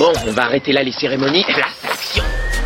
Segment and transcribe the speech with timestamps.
[0.00, 1.44] Bon, on va arrêter là les cérémonies.
[1.58, 2.24] Là, action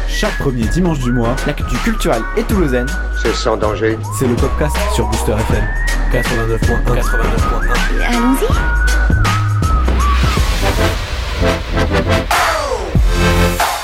[0.08, 2.86] Chaque premier dimanche du mois, L'actu culturelle et toulousaine,
[3.20, 3.98] C'est sans danger.
[4.16, 5.68] c'est le podcast sur Booster FM
[6.12, 6.94] 89.1.
[6.94, 8.06] 89.1.
[8.06, 8.46] Allons-y.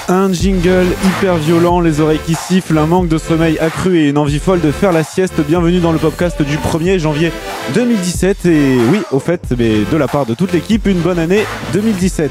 [0.08, 4.18] Un jingle hyper violent, les oreilles qui sifflent, un manque de sommeil accru et une
[4.18, 5.40] envie folle de faire la sieste.
[5.40, 7.32] Bienvenue dans le podcast du 1er janvier
[7.74, 8.46] 2017.
[8.46, 12.30] Et oui, au fait, mais de la part de toute l'équipe, une bonne année 2017.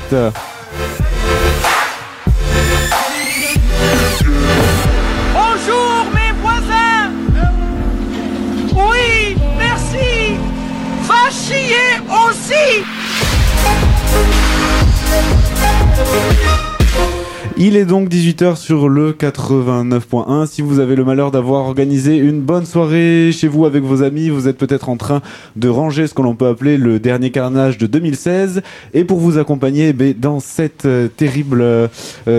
[17.62, 20.45] Il est donc 18h sur le 89.1.
[20.45, 24.30] Si vous avez le malheur d'avoir organisé une bonne soirée chez vous avec vos amis,
[24.30, 25.22] vous êtes peut-être en train
[25.58, 28.62] de ranger ce que l'on peut appeler le dernier carnage de 2016.
[28.94, 31.90] Et pour vous accompagner eh ben, dans cette euh, terrible, euh,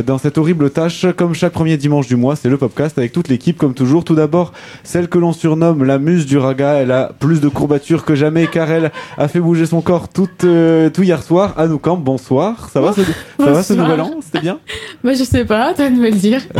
[0.06, 3.28] dans cette horrible tâche, comme chaque premier dimanche du mois, c'est le podcast avec toute
[3.28, 4.04] l'équipe comme toujours.
[4.04, 4.54] Tout d'abord,
[4.84, 6.76] celle que l'on surnomme la muse du raga.
[6.76, 10.30] Elle a plus de courbatures que jamais car elle a fait bouger son corps tout,
[10.44, 11.52] euh, tout hier soir.
[11.58, 12.70] À nous camp, bonsoir.
[12.70, 13.02] Ça va ce,
[13.38, 14.12] ça va ce nouvel an?
[14.22, 14.58] C'était bien?
[15.10, 16.40] Bah, je sais pas, t'as de me le dire.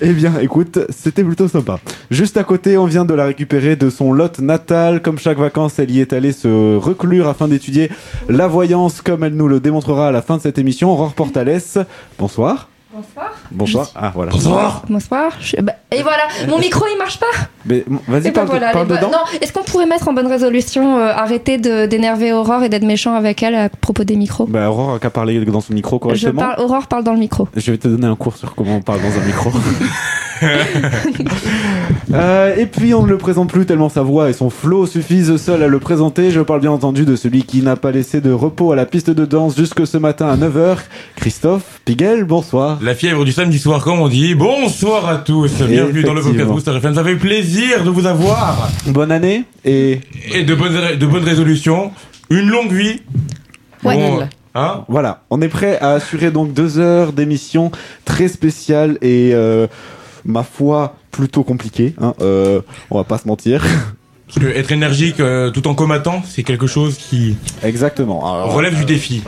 [0.00, 1.78] Eh bien, écoute, c'était plutôt sympa.
[2.10, 5.02] Juste à côté, on vient de la récupérer de son lot natal.
[5.02, 7.90] Comme chaque vacances, elle y est allée se reclure afin d'étudier
[8.28, 10.90] la voyance, comme elle nous le démontrera à la fin de cette émission.
[10.90, 11.86] Aurore Portales,
[12.18, 12.68] bonsoir.
[12.90, 13.32] Bonsoir.
[13.50, 13.90] Bonsoir.
[13.94, 14.30] Ah, voilà.
[14.32, 14.82] Bonsoir.
[14.88, 15.32] Bonsoir.
[15.40, 17.26] Je- bah, et voilà, mon micro il marche pas.
[17.66, 19.10] Mais, vas-y, Et bah parle, voilà, parle dedans.
[19.12, 23.14] Non, est-ce qu'on pourrait mettre en bonne résolution euh, arrêter d'énerver Aurore et d'être méchant
[23.14, 26.00] avec elle à propos des micros Bah, Aurore a qu'à parler dans son micro Je
[26.00, 26.40] correctement.
[26.40, 27.46] parle, Aurore parle dans le micro.
[27.54, 29.50] Je vais te donner un cours sur comment on parle dans un micro.
[32.14, 35.36] Euh, et puis on ne le présente plus tellement sa voix et son flow suffisent
[35.36, 36.30] seuls à le présenter.
[36.30, 39.10] Je parle bien entendu de celui qui n'a pas laissé de repos à la piste
[39.10, 40.78] de danse jusque ce matin à 9h.
[41.16, 42.78] Christophe Piguel, bonsoir.
[42.80, 44.34] La fièvre du samedi soir, comme on dit.
[44.34, 45.52] Bonsoir à tous.
[45.60, 46.46] Bienvenue dans le podcast.
[46.46, 46.94] Booster FM.
[46.94, 48.70] Ça fait plaisir de vous avoir.
[48.86, 50.00] Bonne année et
[50.32, 51.90] Et de bonnes, de bonnes résolutions.
[52.30, 53.02] Une longue vie.
[53.84, 53.96] Ouais.
[53.96, 57.70] Bon, hein voilà, on est prêt à assurer donc deux heures d'émission
[58.04, 59.66] très spéciale et euh,
[60.24, 61.94] ma foi plutôt compliquée.
[62.00, 63.64] Hein, euh, on va pas se mentir.
[64.26, 68.34] Parce que être énergique euh, tout en combattant, c'est quelque chose qui Exactement.
[68.34, 69.22] Alors, relève du défi.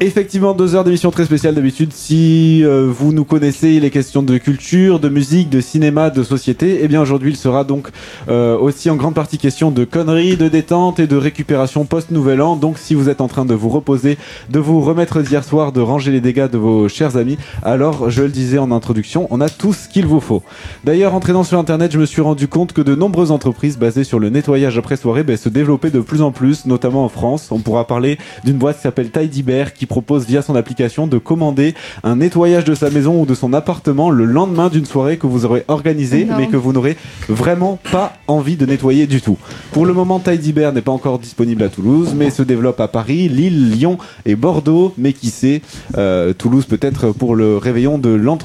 [0.00, 1.92] Effectivement, deux heures d'émission très spéciale d'habitude.
[1.92, 6.22] Si euh, vous nous connaissez, il est question de culture, de musique, de cinéma, de
[6.22, 6.80] société.
[6.82, 7.88] Eh bien, aujourd'hui, il sera donc
[8.28, 12.54] euh, aussi en grande partie question de conneries, de détente et de récupération post-nouvel an.
[12.54, 14.18] Donc, si vous êtes en train de vous reposer,
[14.50, 18.22] de vous remettre d'hier soir, de ranger les dégâts de vos chers amis, alors, je
[18.22, 20.44] le disais en introduction, on a tout ce qu'il vous faut.
[20.84, 24.04] D'ailleurs, en traînant sur Internet, je me suis rendu compte que de nombreuses entreprises basées
[24.04, 27.48] sur le nettoyage après soirée ben, se développaient de plus en plus, notamment en France.
[27.50, 29.37] On pourra parler d'une boîte qui s'appelle Tidy
[29.74, 33.52] Qui propose via son application de commander un nettoyage de sa maison ou de son
[33.52, 36.96] appartement le lendemain d'une soirée que vous aurez organisée mais que vous n'aurez
[37.28, 39.38] vraiment pas envie de nettoyer du tout.
[39.72, 42.88] Pour le moment, Tidy Bear n'est pas encore disponible à Toulouse mais se développe à
[42.88, 44.92] Paris, Lille, Lyon et Bordeaux.
[44.98, 45.62] Mais qui sait,
[45.96, 48.36] euh, Toulouse peut-être pour le réveillon de l'an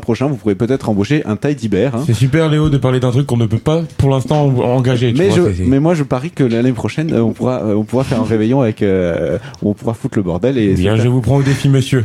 [0.00, 1.94] prochain, vous pourrez peut-être embaucher un Tidy Bear.
[1.94, 2.02] hein.
[2.06, 5.12] C'est super, Léo, de parler d'un truc qu'on ne peut pas, pour l'instant, engager.
[5.16, 7.84] Mais, vois, je, mais moi je parie que l'année prochaine euh, on pourra euh, on
[7.84, 11.08] pourra faire un réveillon avec euh, où on pourra foutre le bordel et Bien, je
[11.08, 12.04] vous prends au défi, monsieur.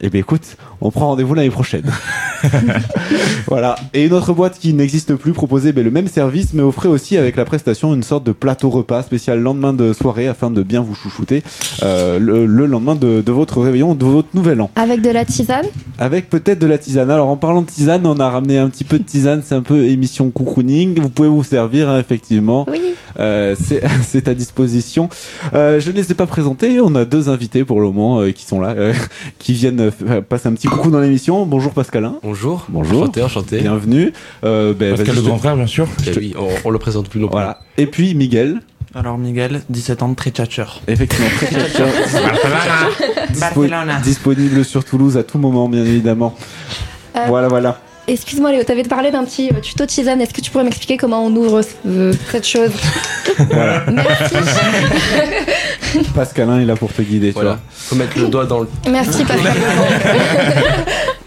[0.00, 1.90] Eh bien écoute, on prend rendez-vous l'année prochaine.
[3.46, 3.76] voilà.
[3.94, 7.16] Et une autre boîte qui n'existe plus proposait ben, le même service, mais offrait aussi
[7.16, 10.80] avec la prestation une sorte de plateau repas spécial lendemain de soirée afin de bien
[10.82, 11.42] vous chouchouter
[11.84, 14.70] euh, le, le lendemain de, de votre réveillon, de votre nouvel an.
[14.76, 15.66] Avec de la tisane?
[15.98, 17.10] Avec peut-être de la tisane.
[17.10, 19.62] Alors en parlant de tisane, on a ramené un petit peu de tisane, c'est un
[19.62, 21.00] peu émission cocooning.
[21.00, 22.66] Vous pouvez vous servir hein, effectivement.
[22.70, 22.80] Oui.
[23.18, 25.08] Euh, c'est c'est à disposition.
[25.54, 26.80] Euh, je ne les ai pas présentés.
[26.80, 28.92] On a deux invités pour le moment euh, qui sont là, euh,
[29.38, 31.46] qui viennent euh, passer un petit coucou dans l'émission.
[31.46, 32.16] Bonjour Pascalin.
[32.22, 32.66] Bonjour.
[32.68, 33.02] Bonjour.
[33.02, 33.60] Enchanté, enchanté.
[33.60, 34.12] Bienvenue.
[34.44, 35.86] Euh, ben, Pascal le grand frère, bien sûr.
[36.16, 37.32] Oui, on, on le présente plus longtemps.
[37.32, 37.60] Voilà.
[37.78, 38.60] Et puis Miguel.
[38.96, 40.80] Alors Miguel, 17 ans de très tchatcheur.
[40.86, 41.88] Effectivement, très chercheur.
[43.32, 46.34] Dispo- disponible sur Toulouse à tout moment, bien évidemment.
[47.16, 47.80] Euh, Voilà, voilà.
[48.06, 50.20] Excuse-moi Léo, t'avais parlé d'un petit euh, tuto tisane.
[50.20, 52.70] Est-ce que tu pourrais m'expliquer comment on ouvre euh, cette chose
[53.90, 54.34] Merci.
[56.14, 57.50] Pascalin est là pour te guider, tu Voilà.
[57.52, 57.60] vois.
[57.70, 58.68] Faut mettre le doigt dans le.
[58.90, 59.52] Merci Pascal.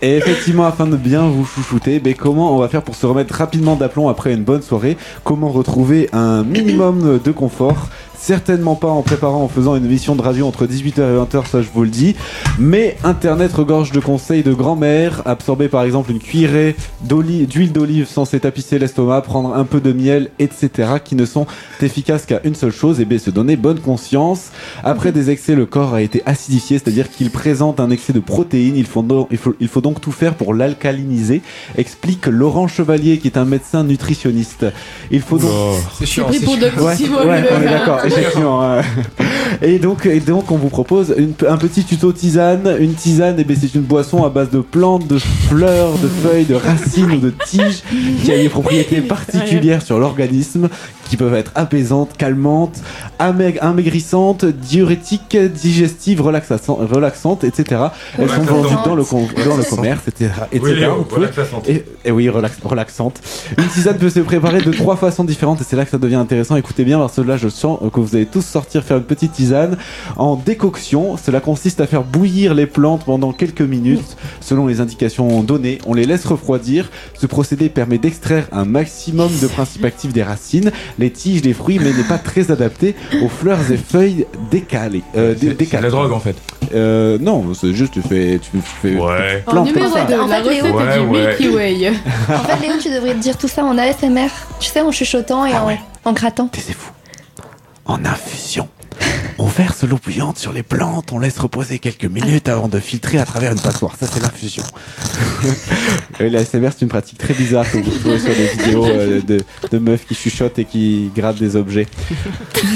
[0.04, 3.76] Et effectivement, afin de bien vous chouchouter, comment on va faire pour se remettre rapidement
[3.76, 4.96] d'aplomb après une bonne soirée?
[5.24, 7.88] Comment retrouver un minimum de confort?
[8.20, 11.62] Certainement pas en préparant, en faisant une émission de radio entre 18h et 20h, ça
[11.62, 12.16] je vous le dis.
[12.60, 18.40] Mais Internet regorge de conseils de grand-mère, absorber par exemple une cuillerée d'huile d'olive censée
[18.40, 20.70] tapisser l'estomac, prendre un peu de miel, etc.,
[21.04, 21.46] qui ne sont
[21.82, 24.52] efficaces qu'à une seule chose, et bien se donner bonne conscience.
[24.84, 28.76] Après des excès, le corps a été acidifié, c'est-à-dire qu'il présente un excès de protéines.
[28.76, 31.42] Il faut, donc, il faut, il faut donc tout faire pour l'alcaliniser,
[31.78, 34.66] explique Laurent Chevalier, qui est un médecin nutritionniste.
[35.12, 35.52] Il faut donc
[36.00, 36.56] Je suis pris pour.
[36.56, 36.96] Ouais,
[37.28, 38.64] ouais, on est d'accord, effectivement.
[38.64, 38.82] hein.
[39.62, 42.76] Et donc, et donc, on vous propose une- un petit tuto tisane.
[42.80, 46.56] Une tisane, eh c'est une boisson à base de plantes, de fleurs, de feuilles, de
[46.56, 47.82] racines ou de tiges
[48.24, 50.70] qui a des propriétés particulières sur l'organisme
[51.10, 52.82] qui peuvent être apaisantes, calmantes,
[53.20, 57.82] amai- amaigrissantes, diurétiques, digestives, relaxasan- relaxantes, etc.
[58.18, 60.32] Elles sont vendues dans le, com- dans le commerce, etc.
[60.52, 60.62] etc.
[60.64, 61.06] Oui, Léo,
[61.68, 63.22] et, et oui, relax- relaxante.
[63.58, 66.16] Une tisane peut se préparer de trois façons différentes et c'est là que ça devient
[66.16, 66.56] intéressant.
[66.56, 69.32] Écoutez bien parce que là je sens que vous allez tous sortir faire une petite
[69.34, 69.78] tisane
[70.18, 71.18] en décoction.
[71.18, 75.80] Cela consiste à faire bouillir les plantes pendant quelques minutes selon les indications données.
[75.86, 76.90] On les laisse refroidir.
[77.14, 81.80] Ce procédé permet d'extraire un maximum de principes actifs des racines, les tiges, les fruits,
[81.80, 85.04] mais n'est pas très adapté aux fleurs et feuilles décalées.
[85.16, 85.84] Euh, dé- C'est c'est de décalées.
[85.84, 86.36] la drogue en fait.
[86.74, 89.44] Euh, non, c'est juste tu fais, tu fais Ouais.
[89.48, 90.06] En numéro comme ça.
[90.06, 91.28] 2, En la fait, Léo- Ouais, du ouais.
[91.28, 91.90] Milky Way.
[92.30, 94.28] En fait, Léo, tu devrais te dire tout ça en ASMR.
[94.60, 95.70] Tu sais, en chuchotant et en,
[96.06, 96.48] en grattant.
[96.48, 96.92] Taisez-vous.
[97.86, 98.68] En infusion.
[99.40, 103.20] On verse l'eau bouillante sur les plantes, on laisse reposer quelques minutes avant de filtrer
[103.20, 103.96] à travers une passoire.
[104.00, 104.64] Ça, c'est l'infusion.
[106.20, 109.22] Et la SMR, c'est une pratique très bizarre que vous trouvez sur des vidéos euh,
[109.22, 109.42] de,
[109.72, 111.86] de meufs qui chuchotent et qui grattent des objets.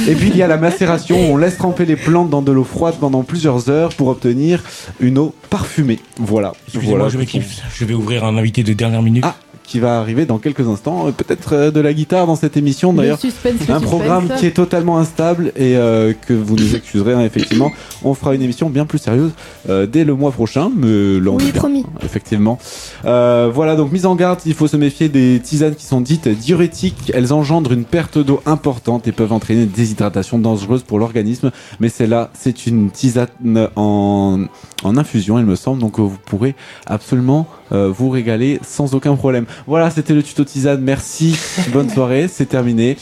[0.08, 1.18] Et puis, il y a la macération.
[1.18, 4.62] On laisse tremper les plantes dans de l'eau froide pendant plusieurs heures pour obtenir
[5.00, 6.00] une eau parfumée.
[6.20, 6.54] Voilà.
[6.68, 7.10] Excusez-moi, Voilà.
[7.12, 7.62] je m'éclipse.
[7.74, 9.24] Je vais ouvrir un invité de dernière minute.
[9.26, 9.36] Ah,
[9.72, 11.08] qui va arriver dans quelques instants.
[11.08, 13.18] Euh, Peut-être euh, de la guitare dans cette émission, Le d'ailleurs.
[13.18, 13.82] Un suspense.
[13.84, 17.72] programme qui est totalement instable et euh, que vous nous excuserez hein, effectivement.
[18.04, 19.32] On fera une émission bien plus sérieuse
[19.70, 21.86] euh, dès le mois prochain, mais là on Oui, bien, promis.
[22.04, 22.60] effectivement.
[23.06, 26.28] Euh, voilà donc mise en garde, il faut se méfier des tisanes qui sont dites
[26.28, 27.12] diurétiques.
[27.14, 31.52] Elles engendrent une perte d'eau importante et peuvent entraîner une déshydratation dangereuse pour l'organisme.
[31.80, 34.40] Mais celle-là, c'est une tisane en,
[34.84, 36.56] en infusion, il me semble, donc vous pourrez
[36.88, 39.46] absolument vous régaler sans aucun problème.
[39.68, 40.82] Voilà, c'était le tuto tisane.
[40.82, 41.36] Merci,
[41.72, 42.98] bonne soirée, c'est terminé.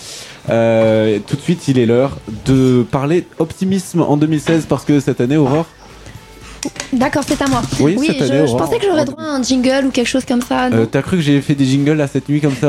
[0.49, 5.21] Euh, tout de suite, il est l'heure de parler optimisme en 2016 parce que cette
[5.21, 5.65] année, Aurore,
[6.91, 7.61] D'accord, c'est à moi.
[7.79, 8.57] Oui, oui cette je, année, je Aurore.
[8.65, 10.65] pensais que j'aurais droit à un jingle ou quelque chose comme ça.
[10.73, 12.67] euh, t'as cru que j'ai fait des jingles là cette nuit comme ça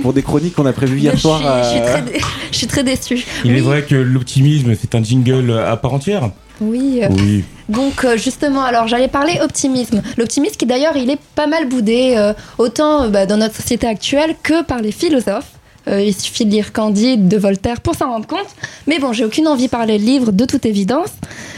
[0.00, 2.20] pour des chroniques qu'on a prévues hier je, soir suis, je, suis euh, très dé-
[2.52, 3.24] je suis très déçue.
[3.44, 6.30] Il est vrai que l'optimisme, c'est un jingle à part entière.
[6.60, 7.00] Oui.
[7.02, 7.44] euh, Oui.
[7.68, 10.02] Donc euh, justement, alors j'allais parler optimisme.
[10.18, 14.34] L'optimisme qui d'ailleurs il est pas mal boudé, euh, autant bah, dans notre société actuelle
[14.42, 15.52] que par les philosophes.
[15.88, 18.46] Euh, il suffit de lire Candide de Voltaire pour s'en rendre compte.
[18.86, 21.08] Mais bon, j'ai aucune envie de parler de livres de toute évidence.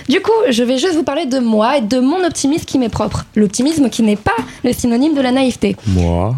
[0.09, 2.89] Du coup, je vais juste vous parler de moi et de mon optimisme qui m'est
[2.89, 3.25] propre.
[3.35, 4.31] L'optimisme qui n'est pas
[4.63, 5.77] le synonyme de la naïveté.
[5.89, 6.37] Moi.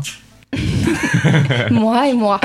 [1.70, 2.40] moi et moi.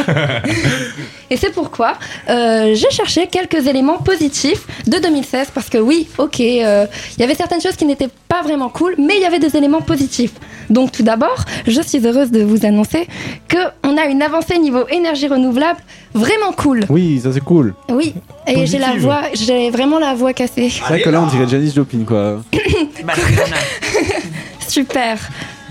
[1.30, 1.94] et c'est pourquoi
[2.30, 6.86] euh, j'ai cherché quelques éléments positifs de 2016 parce que oui, ok, euh,
[7.18, 9.56] il y avait certaines choses qui n'étaient pas vraiment cool, mais il y avait des
[9.56, 10.34] éléments positifs.
[10.70, 13.08] Donc tout d'abord, je suis heureuse de vous annoncer
[13.48, 15.80] que on a une avancée niveau énergie renouvelable
[16.14, 16.86] vraiment cool.
[16.90, 17.74] Oui, ça c'est cool.
[17.90, 18.14] Oui,
[18.48, 20.70] et j'ai la voix, j'ai vraiment la voix cassée.
[20.70, 22.42] C'est vrai que là on dirait Janis Joplin quoi.
[24.68, 25.18] Super.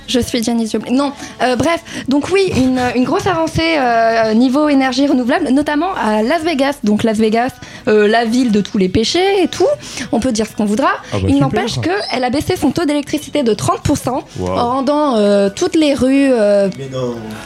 [0.08, 0.92] Je suis Janice Joplin.
[0.92, 1.12] Non,
[1.42, 6.42] euh, bref, donc oui, une, une grosse avancée euh, niveau énergie renouvelable, notamment à Las
[6.42, 6.76] Vegas.
[6.82, 7.50] Donc Las Vegas,
[7.88, 9.66] euh, la ville de tous les péchés et tout.
[10.12, 10.88] On peut dire ce qu'on voudra.
[11.12, 14.48] Ah bah, Il n'empêche qu'elle a baissé son taux d'électricité de 30% Wow.
[14.48, 16.68] en rendant euh, toutes les rues, euh,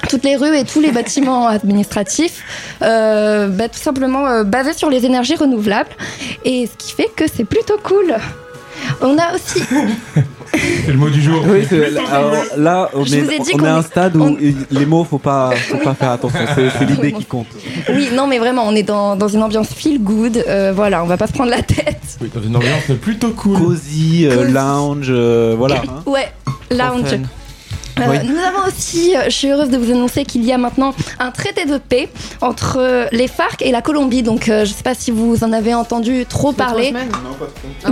[0.08, 2.42] toutes les rues et tous les bâtiments administratifs,
[2.82, 5.90] euh, bah, tout simplement euh, basés sur les énergies renouvelables.
[6.44, 8.14] Et ce qui fait que c'est plutôt cool.
[9.00, 9.62] On a aussi
[10.84, 11.44] C'est le mot du jour.
[11.48, 11.66] Oui,
[12.10, 14.22] alors, là on Je est, vous ai dit on qu'on est à un stade où
[14.22, 14.36] on-
[14.70, 17.46] les mots faut pas, faut pas faire attention, c'est l'idée qui compte.
[17.88, 20.44] Oui, non, mais vraiment, on est dans, dans une ambiance feel good.
[20.46, 22.00] euh, voilà, on va pas se prendre la tête.
[22.20, 23.58] Oui, dans une ambiance plutôt cool.
[23.58, 24.52] Cozy, euh, Cozy.
[24.52, 25.76] lounge, euh, voilà.
[25.88, 26.02] hein.
[26.06, 26.30] Ouais,
[26.70, 27.18] lounge.
[28.00, 28.16] Euh, Oui.
[28.24, 31.30] Nous avons aussi, euh, je suis heureuse de vous annoncer qu'il y a maintenant un
[31.30, 32.08] traité de paix
[32.40, 34.22] entre euh, les FARC et la Colombie.
[34.22, 36.94] Donc, euh, je sais pas si vous en avez entendu trop parler.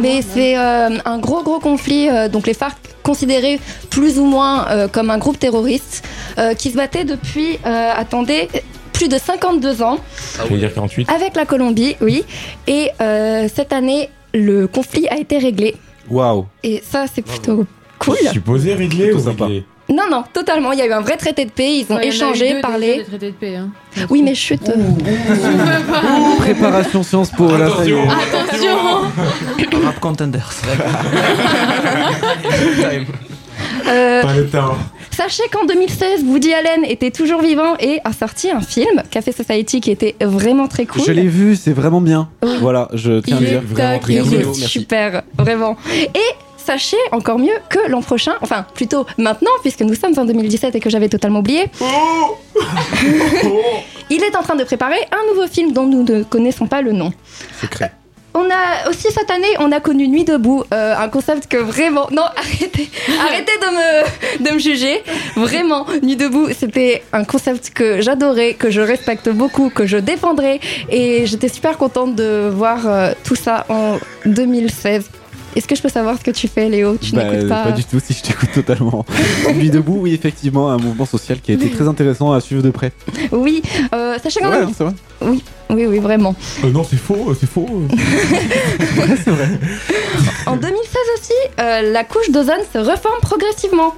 [0.00, 4.66] Mais c'est euh, un gros gros conflit, euh, donc les FARC considérés plus ou moins
[4.68, 6.06] euh, comme un groupe terroriste,
[6.38, 8.48] euh, qui se battait depuis, euh, attendez,
[8.92, 9.98] plus de 52 ans
[10.44, 11.10] Je vais dire 48.
[11.10, 12.24] avec la Colombie, oui.
[12.66, 15.76] Et euh, cette année, le conflit a été réglé.
[16.10, 16.46] Waouh.
[16.62, 17.64] Et ça, c'est plutôt
[17.98, 18.16] cool.
[18.32, 19.44] Supposé réglé ou sympa.
[19.46, 20.72] réglé Non, non, totalement.
[20.72, 21.78] Il y a eu un vrai traité de paix.
[21.78, 23.04] Ils ont Ouais, échangé, deux parlé.
[23.10, 23.68] des de paix, hein.
[24.08, 24.60] Oui, mais chut.
[26.38, 27.98] Préparation Sciences Po, là, ça y est.
[28.00, 30.50] Attention Rap Contenders.
[33.88, 34.76] Euh, Pas le temps.
[35.10, 39.80] Sachez qu'en 2016, Woody Allen était toujours vivant et a sorti un film, Café Society,
[39.80, 41.02] qui était vraiment très cool.
[41.04, 42.28] Je l'ai vu, c'est vraiment bien.
[42.60, 43.62] Voilà, je tiens à Il le dire.
[43.64, 44.54] Vraiment très Il est cool.
[44.54, 45.76] super, vraiment.
[45.94, 46.20] Et
[46.70, 50.80] sachez encore mieux que l'an prochain, enfin plutôt maintenant, puisque nous sommes en 2017 et
[50.80, 51.64] que j'avais totalement oublié,
[54.10, 56.92] il est en train de préparer un nouveau film dont nous ne connaissons pas le
[56.92, 57.12] nom.
[57.60, 57.90] Secret.
[58.34, 62.06] On a aussi cette année, on a connu Nuit debout, euh, un concept que vraiment,
[62.12, 62.88] non, arrêtez,
[63.20, 65.02] arrêtez de me, de me juger.
[65.34, 70.60] Vraiment, Nuit debout, c'était un concept que j'adorais, que je respecte beaucoup, que je défendrai,
[70.88, 75.10] et j'étais super contente de voir euh, tout ça en 2016.
[75.56, 76.96] Est-ce que je peux savoir ce que tu fais, Léo?
[77.00, 79.04] Tu Bah, n'écoutes pas, du tout, si je t'écoute totalement.
[79.54, 82.70] Nuit debout, oui, effectivement, un mouvement social qui a été très intéressant à suivre de
[82.70, 82.92] près.
[83.32, 83.60] Oui,
[83.94, 84.68] euh, sachez quand Ouais, même.
[84.68, 84.94] hein, c'est vrai.
[85.70, 86.34] Oui, oui, vraiment.
[86.64, 87.66] Euh, non, c'est faux, c'est faux.
[90.46, 90.76] En 2016
[91.18, 93.94] aussi, euh, la couche d'ozone se reforme progressivement,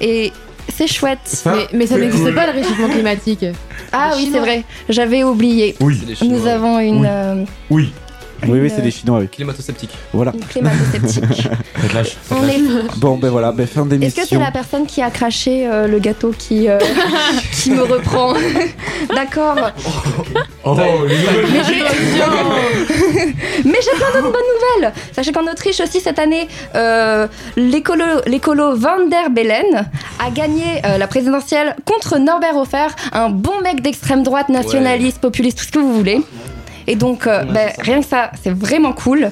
[0.00, 0.32] et
[0.74, 1.18] c'est chouette.
[1.24, 2.34] Ça, Mais, mais ça c'est n'existe cool.
[2.34, 3.44] pas le réchauffement climatique.
[3.92, 4.64] Ah oui, c'est vrai.
[4.88, 5.76] J'avais oublié.
[5.80, 6.24] Oui, C'est.
[6.26, 7.06] Nous avons une, Oui.
[7.08, 7.92] euh, oui.
[8.48, 9.28] Oui, oui, c'est des Chinois, oui.
[9.28, 9.90] Climato-sceptique.
[10.12, 10.32] Voilà.
[10.50, 11.48] climato-sceptique.
[12.30, 14.40] On est- Bon, ben voilà, ben, fin Est-ce que c'est d'émission.
[14.40, 16.78] la personne qui a craché euh, le gâteau qui, euh,
[17.52, 18.34] qui me reprend
[19.14, 19.56] D'accord.
[20.64, 21.82] Oh, les nouvelles Mais j'ai
[23.64, 24.92] Mais j'ai plein d'autres bonnes nouvelles.
[25.12, 29.88] Sachez qu'en Autriche aussi cette année, euh, l'écolo l'écolo Van der Bellen
[30.24, 35.58] a gagné euh, la présidentielle contre Norbert Hofer, un bon mec d'extrême droite, nationaliste, populiste,
[35.58, 36.20] tout ce que vous voulez.
[36.86, 39.30] Et donc, euh, ben, rien que ça, c'est vraiment cool.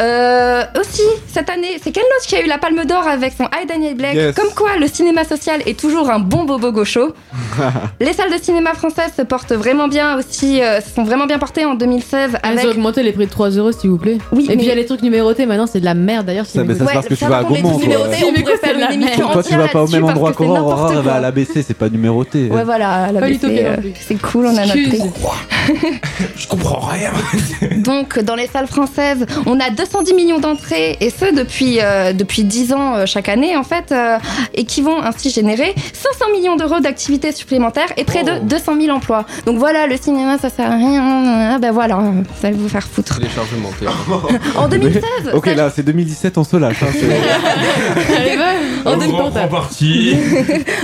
[0.00, 3.44] Euh, aussi, cette année, c'est quelle note qui a eu la Palme d'Or avec son
[3.44, 4.34] I, Daniel Blake Yes.
[4.34, 7.12] Comme quoi, le cinéma social est toujours un bon bobo gaucho.
[8.00, 11.38] Les salles de cinéma françaises se portent vraiment bien aussi, euh, se sont vraiment bien
[11.38, 14.18] portées en 2016 Elles avec ont augmenté les prix de 3 euros, s'il vous plaît.
[14.32, 16.46] Oui, Et puis il y a les trucs numérotés maintenant, c'est de la merde d'ailleurs.
[16.46, 19.42] Ça, mais ça, c'est parce que tu vas à Gaumont, toi.
[19.42, 20.92] tu vas pas au même endroit qu'Aurore.
[20.92, 22.48] elle va à l'ABC, c'est pas numéroté.
[22.50, 23.76] Ouais, voilà, à la Pas du BC, tout bien euh,
[24.06, 24.76] c'est cool, on a notre.
[26.36, 26.85] Je comprends
[27.76, 32.44] Donc, dans les salles françaises, on a 210 millions d'entrées, et ce depuis, euh, depuis
[32.44, 34.18] 10 ans euh, chaque année, en fait, euh,
[34.54, 38.94] et qui vont ainsi générer 500 millions d'euros d'activités supplémentaires et près de 200 000
[38.96, 39.24] emplois.
[39.46, 41.52] Donc voilà, le cinéma, ça sert à rien.
[41.54, 41.98] Ah ben voilà,
[42.40, 43.16] ça va vous faire foutre.
[43.18, 43.70] Téléchargement.
[44.56, 45.02] En 2016,
[45.34, 46.82] Ok, ça- là, c'est 2017, on se lâche.
[46.82, 50.16] hein, c'est- Allez, va En On 2000 reprend parti.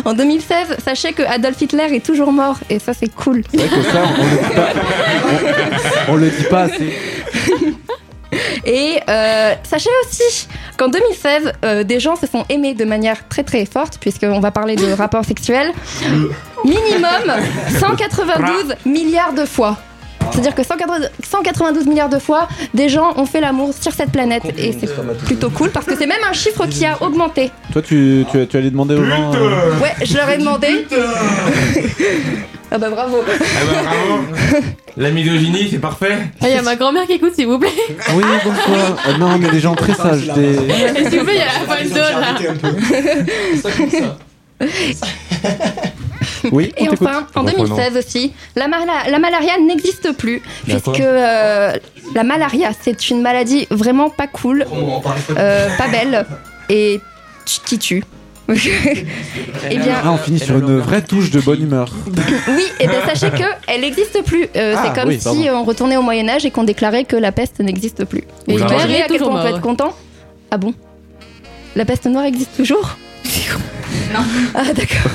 [0.05, 3.43] en 2016, sachez que Adolf Hitler est toujours mort, et ça c'est cool.
[3.51, 4.69] C'est vrai que ça, on le dit pas,
[6.09, 6.93] on, le dit pas assez.
[8.65, 13.43] Et euh, sachez aussi qu'en 2016, euh, des gens se sont aimés de manière très
[13.43, 15.73] très forte, puisqu'on va parler de rapports sexuels,
[16.65, 17.35] minimum
[17.79, 19.77] 192 milliards de fois.
[20.31, 24.45] C'est-à-dire que 180 192 milliards de fois, des gens ont fait l'amour sur cette planète.
[24.57, 24.89] Et c'est
[25.27, 27.51] plutôt cool, parce que c'est même un chiffre qui a augmenté.
[27.73, 29.35] Toi, tu, tu, tu allais demander aux gens.
[29.35, 30.87] euh, Ouais, je leur ai demandé.
[32.73, 33.19] ah bah bravo.
[33.29, 34.63] Ah bah bravo.
[34.97, 36.19] La misogynie, c'est parfait.
[36.41, 37.71] Ah, Il y a ma grand-mère qui écoute, s'il vous plaît.
[38.15, 38.97] Oui, bonsoir.
[39.09, 40.27] Euh, non, mais des gens très sages.
[40.35, 40.55] Des...
[41.11, 44.17] S'il vous plaît, il y a la de là.
[46.51, 47.65] Oui, Et enfin, en Reprenons.
[47.75, 51.73] 2016 aussi, la, mala- la malaria n'existe plus, puisque euh,
[52.15, 54.67] la malaria, c'est une maladie vraiment pas cool,
[55.39, 56.27] euh, pas belle,
[56.69, 57.01] et
[57.65, 58.03] qui tue.
[59.71, 61.89] Eh bien, Ah, on finit sur une vraie touche de bonne humeur.
[62.49, 64.47] oui, et bien sachez que elle n'existe plus.
[64.57, 65.61] Euh, Ah, c'est comme oui, si pardon.
[65.61, 68.25] on retournait au Moyen Âge et qu'on déclarait que la peste n'existe plus.
[68.49, 69.95] Et Imaginez est à quel toujours point on peut être content.
[70.51, 70.75] Ah bon
[71.77, 72.97] La peste noire existe toujours
[74.13, 74.21] Non.
[74.55, 75.11] Ah d'accord.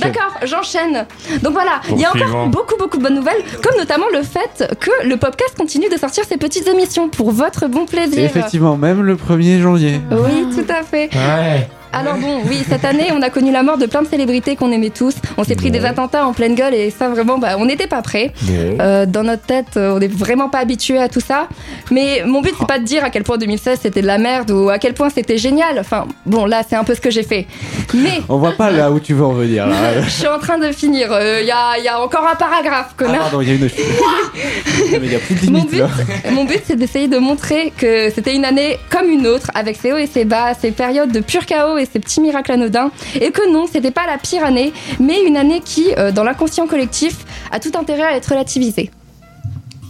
[0.00, 1.06] D'accord, j'enchaîne.
[1.42, 4.74] Donc voilà, il y a encore beaucoup beaucoup de bonnes nouvelles, comme notamment le fait
[4.80, 8.24] que le podcast continue de sortir ses petites émissions pour votre bon Et plaisir.
[8.24, 10.00] effectivement, même le 1er janvier.
[10.10, 11.10] Oui, tout à fait.
[11.14, 11.68] Ouais.
[11.92, 14.70] Alors bon, oui, cette année, on a connu la mort de plein de célébrités qu'on
[14.72, 15.14] aimait tous.
[15.36, 18.02] On s'est pris des attentats en pleine gueule et ça vraiment, bah, on n'était pas
[18.02, 18.32] prêts.
[18.80, 21.48] Euh, dans notre tête, euh, on n'est vraiment pas habitué à tout ça.
[21.90, 24.50] Mais mon but, c'est pas de dire à quel point 2016 c'était de la merde
[24.50, 25.78] ou à quel point c'était génial.
[25.78, 27.46] Enfin, bon, là, c'est un peu ce que j'ai fait.
[27.94, 29.66] Mais On voit pas là où tu veux en venir.
[29.66, 30.00] Là.
[30.02, 31.08] je suis en train de finir.
[31.40, 33.18] Il y, a, y a encore un paragraphe, Ah, connard.
[33.20, 33.68] pardon, il y a une.
[35.00, 35.88] Mais y a plus de Mon but, là.
[36.32, 39.92] mon but, c'est d'essayer de montrer que c'était une année comme une autre, avec ses
[39.92, 43.30] hauts et ses bas, ses périodes de pur chaos et ses petits miracles anodins, et
[43.30, 47.24] que non, c'était pas la pire année, mais une année qui, euh, dans l'inconscient collectif,
[47.50, 48.90] a tout intérêt à être relativisée.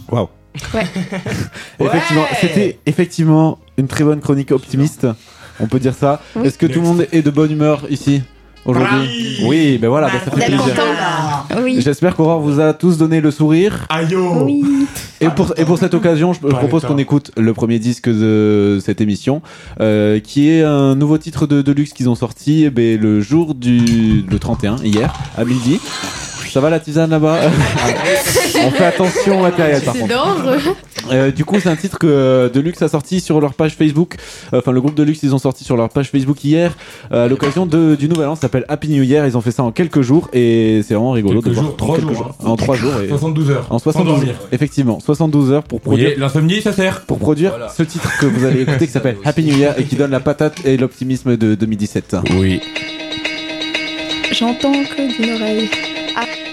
[0.09, 0.29] Waouh.
[0.73, 0.85] Ouais.
[1.79, 5.07] Effectivement, c'était effectivement une très bonne chronique optimiste.
[5.59, 6.21] On peut dire ça.
[6.35, 6.47] Oui.
[6.47, 8.23] Est-ce que tout le monde est de bonne humeur ici?
[8.69, 10.75] Aujourd'hui Oui, ben voilà, ben ça fait Vous êtes plaisir.
[10.75, 11.81] content Oui.
[11.81, 13.85] J'espère qu'Aurore vous a tous donné le sourire.
[13.89, 14.43] Aïe oh.
[14.43, 14.63] Oui.
[15.21, 19.01] Et pour, et pour cette occasion, je, propose qu'on écoute le premier disque de cette
[19.01, 19.41] émission,
[19.81, 23.55] euh, qui est un nouveau titre de Deluxe qu'ils ont sorti eh ben, le jour
[23.55, 25.79] du le 31, hier, à midi.
[26.51, 27.39] Ça va la tisane là-bas
[28.65, 30.07] On fait attention au matériel par contre.
[30.07, 30.75] dangereux.
[31.11, 34.15] Euh, du coup, c'est un titre que Deluxe a sorti sur leur page Facebook.
[34.53, 36.73] Euh, Enfin, le groupe Deluxe, ils ont sorti sur leur page Facebook hier
[37.13, 38.35] euh, à l'occasion de- du nouvel an.
[38.35, 39.25] Ça s'appelle Happy New Year.
[39.25, 41.99] Ils ont fait ça en quelques jours et c'est vraiment rigolo Quelques de voir jours,
[42.13, 42.45] jours, hein.
[42.49, 42.93] en trois jours.
[43.03, 43.65] Et 72 heures.
[43.69, 44.35] en Sans 72 dormir.
[44.51, 47.01] effectivement, 72 heures pour produire l'insomnie, ça sert.
[47.01, 47.69] pour produire Voilà.
[47.69, 50.19] ce titre que vous allez écouter qui s'appelle Happy New Year et qui donne la
[50.19, 52.17] patate et l'optimisme de 2017.
[52.39, 52.59] Oui.
[54.31, 55.69] J'entends que d'une oreille.
[56.15, 56.48] Happy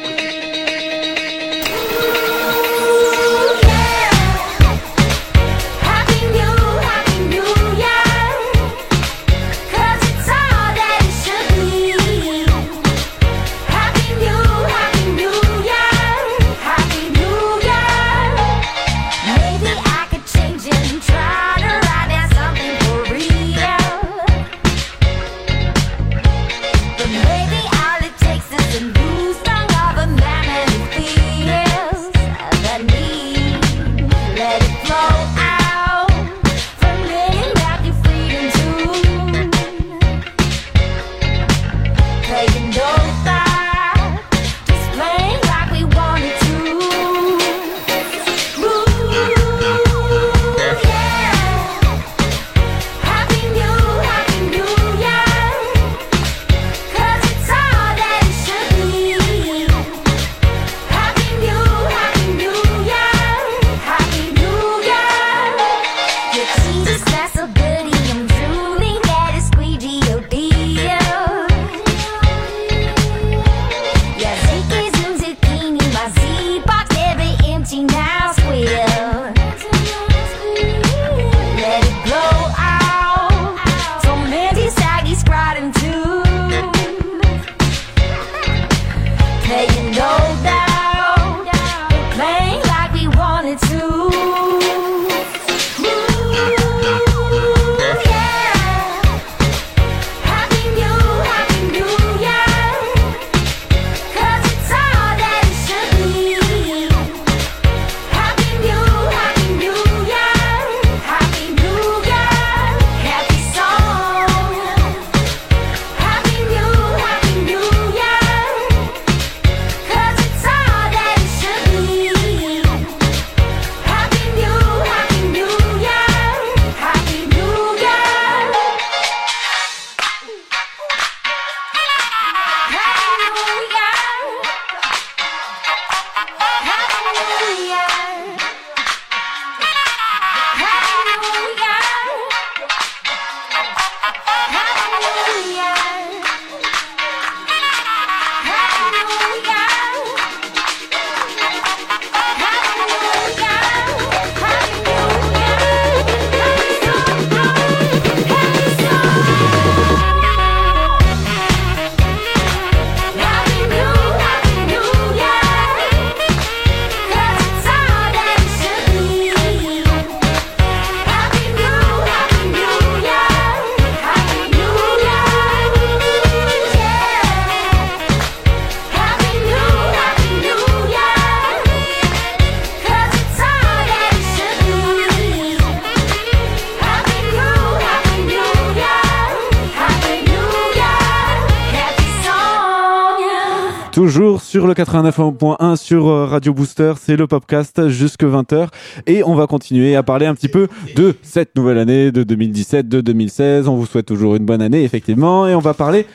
[194.66, 198.66] sur le 89.1 sur euh, Radio Booster, c'est le Popcast jusque 20h
[199.06, 202.88] et on va continuer à parler un petit peu de cette nouvelle année de 2017,
[202.88, 203.68] de 2016.
[203.68, 206.06] On vous souhaite toujours une bonne année effectivement et on va parler.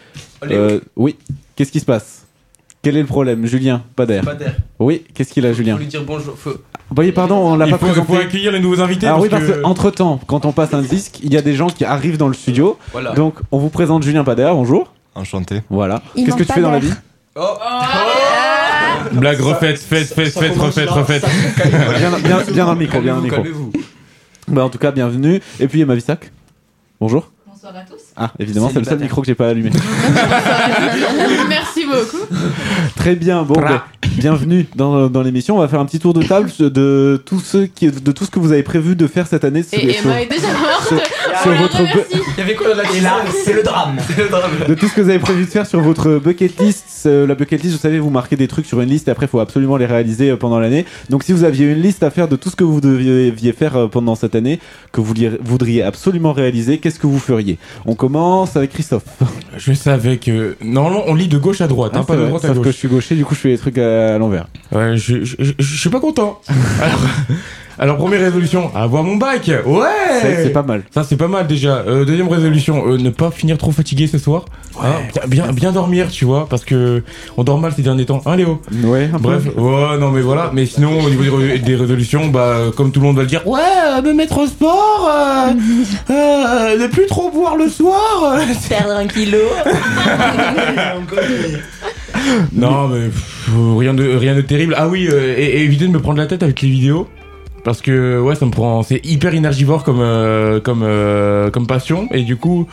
[0.43, 1.15] euh, oui,
[1.55, 2.25] qu'est-ce qui se passe?
[2.81, 3.45] Quel est le problème?
[3.45, 4.23] Julien, pas d'air.
[4.79, 5.75] Oui, qu'est-ce qu'il a Julien?
[5.75, 6.35] Faut lui dire bonjour.
[6.37, 6.55] Faut...
[6.97, 8.13] Oui, pardon, on l'a Il pas faut, présenté.
[8.13, 9.07] faut accueillir les nouveaux invités.
[9.07, 11.53] Alors oui, parce que entre temps, quand on passe un disque, il y a des
[11.53, 12.77] gens qui arrivent dans le studio.
[12.91, 13.13] Voilà.
[13.13, 14.49] Donc, on vous présente Julien Pader.
[14.51, 14.93] Bonjour.
[15.15, 15.61] Enchanté.
[15.69, 16.01] Voilà.
[16.17, 16.91] Il Qu'est-ce que tu fais dans la vie?
[17.36, 17.58] Oh
[19.13, 21.26] Blague refaite, faite, faite, faite, refaite, refaite.
[21.98, 23.44] bien, bien, bien dans le micro, bien dans le micro.
[24.50, 25.41] Bah, en tout cas, bienvenue.
[25.60, 26.30] Et puis, il y a Mavisac.
[27.00, 27.32] Bonjour.
[27.48, 28.11] Bonsoir à tous.
[28.17, 29.69] Ah, évidemment, c'est le seul micro que j'ai pas allumé.
[31.50, 32.26] Merci beaucoup.
[32.95, 33.82] Très bien, bon, ben,
[34.17, 35.58] bienvenue dans, dans l'émission.
[35.58, 38.30] On va faire un petit tour de table de tout, ce qui, de tout ce
[38.32, 39.63] que vous avez prévu de faire cette année.
[39.63, 40.88] sur- Et sur- Emma est déjà morte.
[40.88, 41.82] sur- votre.
[41.82, 43.95] Il y avait quoi dans la Et là, c'est le drame.
[44.67, 46.86] de tout ce que vous avez prévu de faire sur votre bucket list.
[47.06, 49.26] Euh, La bucket list, vous savez, vous marquez des trucs sur une liste et après,
[49.26, 50.86] il faut absolument les réaliser euh, pendant l'année.
[51.10, 53.76] Donc, si vous aviez une liste à faire de tout ce que vous deviez faire
[53.76, 54.60] euh, pendant cette année,
[54.91, 57.58] que vous voudriez absolument réaliser, qu'est-ce que vous feriez?
[57.86, 59.03] On commence avec Christophe.
[59.57, 60.27] Je ça avec.
[60.27, 62.47] euh, Normalement, on lit de gauche à droite, hein, Ah, pas c'est de droite à
[62.55, 62.65] gauche.
[62.65, 64.47] que je suis gaucher, du coup, je fais les trucs à, à l'envers.
[64.71, 66.41] Ouais, je, je, je- je suis pas content.
[66.81, 66.99] Alors,
[67.82, 69.52] alors, première résolution, avoir mon bac.
[69.65, 69.88] Ouais.
[70.22, 70.84] C'est c'est pas mal.
[70.91, 71.78] Ça c'est pas mal déjà.
[71.88, 74.46] Euh, deuxième résolution, euh, ne pas finir trop fatigué ce soir.
[74.82, 74.94] Hein,
[75.28, 77.04] bien, bien dormir, tu vois, parce que
[77.38, 78.22] on dort mal ces derniers temps.
[78.28, 78.62] Hein Léo?
[78.84, 79.24] Ouais, un peu.
[79.24, 80.52] Bref, ouais, non mais voilà.
[80.54, 83.28] Mais sinon, au niveau des, ré- des résolutions, bah, comme tout le monde va le
[83.28, 83.60] dire, ouais,
[83.98, 85.52] euh, me mettre au sport, euh,
[86.13, 88.24] euh, ne plus trop boire le soir.
[88.38, 89.39] euh, Perdre un kilo.
[92.54, 94.76] Non, mais pff, rien de rien de terrible.
[94.78, 97.08] Ah oui, euh, et, et éviter de me prendre la tête avec les vidéos.
[97.63, 102.08] Parce que ouais, ça me prend, c'est hyper énergivore comme euh, comme euh, comme passion
[102.12, 102.67] et du coup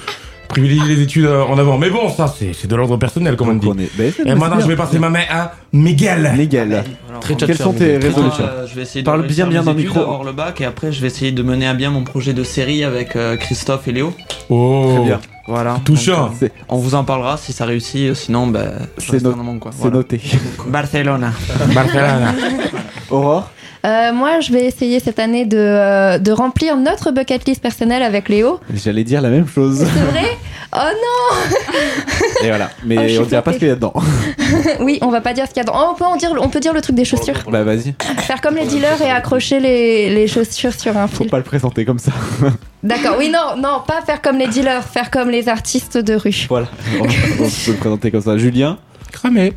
[0.48, 1.76] privilégier les études en avant.
[1.76, 3.68] Mais bon, ça c'est c'est de l'ordre personnel comme on dit.
[3.70, 4.60] on est- ben, Et maintenant, bien.
[4.64, 6.32] je vais passer ma main à Miguel.
[6.38, 6.84] Miguel.
[7.20, 9.76] Très Quelles sont tes résolutions euh, je vais essayer de Parle bien, bien dans le
[9.78, 10.00] micro.
[10.00, 12.42] avoir le bac et après je vais essayer de mener à bien mon projet de
[12.44, 14.14] série avec euh, Christophe et Léo.
[14.48, 15.20] Oh, Très bien.
[15.48, 15.80] Voilà.
[15.84, 16.28] touchant.
[16.28, 18.64] Donc, euh, on vous en parlera si ça réussit, sinon bah,
[18.96, 20.20] je C'est reste no- noté.
[20.68, 21.32] Barcelona.
[21.74, 22.34] Barcelona.
[23.10, 23.50] Aurore
[23.86, 28.02] Euh, moi, je vais essayer cette année de, euh, de remplir notre bucket list personnelle
[28.02, 28.60] avec Léo.
[28.74, 29.78] J'allais dire la même chose.
[29.86, 30.36] C'est vrai
[30.74, 32.68] Oh non Et voilà.
[32.70, 33.94] Oh, Mais suis on dira pas ce qu'il y a dedans.
[34.80, 35.78] Oui, on va pas dire ce qu'il y a dedans.
[35.78, 37.42] Oh, on, peut en dire, on peut dire le truc des chaussures.
[37.50, 37.94] Bah vas-y.
[38.18, 41.30] Faire comme les dealers et accrocher les, les chaussures sur un Faut fil.
[41.30, 42.12] pas le présenter comme ça.
[42.82, 46.46] D'accord, oui, non, non, pas faire comme les dealers, faire comme les artistes de rue.
[46.48, 46.68] Voilà.
[47.00, 48.36] On, on peut le présenter comme ça.
[48.36, 48.78] Julien?
[49.10, 49.54] Cramé.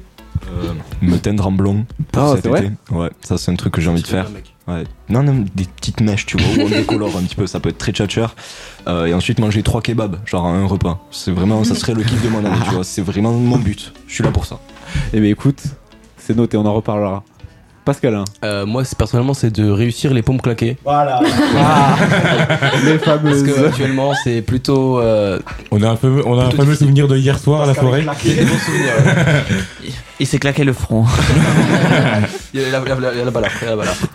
[0.51, 2.71] Euh, me teindre en blond pour Ah, cet été.
[2.91, 4.27] Ouais, ça c'est un truc que j'ai envie de faire.
[4.67, 4.83] Ouais.
[5.09, 7.69] Non, non, des petites mèches, tu vois, où on décolore un petit peu, ça peut
[7.69, 8.27] être très tchatcher.
[8.87, 10.99] Euh, et ensuite manger trois kebabs, genre à un repas.
[11.11, 12.83] C'est vraiment, ça serait le kiff de mon année, tu vois.
[12.83, 13.93] C'est vraiment mon but.
[14.07, 14.59] Je suis là pour ça.
[15.13, 15.61] Eh bien écoute,
[16.17, 17.23] c'est noté, on en reparlera.
[17.83, 18.23] Pascalin.
[18.43, 20.77] Euh, moi, c'est- personnellement, c'est de réussir les pompes claquées.
[20.83, 21.19] Voilà.
[21.57, 21.95] Ah,
[22.85, 23.43] les Parce fameuses.
[23.43, 24.99] que actuellement, c'est plutôt.
[24.99, 25.39] euh,
[25.71, 26.87] On a un fameux, on a un Plutôt fameux difficile.
[26.87, 28.01] souvenir de hier soir à la soirée.
[28.01, 28.93] des bons souvenirs.
[29.05, 29.91] ouais.
[30.19, 31.05] Il s'est claqué le front.
[32.53, 33.63] Il y a la, la, la, la balafre,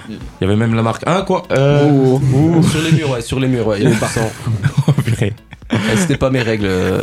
[0.09, 0.19] il y.
[0.41, 1.03] Il avait même la marque.
[1.07, 1.89] Hein quoi euh...
[1.91, 2.21] Oh.
[2.63, 3.79] Sur les murs, ouais, sur les murs, ouais.
[3.81, 4.31] Il y avait sang.
[4.89, 5.33] oh, purée.
[5.73, 6.67] Eh, C'était pas mes règles.
[6.67, 7.03] euh,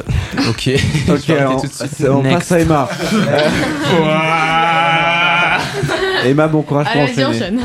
[0.50, 0.70] Ok.
[0.70, 1.90] Ok, Je vais arrêter alors, tout de suite.
[1.98, 2.38] c'est- on Next.
[2.38, 2.88] passe à Emma.
[6.26, 7.26] Emma, bon courage pour Allez, enchaîner.
[7.26, 7.60] enchaîne.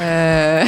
[0.00, 0.64] Euh...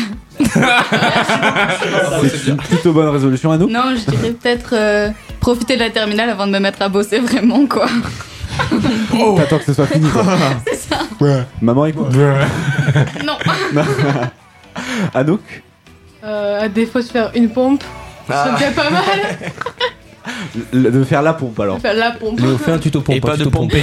[2.28, 3.68] C'est une plutôt bonne résolution à nous.
[3.68, 7.18] Non, je dirais peut-être euh, profiter de la terminale avant de me mettre à bosser
[7.20, 7.87] vraiment, quoi.
[9.37, 10.09] T'attends que ce soit fini.
[10.11, 10.24] Quoi.
[10.66, 10.98] C'est ça.
[11.61, 12.14] Maman écoute.
[13.24, 13.35] Non.
[15.14, 15.62] Anouk
[16.24, 17.85] Euh, à défaut de faire une pompe,
[18.30, 18.57] Ah.
[18.59, 19.02] c'était pas mal.
[20.72, 21.78] Le- De faire la pompe alors.
[21.80, 22.40] Faire la pompe.
[22.40, 23.16] Léo, fais un tuto pompe.
[23.16, 23.83] Et pas de pomper.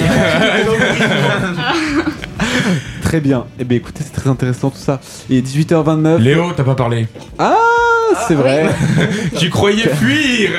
[3.11, 3.43] Très bien.
[3.59, 5.01] Eh bien écoutez, c'est très intéressant tout ça.
[5.29, 6.17] Il est 18h29.
[6.19, 7.07] Léo, t'as pas parlé.
[7.37, 7.57] Ah,
[8.25, 8.67] c'est vrai.
[9.37, 10.51] Tu croyais fuir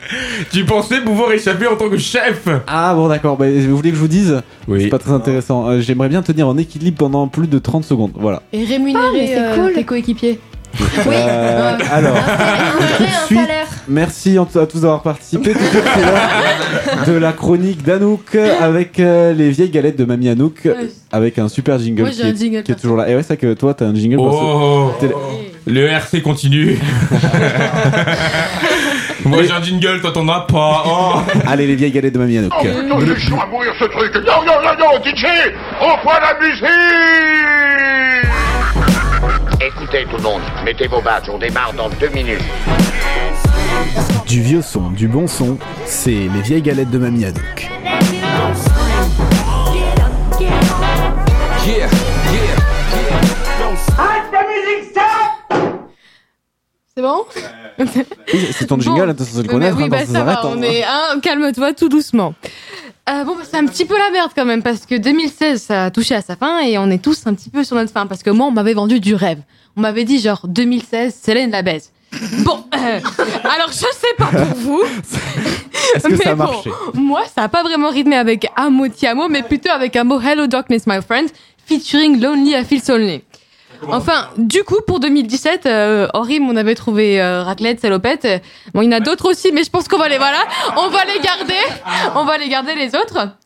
[0.50, 3.94] Tu pensais pouvoir échapper en tant que chef Ah bon d'accord, bah, vous voulez que
[3.96, 4.42] je vous dise?
[4.66, 4.82] Oui.
[4.82, 5.68] C'est pas très intéressant.
[5.68, 8.10] Euh, J'aimerais bien tenir en équilibre pendant plus de 30 secondes.
[8.16, 8.42] Voilà.
[8.52, 9.72] Et Ah, mais rémunérer c'est euh, cool.
[9.74, 10.40] tes coéquipiers.
[11.06, 13.40] Euh, alors, vrai, un Suite.
[13.40, 13.66] salaire.
[13.88, 15.52] merci à tous d'avoir participé.
[15.52, 20.04] Tout de suite, c'est l'heure de la chronique d'Anouk avec euh, les vieilles galettes de
[20.04, 20.68] Mamie Anouk
[21.12, 22.80] avec un super jingle, Moi, qui, un est, jingle qui est perso.
[22.82, 23.08] toujours là.
[23.08, 24.16] Et ouais, c'est que toi, t'as un jingle.
[24.16, 24.92] pour Oh
[25.66, 26.78] Le RC continue.
[29.24, 30.82] Moi j'ai un jingle, toi t'en as pas.
[30.86, 31.20] Oh.
[31.46, 32.52] Allez, les vieilles galettes de Mamie Anouk.
[32.86, 35.24] Non, c'est chaud à mourir ce truc Non, non, non, non, DJ
[36.20, 36.64] la musique
[39.62, 42.40] Écoutez tout le monde, mettez vos badges, on démarre dans deux minutes.
[44.26, 47.68] Du vieux son, du bon son, c'est les vieilles galettes de Mamie Haddock.
[57.00, 57.24] C'est bon
[58.52, 59.10] c'est ton jingle, Bon.
[59.10, 59.76] attention de le connaître.
[59.76, 60.62] oui, hein, bah, ça ça va, on hein.
[60.62, 62.34] est un, calme-toi tout doucement.
[63.08, 65.84] Euh, bon, bah, c'est un petit peu la merde quand même parce que 2016 ça
[65.86, 68.06] a touché à sa fin et on est tous un petit peu sur notre fin
[68.06, 69.38] parce que moi on m'avait vendu du rêve.
[69.76, 71.90] On m'avait dit genre 2016 c'est l'année de la baise.
[72.44, 73.00] Bon, euh,
[73.44, 74.82] alors je sais pas pour vous.
[76.08, 79.42] Mais ça a bon, marché Moi ça a pas vraiment rythmé avec Amo Tiamo mais
[79.42, 81.28] plutôt avec un mot Hello Darkness My Friend
[81.66, 83.22] featuring Lonely I Feel Lonely.
[83.88, 88.26] Enfin, du coup, pour 2017, euh, Horim, on avait trouvé euh, raclette, salopette.
[88.74, 90.40] Bon, il y en a d'autres aussi, mais je pense qu'on va les voilà,
[90.76, 93.36] on va les garder, on va les garder les autres.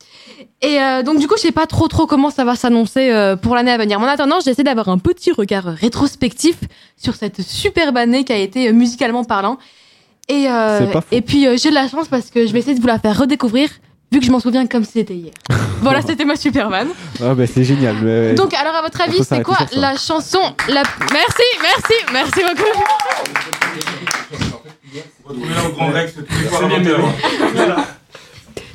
[0.61, 3.35] Et euh, donc du coup, je sais pas trop trop comment ça va s'annoncer euh,
[3.35, 3.99] pour l'année à venir.
[3.99, 6.57] Mais en attendant, j'essaie d'avoir un petit regard rétrospectif
[6.97, 9.57] sur cette superbe année qui a été euh, musicalement parlant.
[10.27, 12.81] Et, euh, et puis euh, j'ai de la chance parce que je vais essayer de
[12.81, 13.69] vous la faire redécouvrir
[14.11, 15.33] vu que je m'en souviens comme si c'était hier.
[15.81, 16.87] voilà, c'était ma superman.
[17.21, 17.95] Ah, bah, c'est génial.
[18.01, 20.39] mais- Donc alors à votre avis, c'est quoi la chanson
[20.69, 22.83] la Merci, merci, merci beaucoup.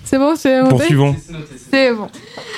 [0.04, 1.14] C'est bon, c'est Poursuivons.
[1.70, 2.08] C'est bon.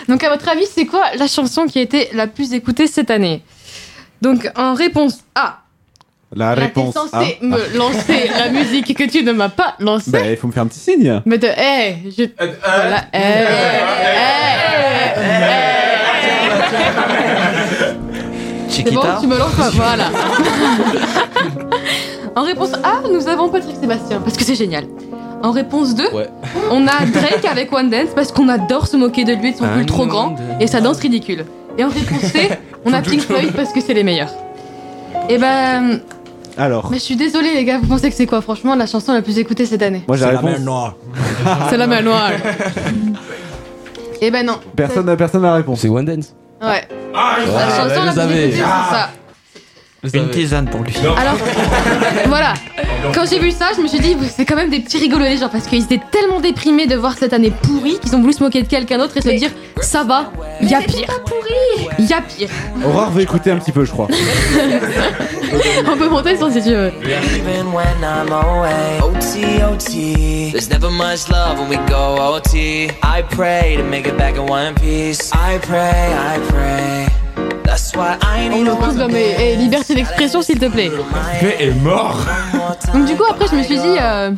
[0.08, 3.10] Donc, à votre avis, c'est quoi la chanson qui a été la plus écoutée cette
[3.10, 3.42] année?
[4.22, 5.58] Donc, en réponse A,
[6.34, 7.00] La là, t'es réponse A.
[7.00, 10.10] censé me lancer la musique que tu ne m'as pas lancée.
[10.10, 11.20] Bah, il faut me faire un petit signe.
[11.26, 12.24] Mais de, hey, je.
[12.38, 13.46] Voilà, hey,
[18.68, 20.04] C'est bon, Chiquita tu me lances pas, voilà.
[22.36, 24.84] en réponse A, nous avons Patrick Sébastien, parce que c'est génial.
[25.42, 26.28] En réponse 2, Ouais.
[26.70, 29.56] on a Drake avec One Dance, parce qu'on adore se moquer de lui et de
[29.58, 31.44] son pull trop grand, et sa danse ridicule.
[31.76, 32.48] Et en réponse C,
[32.86, 34.30] on a Pink Floyd, parce que c'est les meilleurs.
[35.28, 36.00] Et ben.
[36.58, 39.12] Alors, Mais je suis désolée, les gars, vous pensez que c'est quoi, franchement, la chanson
[39.12, 40.02] la plus écoutée cette année?
[40.06, 40.50] Moi j'ai la C'est la réponse.
[40.52, 40.94] mer noire.
[41.70, 42.30] C'est la main noire.
[44.20, 44.58] Et ben non.
[44.76, 45.80] Personne n'a personne la réponse.
[45.80, 46.34] C'est One Dance.
[46.62, 46.82] Ouais.
[47.14, 49.10] Ah, La chanson je la plus écoutée, c'est ça.
[50.14, 50.94] Une tisane pour lui.
[51.16, 51.36] Alors,
[52.26, 52.54] voilà.
[53.14, 55.36] Quand j'ai vu ça, je me suis dit, c'est quand même des petits rigolos les
[55.38, 58.42] gens parce qu'ils étaient tellement déprimés de voir cette année pourrie qu'ils ont voulu se
[58.42, 61.06] moquer de quelqu'un d'autre et se dire, ça va, y a pire.
[61.98, 62.48] Il y a pire.
[62.84, 64.08] Aurore veut écouter un petit peu, je crois.
[65.86, 66.92] On peut monter sans si tu veux.
[67.36, 70.52] Even when I'm away, OT, OT.
[70.52, 72.90] There's never much love when we go OT.
[73.02, 75.30] I pray to make it back in one piece.
[75.32, 77.06] I pray, I pray.
[77.64, 80.90] That's why I On need a pousse dans mes eh, liberté d'expression, s'il te plaît.
[81.40, 82.18] Fait est mort.
[82.94, 84.30] Donc du coup après je me suis dit euh,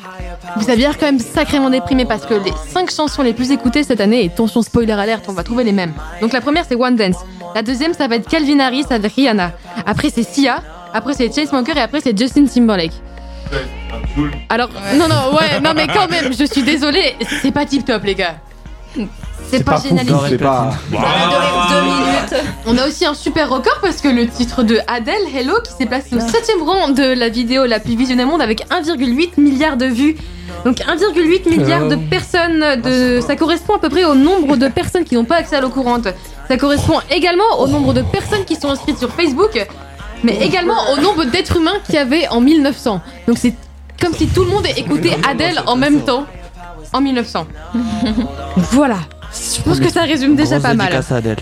[0.57, 3.83] vous avez l'air quand même sacrément déprimé parce que les 5 chansons les plus écoutées
[3.83, 5.93] cette année et attention spoiler alerte on va trouver les mêmes.
[6.21, 7.17] Donc la première c'est One Dance,
[7.55, 9.53] la deuxième ça va être Calvin Harris avec Rihanna,
[9.87, 10.63] après c'est Sia,
[10.95, 12.93] après c'est Chainsmokers et après c'est Justin Timberlake.
[14.49, 18.05] Alors non non ouais non mais quand même je suis désolée c'est pas tip top
[18.05, 18.37] les gars.
[19.51, 20.07] C'est pas, génial.
[20.29, 20.71] C'est pas.
[22.67, 25.87] On a aussi un super record parce que le titre de Adele, Hello, qui s'est
[25.87, 29.77] placé au 7 rang de la vidéo la plus visionnée au monde avec 1,8 milliard
[29.77, 30.17] de vues.
[30.65, 33.21] Donc 1,8 milliard de personnes, de...
[33.21, 35.69] ça correspond à peu près au nombre de personnes qui n'ont pas accès à l'eau
[35.71, 36.09] courante.
[36.49, 39.67] Ça correspond également au nombre de personnes qui sont inscrites sur Facebook,
[40.25, 43.01] mais également au nombre d'êtres humains qu'il y avait en 1900.
[43.29, 43.55] Donc c'est
[44.01, 46.27] comme si tout le monde écoutait Adele en même temps
[46.93, 47.47] en 1900.
[48.57, 48.99] voilà.
[49.33, 50.93] Je pense que ça résume déjà pas mal.
[50.93, 51.39] à Adèle.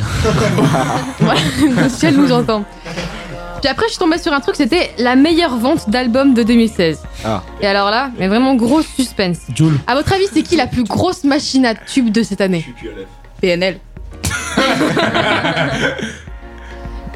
[1.21, 1.41] Voilà,
[1.91, 2.65] si elle nous entend.
[3.61, 7.01] Puis après, je suis tombée sur un truc, c'était la meilleure vente d'album de 2016.
[7.25, 7.43] Ah.
[7.61, 9.39] Et alors là, mais vraiment gros suspense.
[9.55, 9.79] Joule.
[9.87, 12.67] À votre avis, c'est qui la plus grosse machine à tube de cette année?
[13.41, 13.79] PNL.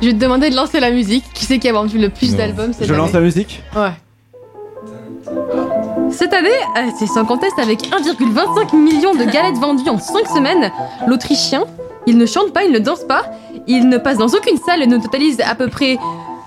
[0.00, 1.24] je vais te demander de lancer la musique.
[1.34, 3.92] Qui c'est qui a vendu le plus d'albums cette Je année lance la musique Ouais.
[6.10, 10.70] Cette année, euh, c'est sans conteste avec 1,25 million de galettes vendues en 5 semaines.
[11.06, 11.64] L'Autrichien,
[12.06, 13.24] il ne chante pas, il ne danse pas,
[13.66, 15.98] il ne passe dans aucune salle et ne totalise à peu près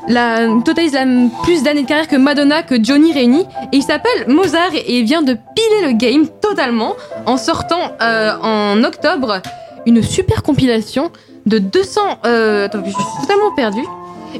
[0.07, 1.05] la, totalise la
[1.43, 3.45] plus d'années de carrière que Madonna, que Johnny réunis.
[3.71, 8.83] Et il s'appelle Mozart et vient de piler le game totalement en sortant euh, en
[8.83, 9.41] octobre
[9.85, 11.11] une super compilation
[11.49, 12.01] de 200.
[12.25, 13.83] Euh, attends, je suis totalement perdue.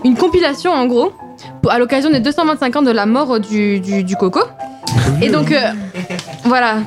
[0.05, 1.11] Une compilation en gros
[1.61, 4.39] pour- à l'occasion des 225 ans de la mort du, du, du Coco.
[5.21, 5.59] Et donc, euh,
[6.45, 6.77] voilà.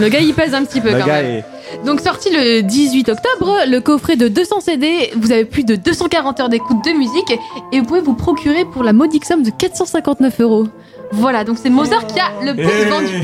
[0.00, 1.26] Le gars, il pèse un petit peu Le quand gars même.
[1.36, 1.44] est.
[1.86, 6.40] Donc, sorti le 18 octobre, le coffret de 200 CD, vous avez plus de 240
[6.40, 7.38] heures d'écoute de musique
[7.72, 10.66] et vous pouvez vous procurer pour la modique somme de 459 euros.
[11.12, 12.88] Voilà, donc c'est Mozart qui a le plus Eh.
[12.88, 13.22] vendu.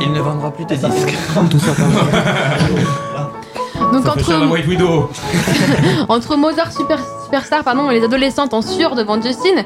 [0.00, 1.14] Il ne vendra plus de disques.
[1.50, 1.72] Tout ça
[3.92, 5.10] Donc, Ça entre, cher la White Widow.
[6.08, 9.64] entre Mozart super, Superstar pardon, et les adolescentes en sueur devant Justin,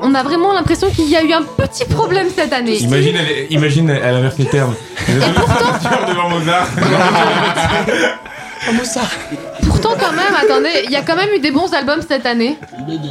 [0.00, 2.76] on a vraiment l'impression qu'il y a eu un petit problème cette année.
[2.76, 4.74] Imagine, elle, imagine, elle inverse les termes.
[5.08, 6.68] Les adolescents sortent devant Mozart.
[9.88, 12.56] Pourtant, quand même, attendez, il y a quand même eu des bons albums cette année.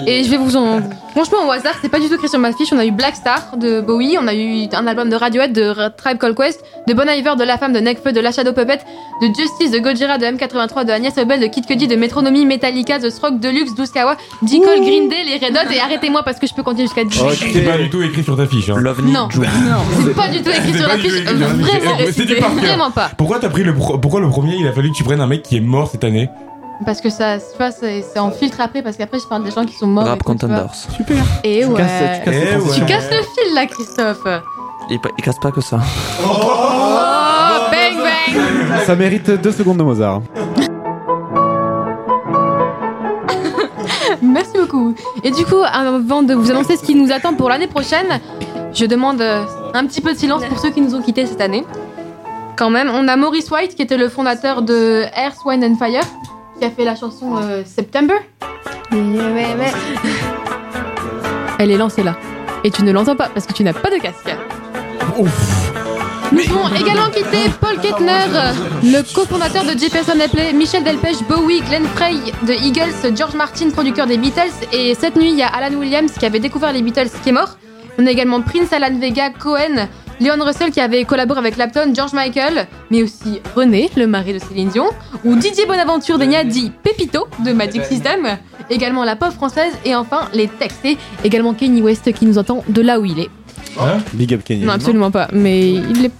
[0.06, 0.80] Et je vais vous en.
[1.12, 2.70] Franchement, au hasard, c'est pas du tout écrit sur ma fiche.
[2.72, 5.74] On a eu Black Star de Bowie, on a eu un album de Radiohead, de
[5.98, 8.80] Tribe Called Quest, de Bon Iver, de La Femme, de Necfeu, de La Shadow Puppet,
[9.22, 13.00] de Justice, de Gojira, de M83, de Agnès Obel, de Kid Cudi, de Metronomy, Metallica,
[13.00, 14.62] de Stroke, Deluxe, Douskawa, J.
[14.62, 15.72] Cole, Green Day, les Red Hot.
[15.74, 17.20] Et arrêtez-moi parce que je peux continuer jusqu'à 10.
[17.54, 18.70] C'est pas du tout écrit sur ta fiche.
[18.70, 18.76] Hein.
[19.12, 19.54] Non, du tout écrit
[20.06, 21.12] C'est pas du tout écrit sur la fiche.
[21.24, 22.26] Vraiment, c'est
[22.60, 23.10] vraiment pas.
[23.18, 25.28] Pourquoi t'as pris le pro- pourquoi le premier il a fallu que tu prennes un
[25.28, 26.30] mec qui est mort cette année?
[26.86, 29.66] Parce que ça, tu vois, c'est en filtre après, parce qu'après, je parle des gens
[29.66, 30.06] qui sont morts.
[30.06, 30.74] Rap Contenders.
[30.74, 31.24] Super.
[31.44, 31.78] Et tu ouais.
[31.78, 32.76] Casses, tu, casses et ouais.
[32.76, 34.28] tu casses eh le fil là, Christophe.
[34.90, 35.80] Il, il casse pas que ça.
[36.24, 40.22] Oh, oh bang bang Ça mérite deux secondes de Mozart.
[44.22, 44.96] Merci beaucoup.
[45.24, 48.20] Et du coup, avant de vous annoncer ce qui nous attend pour l'année prochaine,
[48.74, 51.66] je demande un petit peu de silence pour ceux qui nous ont quittés cette année.
[52.56, 56.04] Quand même, on a Maurice White qui était le fondateur de Air, Swine and Fire
[56.58, 58.16] qui a fait la chanson euh, September.
[61.60, 62.16] Elle est lancée là.
[62.64, 64.36] Et tu ne l'entends pas parce que tu n'as pas de casque.
[66.32, 68.26] Nous avons également quitté Paul Kettner,
[68.84, 72.16] le cofondateur de Jefferson Airplay, Michel Delpech, Bowie, Glenn Frey
[72.46, 74.52] de Eagles, George Martin, producteur des Beatles.
[74.74, 77.34] Et cette nuit, il y a Alan Williams qui avait découvert les Beatles qui est
[77.34, 77.58] mort.
[77.98, 79.88] On a également Prince, Alan Vega, Cohen,
[80.20, 84.40] Leon Russell qui avait collaboré avec Clapton, George Michael, mais aussi René, le mari de
[84.40, 84.90] Céline Dion,
[85.24, 88.38] ou Didier Bonaventure Degna dit Pépito de Magic System,
[88.70, 92.64] également la pop française et enfin les textes et également Kenny West qui nous entend
[92.68, 93.30] de là où il est.
[94.14, 94.66] Big up Kenny.
[94.66, 96.12] Non, absolument pas, mais il est.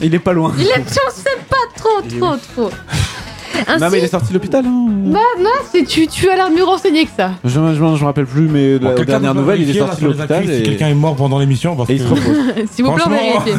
[0.00, 0.52] Il est pas loin.
[0.58, 0.84] Il est.
[0.86, 2.70] Je sais pas trop, trop, trop.
[3.68, 4.64] Ainsi- Non, mais il est sorti de l'hôpital.
[4.66, 4.86] Hein.
[4.88, 7.32] Bah, non, c'est tu, tu as l'air mieux renseigné que ça.
[7.44, 10.32] Je, je, je me rappelle plus, mais la dernière nouvelle, il est sorti de l'hôpital.
[10.32, 12.36] actus, Si et- quelqu'un est mort pendant l'émission, parce Et il que- se repose.
[12.72, 13.54] S'il vous plaît, on va Franchement, vérifier.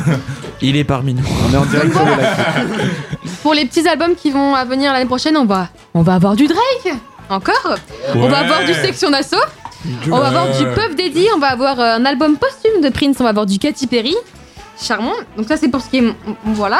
[0.62, 1.24] Il est parmi nous.
[1.50, 3.30] On est en direct sur les.
[3.44, 6.36] Pour les petits albums qui vont à venir l'année prochaine, on va, on va avoir
[6.36, 6.96] du Drake.
[7.30, 7.76] Encore
[8.16, 9.36] On va avoir du Section d'Assaut.
[10.10, 10.64] On va avoir du.
[10.66, 11.28] Puff Daddy.
[11.36, 13.18] On va avoir euh, un album posthume de Prince.
[13.20, 14.16] On va avoir du Katy Perry.
[14.82, 15.14] Charmant.
[15.38, 16.04] Donc ça, c'est pour ce qui est...
[16.46, 16.80] Voilà.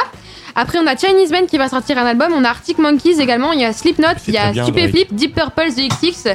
[0.56, 2.32] Après, on a Chinese Band qui va sortir un album.
[2.36, 3.54] On a Arctic Monkeys également.
[3.54, 4.08] Il y a Slipknot.
[4.28, 6.28] Il y a Stupéflip, Deep Purple, The XX.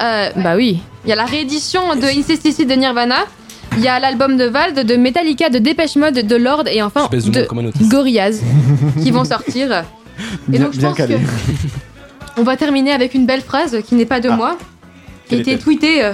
[0.00, 0.80] Euh, bah oui.
[1.04, 3.24] Il y a la réédition de Incesticide de Nirvana.
[3.78, 7.08] Il y a l'album de Vald, de Metallica, de Dépêche Mode, de Lord et enfin
[7.12, 7.88] de.
[7.88, 8.40] Gorillaz
[9.02, 9.72] qui vont sortir.
[9.72, 9.82] Et
[10.48, 11.14] Bien- donc je bien pense calé.
[11.16, 11.20] que
[12.38, 14.56] on va terminer avec une belle phrase qui n'est pas de moi,
[15.28, 16.12] qui a été tweetée euh,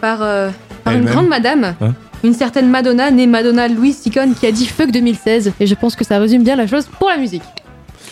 [0.00, 0.50] par, euh,
[0.84, 4.66] par une grande madame, Hein une certaine Madonna, née Madonna Louise Sicone, qui a dit
[4.66, 5.52] fuck 2016.
[5.60, 7.42] Et je pense que ça résume bien la chose pour la musique.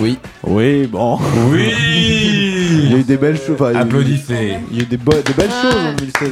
[0.00, 0.18] Oui.
[0.44, 1.18] Oui, bon.
[1.48, 3.56] Oui Il y a eu des belles choses.
[3.60, 4.58] enfin, il y a eu- Applaudissez.
[4.70, 5.22] Il y a eu des, belles
[5.62, 6.28] choses en 2016.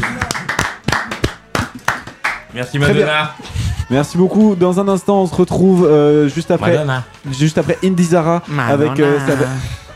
[2.55, 2.79] Merci.
[2.79, 3.35] Madonna.
[3.91, 4.55] Merci beaucoup.
[4.55, 7.05] Dans un instant, on se retrouve euh, juste après, Madonna.
[7.31, 8.91] juste après Indy Zara Madonna.
[8.91, 9.01] avec.
[9.01, 9.19] euh,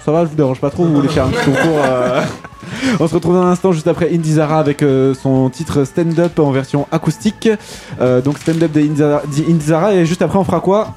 [0.05, 0.85] ça va, je vous dérange pas trop.
[0.85, 2.23] Vous voulez faire un petit concours euh,
[3.01, 6.19] On se retrouve dans un instant juste après Indy Zara avec euh, son titre Stand
[6.19, 7.49] Up en version acoustique.
[8.01, 10.95] Euh, donc Stand Up d'Indy Zara- d'Indy Zara et juste après on fera quoi?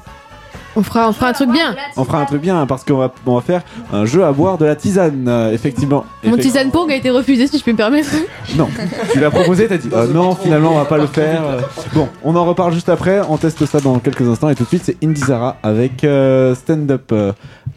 [0.76, 1.74] On fera, on fera un truc bien.
[1.96, 4.58] On fera un truc bien parce qu'on va, on va faire un jeu à boire
[4.58, 5.26] de la tisane.
[5.28, 6.04] euh, effectivement.
[6.24, 8.08] Mon Effect- tisane pong a été refusé, si je peux me permettre.
[8.56, 8.68] Non,
[9.12, 11.42] tu l'as proposé, t'as dit euh, non, finalement on va pas le faire.
[11.46, 11.60] Euh,
[11.94, 14.68] Bon, on en reparle juste après, on teste ça dans quelques instants et tout de
[14.68, 17.32] suite c'est Indy Zara avec euh, Stand Up euh,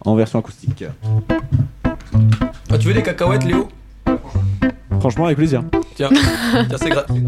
[0.05, 0.83] en version acoustique.
[2.71, 3.67] Ah, tu veux des cacahuètes, Léo?
[4.99, 5.63] Franchement, avec plaisir.
[5.95, 7.23] Tiens, tiens, c'est gratuit.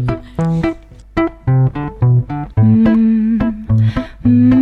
[4.24, 4.61] Standing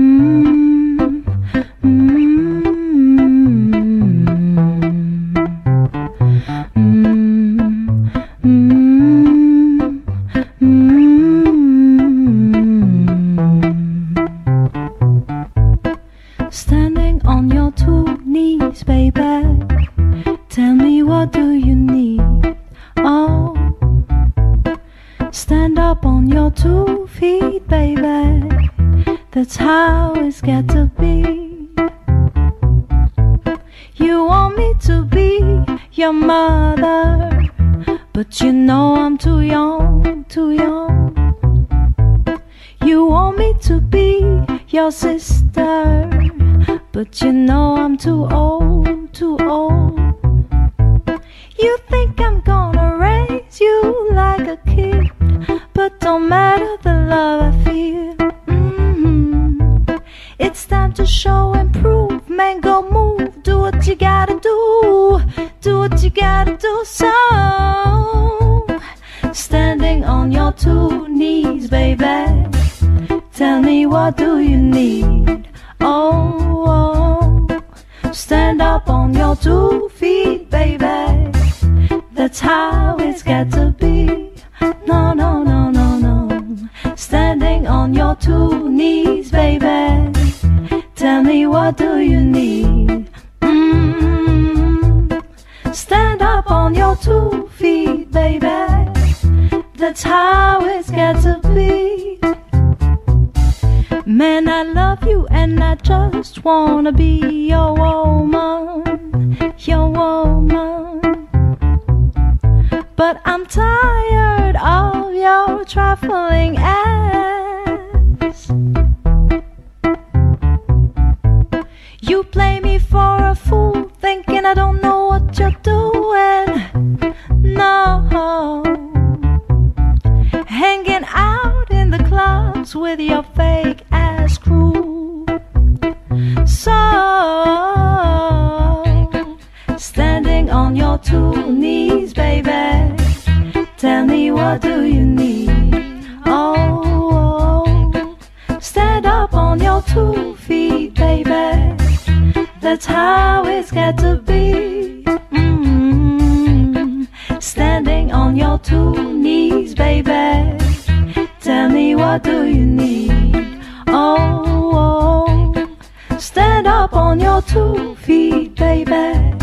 [162.11, 163.63] what do you need?
[163.87, 164.43] Oh,
[164.75, 166.19] oh.
[166.19, 169.37] stand up on your two feet, baby.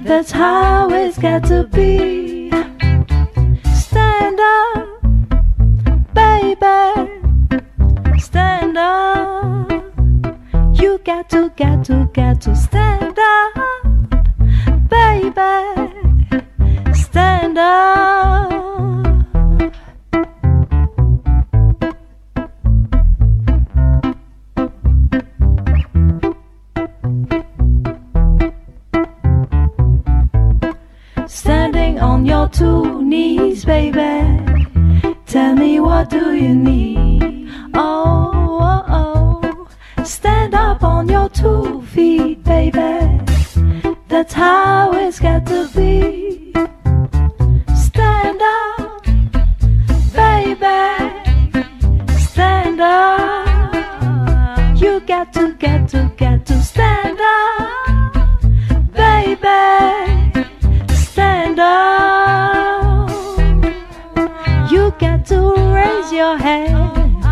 [0.00, 2.50] That's how it's got to be.
[3.86, 4.88] Stand up,
[6.14, 6.88] baby.
[8.18, 9.70] Stand up.
[10.80, 13.54] You got to, got to, got to stand up,
[14.90, 15.62] baby.
[16.92, 18.53] Stand up.
[32.14, 34.08] On your two knees, baby.
[35.26, 37.48] Tell me what do you need?
[37.74, 38.30] Oh,
[38.70, 40.04] oh, oh.
[40.04, 43.20] stand up on your two feet, baby.
[44.06, 46.52] That's how it's got to be.
[47.86, 49.04] Stand up,
[50.20, 50.82] baby.
[52.30, 53.44] Stand up.
[54.80, 56.43] You got to, got to, got
[66.24, 67.22] your hand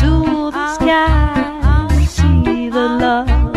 [0.00, 0.10] to
[0.56, 2.04] the sky.
[2.16, 3.56] See the love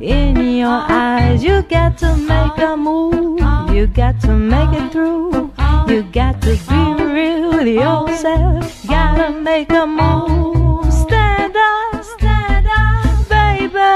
[0.00, 1.44] in your eyes.
[1.44, 3.40] You got to make a move.
[3.76, 5.52] You got to make it through.
[5.90, 6.82] You got to be
[7.14, 8.62] real with yourself.
[8.88, 10.90] Gotta make a move.
[11.02, 13.86] Stand up, stand up, baby,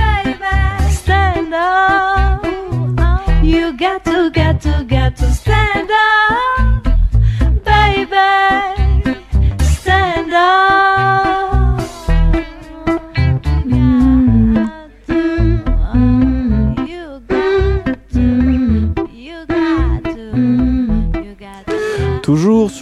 [0.00, 0.92] baby.
[1.02, 2.44] Stand up.
[3.42, 4.84] You got to, got to,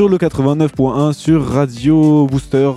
[0.00, 2.70] sur le 89.1 sur Radio Booster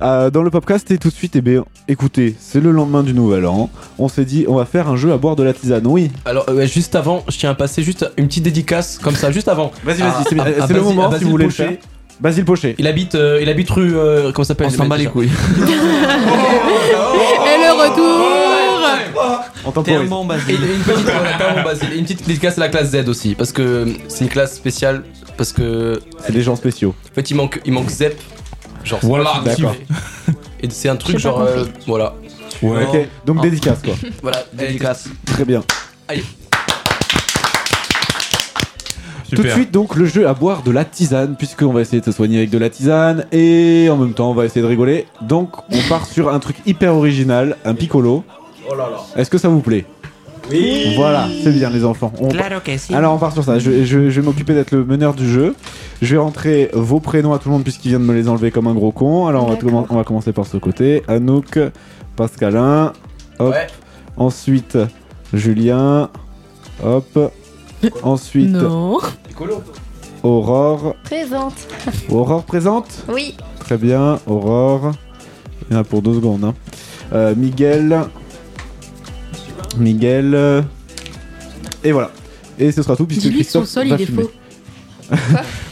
[0.00, 3.14] euh, dans le podcast et tout de suite eh bien, écoutez c'est le lendemain du
[3.14, 5.84] nouvel an on s'est dit on va faire un jeu à boire de la tisane
[5.88, 9.32] oui Alors, euh, juste avant, je tiens à passer juste une petite dédicace comme ça,
[9.32, 9.72] juste avant.
[9.82, 11.72] Vas-y, vas-y, À- c'est à C'est le Basile- moment, si vous voulez le faire.
[12.20, 13.96] Basile Pochet Il habite, euh, il habite rue.
[13.96, 15.30] euh, comment ça s'appelle On s'en bat les couilles.
[15.58, 15.62] Et
[17.58, 18.28] le retour
[19.88, 19.98] Et
[20.28, 20.58] Basile.
[20.62, 21.08] une petite,
[21.96, 25.02] une petite dédicace à la classe Z aussi, parce que c'est une classe spéciale,
[25.36, 28.20] parce que c'est des gens spéciaux en fait il manque, il manque Zep,
[28.84, 29.74] genre c'est Voilà, d'accord.
[30.62, 32.14] Et c'est un truc genre, euh, voilà,
[32.62, 32.84] Ouais.
[32.86, 33.42] ok donc Ah.
[33.42, 35.08] dédicace quoi voilà, Dédicace.
[35.26, 35.62] très bien
[36.08, 36.22] Allez.
[39.34, 42.04] Tout de suite, donc, le jeu à boire de la tisane, puisqu'on va essayer de
[42.04, 45.06] se soigner avec de la tisane, et en même temps, on va essayer de rigoler.
[45.22, 48.24] Donc, on part sur un truc hyper original, un piccolo.
[48.68, 48.98] Oh là là.
[49.16, 49.86] Est-ce que ça vous plaît?
[50.50, 52.12] Oui Voilà, c'est bien, les enfants.
[52.18, 52.94] On- Claro que si.
[52.94, 53.58] Alors, on part sur ça.
[53.58, 55.54] Je, je- je vais m'occuper d'être le meneur du jeu.
[56.02, 58.50] Je vais rentrer vos prénoms à tout le monde, puisqu'il vient de me les enlever
[58.50, 59.26] comme un gros con.
[59.28, 61.02] Alors, on va, on commencer par ce côté.
[61.08, 61.58] Anouk,
[62.16, 62.92] Pascalin,
[63.38, 63.52] hop.
[63.54, 63.66] Ouais.
[64.16, 64.76] Ensuite,
[65.32, 66.10] Julien,
[66.84, 67.32] hop.
[68.02, 68.98] Ensuite, Non.
[70.22, 70.94] Aurore.
[71.04, 71.54] Présente.
[72.10, 73.04] Aurore présente?
[73.12, 73.36] Oui.
[73.58, 74.92] Très bien, Aurore.
[75.70, 76.44] Il y en a pour deux secondes.
[76.44, 76.54] hein.
[77.12, 78.02] Euh, Miguel.
[79.76, 80.62] Miguel.
[81.84, 82.10] Et voilà.
[82.58, 84.22] Et ce sera tout puisque Dis-lui que son Christophe sol, va il est filmer.
[84.24, 84.30] faux.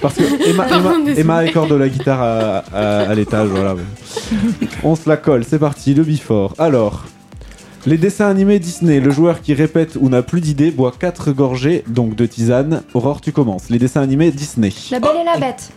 [0.02, 1.20] Parce que Emma, Pardon, Emma, désolé.
[1.20, 3.48] Emma accorde la guitare à, à- à l'étage.
[3.48, 3.76] Voilà.
[4.82, 6.54] On se la colle, c'est parti, le bifort.
[6.58, 7.04] Alors,
[7.86, 11.84] les dessins animés Disney, le joueur qui répète ou n'a plus d'idées boit 4 gorgées,
[11.88, 12.82] donc de tisane.
[12.92, 13.70] Aurore, tu commences.
[13.70, 14.72] Les dessins animés Disney.
[14.90, 15.70] La belle et la bête.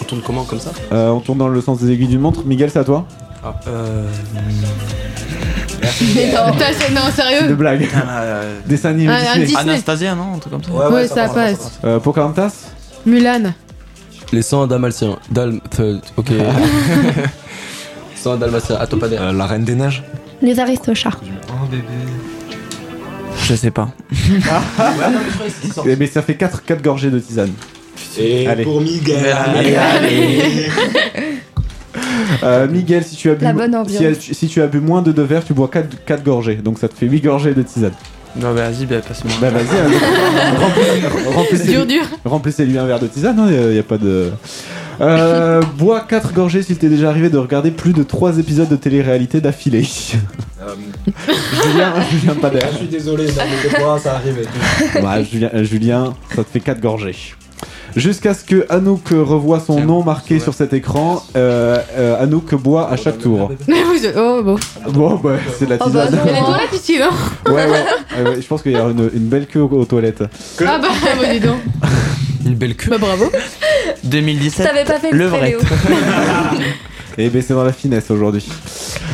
[0.00, 0.72] On tourne comment comme ça?
[0.92, 2.44] Euh, on tourne dans le sens des aiguilles d'une montre.
[2.44, 3.06] Miguel, c'est à toi
[3.66, 4.06] Euh.
[6.14, 7.54] Mais non, Putain, c'est- non, De sérieux.
[7.54, 7.80] blague.
[7.80, 9.44] putain, euh, Dessins animés Un- un Disney.
[9.46, 9.60] Disney.
[9.72, 11.78] Anastasia, non Un truc comme ça Ouais, ça passe.
[11.84, 12.52] Euh, Pocahontas
[13.04, 13.52] Mulan.
[14.32, 15.18] Les 100 dalmatiens.
[15.30, 15.60] Dal.
[15.80, 16.28] euh, Ok.
[18.16, 18.76] 100 dalmatiens.
[18.76, 20.02] À toi pas Euh, la Reine des Neiges
[20.40, 21.10] Les aristochats.
[23.44, 23.88] Je sais pas.
[25.86, 27.52] Eh, Mais ça fait 4, 4 gorgées de tisane.
[28.18, 28.62] Et Allez.
[28.64, 30.68] pour Miguel Allez, allez.
[32.42, 34.18] Euh, Miguel, si tu as bu, La bonne ambiance.
[34.20, 36.56] si, si tu as bu moins de 2 verres, tu bois 4, 4 gorgées.
[36.56, 37.92] Donc ça te fait 8 gorgées de tisane.
[38.34, 39.32] Non, bah, vas-y, bah, passe-moi.
[39.42, 39.90] Bah vas-y, hein,
[40.58, 42.02] remplis- remplissez- Dur, dur.
[42.24, 44.30] remplissez-lui un verre de tisane, il n'y a, pas de...
[45.02, 48.76] Euh, bois 4 gorgées s'il t'est déjà arrivé de regarder plus de 3 épisodes de
[48.76, 49.82] télé-réalité d'affilée.
[51.04, 54.46] Julien, Julien pas Je suis désolé, mais des fois ça arrive.
[55.04, 57.14] Ouais, Julien, euh, Julien, ça te fait 4 gorgées.
[57.96, 62.88] Jusqu'à ce que Anouk revoie son nom marqué sur cet écran, euh, euh, Anouk boit
[62.90, 63.50] à chaque tour.
[64.16, 64.56] oh bon.
[64.90, 66.26] Bon, bah, c'est de la Oh bah tisane.
[66.26, 66.44] non.
[66.46, 67.70] Toilettes ici, non Ouais, ouais.
[67.70, 70.22] Ouais, ouais, je pense qu'il y a une, une belle queue aux, aux toilettes.
[70.60, 70.88] Ah bah,
[71.20, 71.58] bah dis donc.
[72.44, 72.90] Une belle queue.
[72.90, 73.30] Bah bravo.
[74.02, 74.66] 2017.
[74.66, 75.50] T'avais pas fait le vrai.
[75.50, 75.60] Léo.
[77.18, 78.44] Et ben c'est dans la finesse aujourd'hui.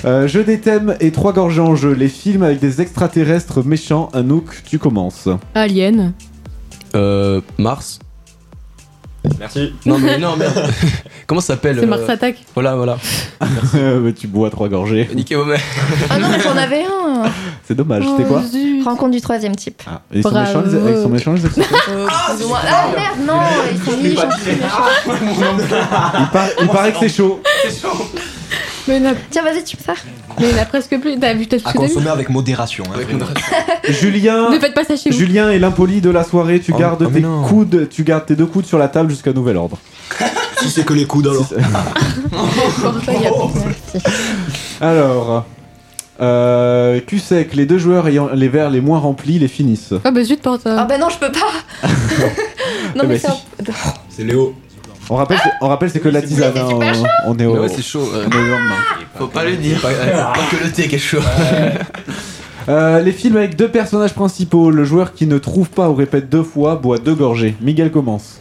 [0.05, 1.93] Euh, jeu des thèmes et trois gorgées en jeu.
[1.93, 4.09] Les films avec des extraterrestres méchants.
[4.15, 5.29] Anouk, tu commences.
[5.55, 6.15] Alien.
[6.95, 7.41] Euh.
[7.59, 7.99] Mars.
[9.39, 9.73] Merci.
[9.87, 10.71] Non, mais non, merde.
[11.27, 12.37] Comment ça s'appelle C'est euh, Mars Attack.
[12.55, 12.97] Voilà, voilà.
[13.75, 15.09] Mais tu bois trois gorgées.
[15.15, 15.61] Niquez vos mères.
[16.11, 17.25] Ah non, mais j'en avais un.
[17.67, 18.05] C'est dommage.
[18.05, 18.43] C'était quoi
[18.85, 19.83] Rencontre du troisième type.
[19.87, 22.59] Ah, Ils sont méchants les, ils sont méchants, les ou moins.
[22.67, 24.29] Ah merde, non, ils sont méchants.
[26.21, 27.41] il, par- il paraît que c'est chaud.
[27.65, 27.77] Mais il
[29.07, 29.97] a, Tiens, vas-y, tu peux faire.
[30.39, 31.19] mais il y en a presque plus.
[31.19, 32.85] T'as vu, t'as À consommer avec modération.
[32.89, 33.27] hein, vraiment.
[33.89, 35.17] Julien, Ne faites pas ça chez vous.
[35.17, 36.61] Julien est l'impoli de la soirée.
[36.61, 37.43] Tu Oh, gardes oh, mais tes non.
[37.43, 39.79] coudes, tu gardes tes deux coudes sur la table jusqu'à nouvel ordre.
[40.61, 41.47] Si c'est que les coudes alors.
[41.49, 45.45] Pour ça, il y a- Alors,
[46.21, 47.55] euh, cul sec.
[47.55, 49.95] Les deux joueurs ayant les verres les moins remplis les finissent?
[50.05, 50.63] Ah bah zut, porte.
[50.67, 51.87] Ah bah non, je peux pas.
[52.97, 53.71] non, Eh mais ben, c'est si.
[53.71, 53.75] un-
[54.11, 54.53] C'est Léo.
[55.11, 56.53] On rappelle, c'est- on rappelle, c'est que la tisane.
[56.57, 56.67] hein,
[57.27, 57.57] on, on est au.
[57.61, 58.09] Ouais, c'est chaud.
[58.15, 58.75] euh, on est au lendemain.
[59.17, 59.81] Faut pas le dire.
[59.81, 61.21] Pas, pas que le thé qui est chaud.
[62.69, 64.71] Euh, les films avec deux personnages principaux.
[64.71, 67.57] Le joueur qui ne trouve pas ou répète deux fois boit deux gorgées.
[67.63, 68.41] Miguel commence.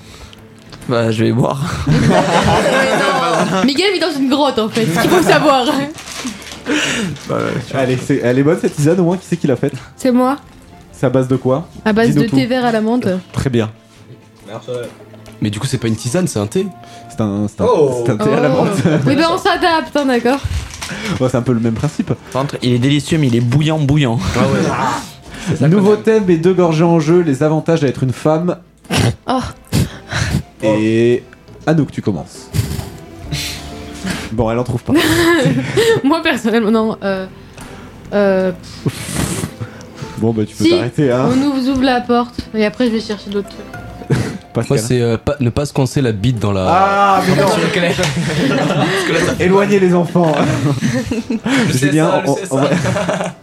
[0.90, 1.64] Bah, je vais boire.
[3.66, 5.66] Miguel vit dans une grotte en fait, ce qu'il faut savoir.
[7.74, 9.16] Allez, c'est- elle est bonne cette tisane au moins.
[9.16, 9.74] Qui c'est qui l'a faite?
[9.96, 10.36] C'est moi,
[10.92, 11.66] C'est à base de quoi?
[11.86, 12.36] À base Dis-nous de tout.
[12.36, 13.08] thé vert à la menthe.
[13.32, 13.70] Très bien.
[14.46, 14.72] Merci.
[15.42, 16.66] Mais du coup, c'est pas une tisane, c'est un thé.
[17.10, 18.04] C'est un, c'est un, Oh.
[18.06, 18.64] c'est un thé à la Oh.
[18.66, 18.84] menthe.
[19.06, 20.40] Oui, bah on s'adapte, hein, d'accord.
[21.20, 22.14] Ouais, c'est un peu le même principe.
[22.32, 24.20] Par contre, il est délicieux, mais il est bouillant, bouillant.
[25.62, 27.22] Nouveau thème et deux gorgées en jeu.
[27.22, 28.58] Les avantages à être une femme.
[29.28, 29.40] Oh.
[30.64, 31.24] Et
[31.66, 32.50] Anouk, tu commences.
[34.32, 34.94] Bon, elle en trouve pas.
[36.04, 36.98] Moi personnellement, non.
[37.04, 37.26] Euh,
[38.14, 38.52] euh,
[40.18, 41.30] Bon, bah tu peux si, t'arrêter, hein.
[41.32, 43.66] on nous ouvre la porte et après je vais chercher d'autres trucs.
[44.58, 44.78] Pascal.
[44.78, 46.66] Moi, c'est euh, pas- ne pas se coincer la bite dans la.
[46.68, 47.48] Ah, mais non.
[47.50, 47.96] Sur le clair.
[49.40, 50.34] Éloignez les enfants.
[51.72, 52.62] sais Julien, ça, je on- sais on ça.
[52.64, 52.70] va-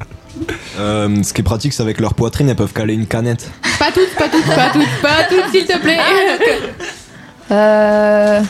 [0.80, 3.48] Euh, ce qui est pratique, c'est avec leur poitrine, elles peuvent caler une canette.
[3.78, 5.98] Pas toutes, pas toutes, pas toutes, pas toutes, s'il te plaît.
[7.50, 8.40] Euh...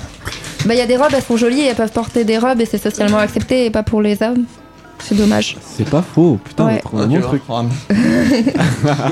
[0.64, 2.64] Bah, il y a des robes, elles sont jolies, elles peuvent porter des robes et
[2.64, 4.44] c'est socialement accepté et pas pour les hommes.
[5.00, 5.56] C'est dommage.
[5.76, 6.80] C'est pas faux, putain, Ouais.
[6.84, 7.42] on trouve un bon truc.
[7.48, 8.54] Miguel,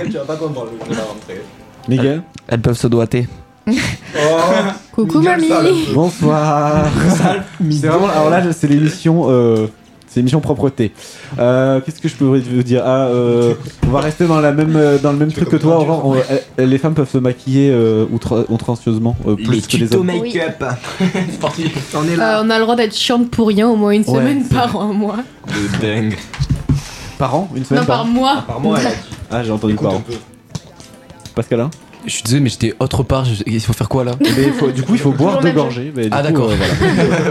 [0.07, 1.43] tu vas pas comprendre, je vais la rentrer.
[1.89, 3.27] Miguel Elles peuvent se doiter.
[4.93, 5.85] Coucou Miguel, mamie.
[5.95, 6.85] Bonsoir.
[7.71, 8.09] c'est vraiment.
[8.09, 9.25] Alors là, c'est l'émission.
[9.29, 9.67] Euh,
[10.09, 10.93] c'est l'émission propreté.
[11.39, 12.83] Euh, Qu'est-ce que je peux vous dire?
[12.85, 13.55] Ah, euh,
[13.87, 15.79] on va rester dans la même euh, dans le même truc que toi.
[15.79, 16.15] Aurore.
[16.59, 20.07] On- les femmes peuvent se maquiller euh, outre, outrancieusement euh, plus que les hommes.
[20.07, 20.63] make-up.
[21.95, 24.19] On est Euh, on a le droit d'être chiante pour rien au moins une Ouais,
[24.19, 25.17] semaine par an, moi.
[25.47, 26.17] De dingue.
[27.19, 28.45] Par an, une semaine Non, par mois.
[28.47, 28.97] Par mois, elle a dit.
[29.31, 30.03] Ah, j'ai entendu Écoute par un an.
[31.33, 31.43] Peu.
[31.43, 31.71] Pascalin
[32.07, 33.25] Je suis désolé, mais j'étais autre part.
[33.25, 34.13] je- Il faut faire quoi là?
[34.21, 35.93] Mais il faut- Du coup, il faut boire deux gorgées.
[35.95, 36.51] mais Ah, d'accord.
[36.51, 37.31] euh, voilà.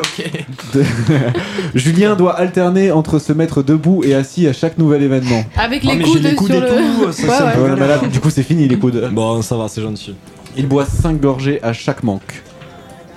[0.74, 0.84] De-
[1.76, 5.44] Julien doit alterner entre se mettre debout et assis à chaque nouvel événement.
[5.58, 7.06] Avec Oh, les coudes les coudes sur et le.
[7.06, 7.88] tout, ça, Ouais, ouais.
[7.88, 9.10] là, du coup, c'est fini les coudes.
[9.12, 10.16] Bon, ça va, c'est gentil.
[10.58, 12.42] Il boit 5 gorgées à chaque manque.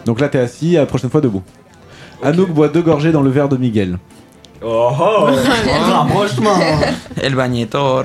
[0.07, 1.43] Donc là, t'es assis, la prochaine fois debout.
[2.23, 3.99] Anouk boit deux gorgées dans le verre de Miguel.
[4.67, 5.27] Oh oh
[5.91, 6.57] Rapprochement
[7.21, 8.05] El bañetor.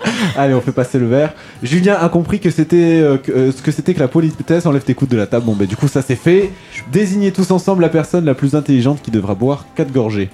[0.36, 1.32] Allez, on fait passer le verre.
[1.62, 4.66] Julien a compris que c'était euh, que, euh, ce que c'était que la politesse.
[4.66, 5.46] Enlève tes coudes de la table.
[5.46, 6.50] Bon, bah du coup, ça c'est fait.
[6.92, 10.30] Désignez tous ensemble la personne la plus intelligente qui devra boire 4 gorgées.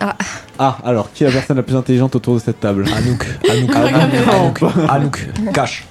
[0.00, 0.16] Ah.
[0.58, 2.84] Ah, alors, qui est la personne la plus intelligente autour de cette table?
[2.96, 3.26] Anouk.
[3.50, 3.74] Anouk.
[3.74, 4.62] Anouk.
[4.88, 5.28] Anouk.
[5.52, 5.84] Cache.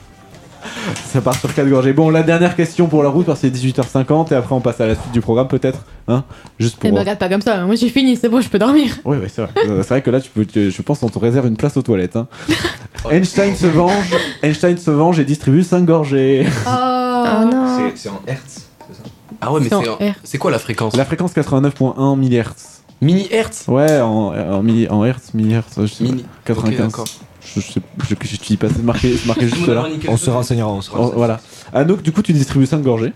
[1.07, 1.93] Ça part sur 4 gorgées.
[1.93, 4.81] Bon, la dernière question pour la route parce que c'est 18h50 et après on passe
[4.81, 5.79] à la suite du programme peut-être.
[6.07, 6.23] Hein
[6.59, 6.89] Juste pour.
[6.89, 8.91] Eh, me regarde pas comme ça, moi j'ai fini, c'est bon, je peux dormir.
[9.05, 9.51] Oui, oui, c'est vrai.
[9.67, 11.75] Euh, c'est vrai que là, tu peux, tu- je pense qu'on te réserve une place
[11.77, 12.15] aux toilettes.
[12.15, 12.27] hein.
[13.11, 14.15] Einstein se venge.
[14.41, 16.45] Einstein se venge et distribue 5 gorgées.
[16.67, 16.69] Oh
[17.51, 17.91] non.
[17.95, 19.03] C'est- en Hertz, c'est ça?
[19.41, 19.83] Ah ouais, mais C'est en
[20.23, 20.95] c'est quoi la fréquence?
[20.95, 22.81] La fréquence 89.1 millihertz.
[23.01, 26.23] Mini Hertz Ouais, en, en, milli- en hertz, millihertz, je sais Mini.
[26.23, 26.29] pas.
[26.45, 26.85] 95.
[26.85, 27.05] Ok, d'accord.
[27.45, 29.85] Je, je, sais- je, je, je dis pas, c'est marqué, marqué juste là.
[30.07, 31.17] On se renseignera, on se Oh, renseignera.
[31.17, 31.39] voilà.
[31.73, 33.13] Anouk, du coup, tu distribues 5 gorgées.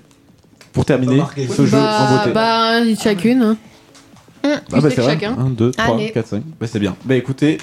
[0.72, 1.22] Pour terminer
[1.56, 2.32] ce jeu en Bah, beauté.
[2.32, 3.42] bah, chacune.
[3.42, 3.58] hein.
[4.44, 5.12] Ah Plus bah c'est vrai.
[5.14, 5.36] chacun.
[5.38, 6.12] 1, 2, 3, Allez.
[6.12, 6.44] 4, 5.
[6.60, 6.96] Bah c'est bien.
[7.06, 7.58] Bah écoutez,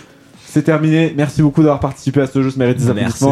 [0.45, 1.15] c'est terminé.
[1.17, 2.51] Merci beaucoup d'avoir participé à ce jeu.
[2.51, 3.25] Ça mérite des Merci.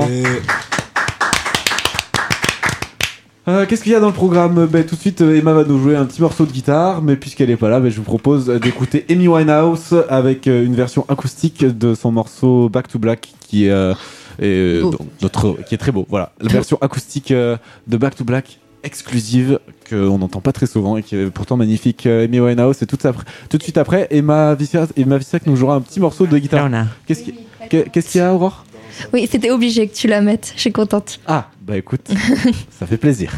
[3.46, 5.64] Euh, Qu'est-ce qu'il y a dans le programme ben, Tout de suite, euh, Emma va
[5.64, 8.02] nous jouer un petit morceau de guitare, mais puisqu'elle est pas là, ben, je vous
[8.02, 13.28] propose euh, d'écouter Amy Winehouse avec une version acoustique de son morceau Back to Black
[13.40, 13.92] qui, euh,
[14.38, 14.90] est, euh,
[15.20, 16.06] notre, qui est très beau.
[16.08, 21.02] Voilà, la version acoustique de Back to Black exclusive qu'on n'entend pas très souvent et
[21.02, 22.06] qui est pourtant magnifique.
[22.06, 23.12] Amy Winehouse et tout, ça,
[23.48, 26.70] tout de suite après, Emma Vissas, Emma nous jouera un petit morceau de guitare.
[27.06, 28.64] Qu'est-ce qu'il y a, Aurore?
[29.12, 30.52] Oui, c'était obligé que tu la mettes.
[30.56, 31.20] Je suis contente.
[31.26, 32.08] Ah, bah écoute,
[32.70, 33.32] ça fait plaisir.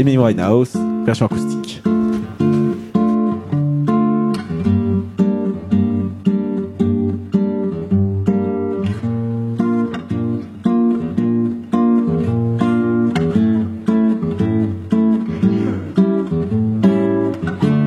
[0.00, 1.80] Amy Winehouse, version acoustique.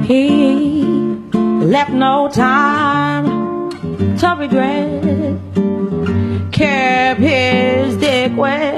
[0.05, 0.79] He
[1.65, 3.69] left no time
[4.19, 4.96] to regret.
[8.38, 8.77] Wet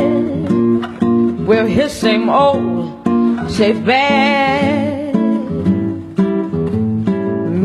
[1.45, 5.13] with his same old safe bet.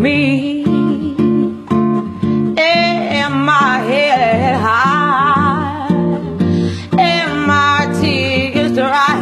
[0.05, 0.64] Me
[2.59, 5.86] and my head high
[6.99, 9.14] and my tears dry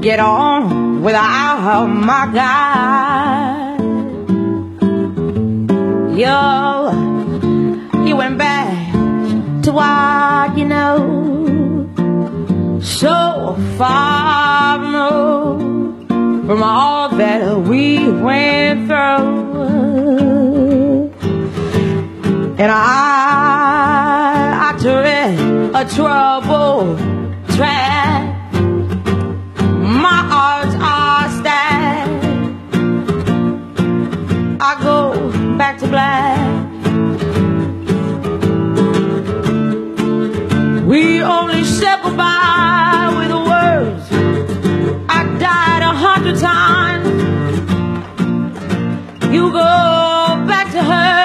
[0.00, 3.76] get on without my guy.
[6.16, 6.90] Yo,
[8.06, 8.92] you went back
[9.64, 11.09] to what you know,
[12.82, 16.08] so far removed
[16.46, 19.30] from all that we went through.
[22.58, 25.38] And I, I tread
[25.74, 26.98] a troubled
[27.56, 28.30] track
[30.02, 32.24] my odds are stacked.
[34.60, 36.49] I go back to black.
[42.02, 44.04] Goodbye with words.
[45.08, 47.08] I died a hundred times.
[49.34, 49.72] You go
[50.50, 51.24] back to her,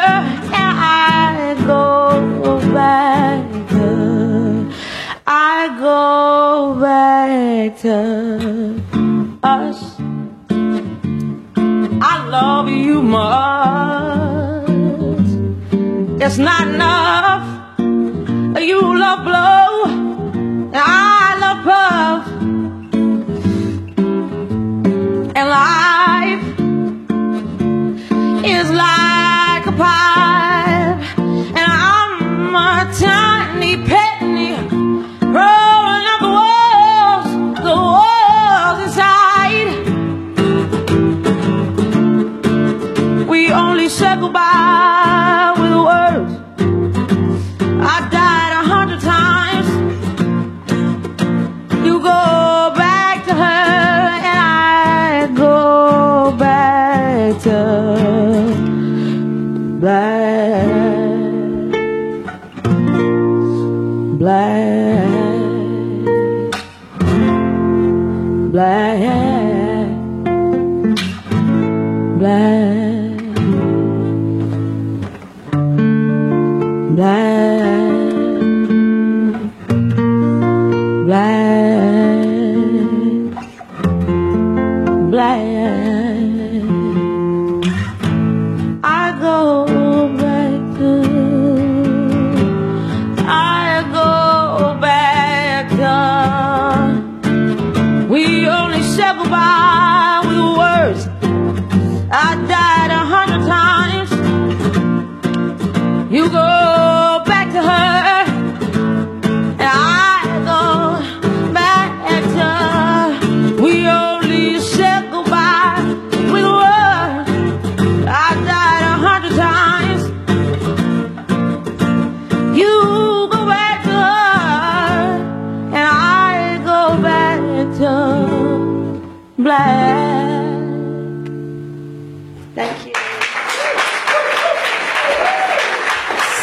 [0.62, 3.88] and I go back to.
[5.28, 7.98] I go back to
[9.44, 9.80] us.
[12.12, 14.70] I love you much.
[16.22, 17.44] It's not enough.
[18.72, 20.05] You love blow,
[20.76, 22.28] love puff.
[25.38, 26.44] And life
[28.46, 33.25] is like a pipe, and I'm a tiny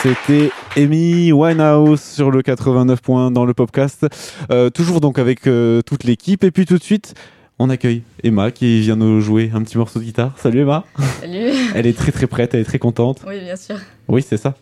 [0.02, 4.04] C'était Amy Winehouse sur le 89 points dans le podcast.
[4.50, 6.42] Euh, toujours donc avec euh, toute l'équipe.
[6.42, 7.14] Et puis tout de suite,
[7.60, 10.32] on accueille Emma qui vient nous jouer un petit morceau de guitare.
[10.38, 10.84] Salut Emma.
[11.20, 11.52] Salut.
[11.76, 13.20] Elle est très très prête, elle est très contente.
[13.28, 13.76] Oui, bien sûr.
[14.08, 14.54] Oui, c'est ça.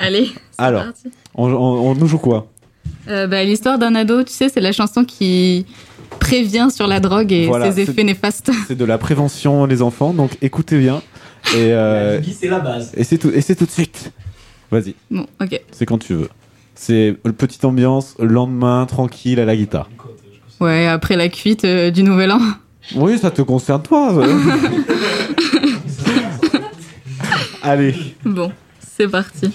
[0.00, 1.08] Allez, c'est Alors, parti.
[1.36, 2.48] on, on- on nous joue quoi?
[3.08, 5.66] Euh, bah, L'histoire d'un ado, tu sais, c'est la chanson qui
[6.18, 8.50] prévient sur la drogue et Voilà, ses effets néfastes.
[8.66, 11.00] C'est de la prévention les enfants, donc écoutez bien.
[11.54, 12.90] Et, euh, c'est la base.
[12.96, 14.12] et c'est tout, et c'est tout de suite.
[14.70, 14.94] Vas-y.
[15.10, 15.60] Bon, ok.
[15.72, 16.28] C'est quand tu veux.
[16.74, 19.88] C'est une petite ambiance, lendemain, tranquille à la guitare.
[20.60, 22.40] Ouais, après la cuite euh, du Nouvel An.
[22.94, 24.14] Oui, ça te concerne toi.
[24.14, 24.22] ça.
[27.62, 27.94] Allez.
[28.24, 29.50] Bon, c'est parti.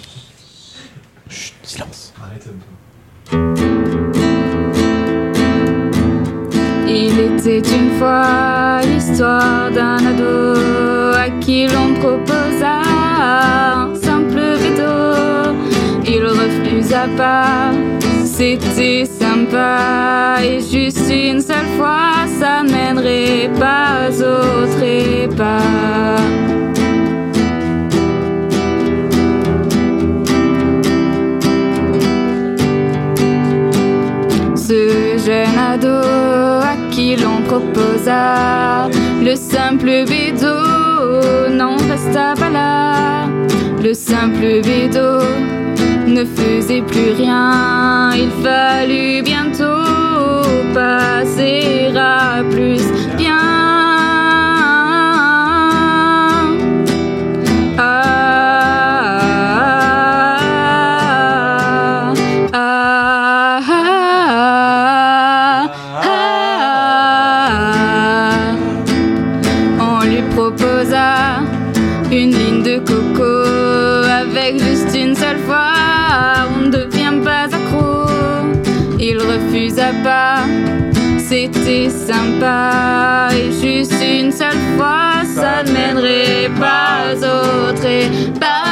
[1.63, 2.13] silence.
[6.87, 12.81] Il était une fois l'histoire d'un ado à qui l'on proposa
[17.17, 17.71] pas,
[18.25, 20.37] c'était sympa.
[20.43, 26.23] Et juste une seule fois, ça mènerait pas au trépas.
[34.55, 35.97] Ce jeune ado
[36.61, 38.89] à qui l'on proposa
[39.23, 40.55] le simple bédo
[41.51, 43.27] n'en resta pas là.
[43.83, 45.19] Le simple bédo
[46.15, 48.11] ne faisait plus rien.
[48.15, 52.83] Il fallut bientôt passer à plus
[53.17, 53.54] bien.
[82.35, 83.27] Sympa.
[83.35, 88.45] Et juste une seule fois, ça ne mènerait pas au trépas.
[88.47, 88.64] Ah,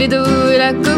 [0.00, 0.89] le bédo et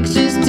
[0.00, 0.48] avec juste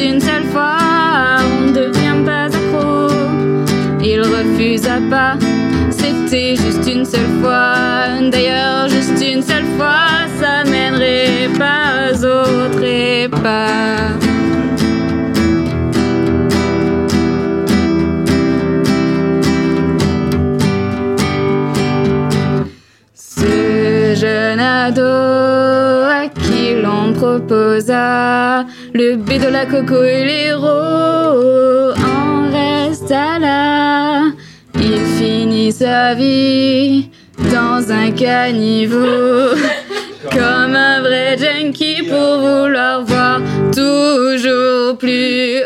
[29.12, 34.32] le bédo, la coco et l'héros en resta là.
[34.76, 37.09] Il finit sa vie
[37.51, 39.55] dans un caniveau
[40.32, 43.41] comme un vrai junkie pour vouloir voir
[43.76, 45.61] toujours plus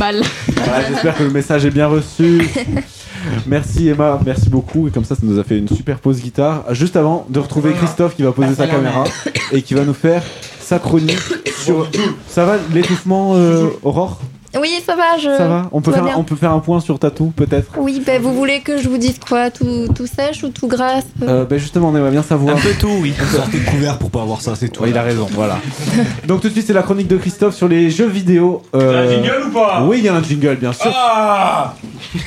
[0.00, 0.22] mal.
[0.56, 2.48] Voilà, J'espère que le message est bien reçu.
[3.46, 4.88] Merci Emma, merci beaucoup.
[4.88, 6.64] Et comme ça, ça nous a fait une super pause guitare.
[6.74, 9.04] Juste avant de retrouver Christophe qui va poser sa caméra
[9.52, 10.22] et qui va nous faire
[10.58, 11.18] sa chronique
[11.62, 11.86] sur.
[12.26, 14.22] Ça va l'étouffement, euh, Aurore?
[14.58, 15.36] Oui, ça va, je.
[15.36, 16.14] Ça va on peut, faire, bien.
[16.16, 18.98] on peut faire un point sur Tatou, peut-être Oui, ben vous voulez que je vous
[18.98, 21.04] dise quoi tout, tout sèche ou tout grasse?
[21.22, 22.56] Euh, ben justement, on aimerait bien savoir.
[22.56, 23.14] Un peu tout, oui.
[23.32, 24.82] Sortez de couvert pour pas avoir ça, c'est tout.
[24.82, 25.58] Ouais, il a raison, voilà.
[26.26, 28.62] Donc tout de suite, c'est la chronique de Christophe sur les jeux vidéo.
[28.74, 29.84] Euh, Il y a un jingle ou pas?
[29.84, 30.90] Oui, il y a un jingle, bien sûr.
[30.92, 31.74] Ah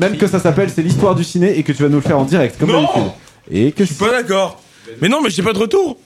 [0.00, 2.18] Même que ça s'appelle C'est l'histoire du ciné et que tu vas nous le faire
[2.18, 3.12] en direct, comme Non d'habitude.
[3.50, 4.60] Et que Je suis pas d'accord.
[5.02, 5.98] Mais non, mais j'ai pas de retour.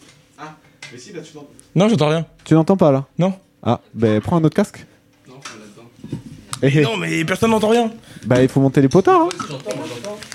[0.93, 1.37] Mais si, là, tu.
[1.77, 2.27] Non, j'entends rien.
[2.45, 3.05] Tu n'entends pas là?
[3.19, 3.33] Non.
[3.63, 4.85] Ah, ben prends un autre casque.
[6.67, 7.91] Et- Non, mais personne n'entend rien.
[8.25, 9.23] Bah il faut monter les potards.
[9.23, 9.57] Hein.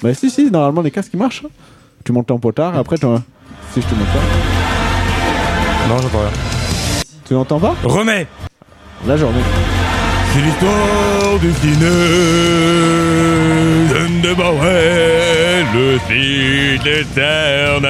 [0.03, 1.43] Bah si si, normalement les casques ils marchent.
[1.45, 1.49] hein.
[2.05, 3.21] Tu montes ton potard, après, toi,
[3.73, 4.19] si je te montre pas.
[5.89, 6.31] Non, j'entends rien.
[7.27, 7.75] Tu n'entends pas?
[7.83, 8.27] Remets
[9.07, 9.39] La journée.
[10.33, 11.89] C'est l'histoire du ciné
[14.21, 17.89] de Bauer, le site éternel.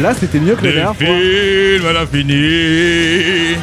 [0.00, 1.06] Là, c'était mieux que la Des dernière fois.
[1.06, 3.56] films à l'infini.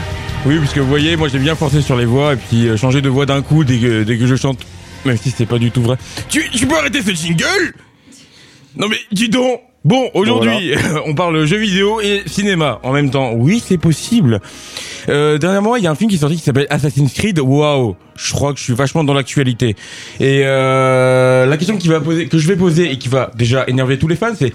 [0.48, 3.02] Oui, puisque vous voyez, moi j'ai bien forcé sur les voix et puis euh, changer
[3.02, 4.60] de voix d'un coup dès que, dès que je chante,
[5.04, 5.98] même si c'est pas du tout vrai.
[6.30, 7.74] Tu, tu peux arrêter ce jingle?
[8.78, 10.74] Non mais dis donc Bon, aujourd'hui,
[11.06, 13.34] on parle jeux vidéo et cinéma en même temps.
[13.34, 14.41] Oui, c'est possible.
[15.08, 17.39] Euh, dernièrement, il y a un film qui est sorti qui s'appelle Assassin's Creed.
[17.39, 19.78] Waouh, je crois que je suis vachement dans l'actualité.
[20.20, 23.64] Et euh, la question qui va poser, que je vais poser et qui va déjà
[23.68, 24.52] énerver tous les fans, c'est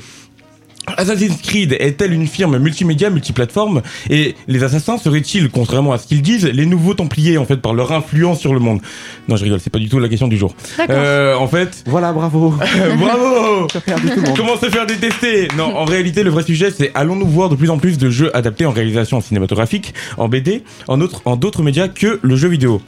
[0.97, 6.23] Assassin's Creed est-elle une firme multimédia, multiplateforme Et les assassins seraient-ils, contrairement à ce qu'ils
[6.23, 8.81] disent, les nouveaux templiers en fait par leur influence sur le monde?
[9.29, 10.55] Non, je rigole, c'est pas du tout la question du jour.
[10.91, 12.51] Euh, en fait, Voilà, bravo.
[12.99, 14.37] bravo le monde.
[14.37, 15.49] Comment se faire détester?
[15.57, 18.37] Non, en réalité, le vrai sujet, c'est allons-nous voir de plus en plus de jeux
[18.37, 22.83] adaptés en réalisation cinématographique, en BD, en autres, en d'autres médias que le jeu vidéo?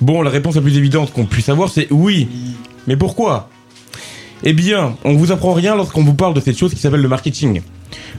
[0.00, 2.28] Bon, la réponse la plus évidente qu'on puisse avoir, c'est oui.
[2.86, 3.48] Mais pourquoi?
[4.42, 7.08] Eh bien, on vous apprend rien lorsqu'on vous parle de cette chose qui s'appelle le
[7.08, 7.62] marketing.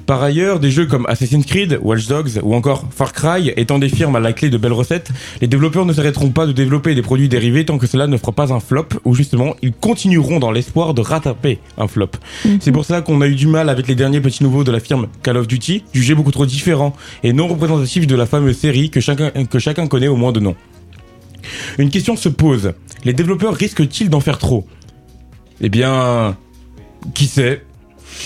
[0.05, 3.89] Par ailleurs, des jeux comme Assassin's Creed, Watch Dogs ou encore Far Cry étant des
[3.89, 5.09] firmes à la clé de belles recettes,
[5.41, 8.32] les développeurs ne s'arrêteront pas de développer des produits dérivés tant que cela ne fera
[8.32, 12.11] pas un flop ou justement ils continueront dans l'espoir de rattraper un flop.
[12.59, 14.80] C'est pour ça qu'on a eu du mal avec les derniers petits nouveaux de la
[14.80, 16.93] firme Call of Duty, jugés beaucoup trop différents
[17.24, 20.39] et non représentatifs de la fameuse série que chacun, que chacun connaît au moins de
[20.39, 20.55] nom.
[21.78, 22.74] Une question se pose.
[23.03, 24.66] Les développeurs risquent-ils d'en faire trop?
[25.62, 26.36] Eh bien,
[27.14, 27.64] qui sait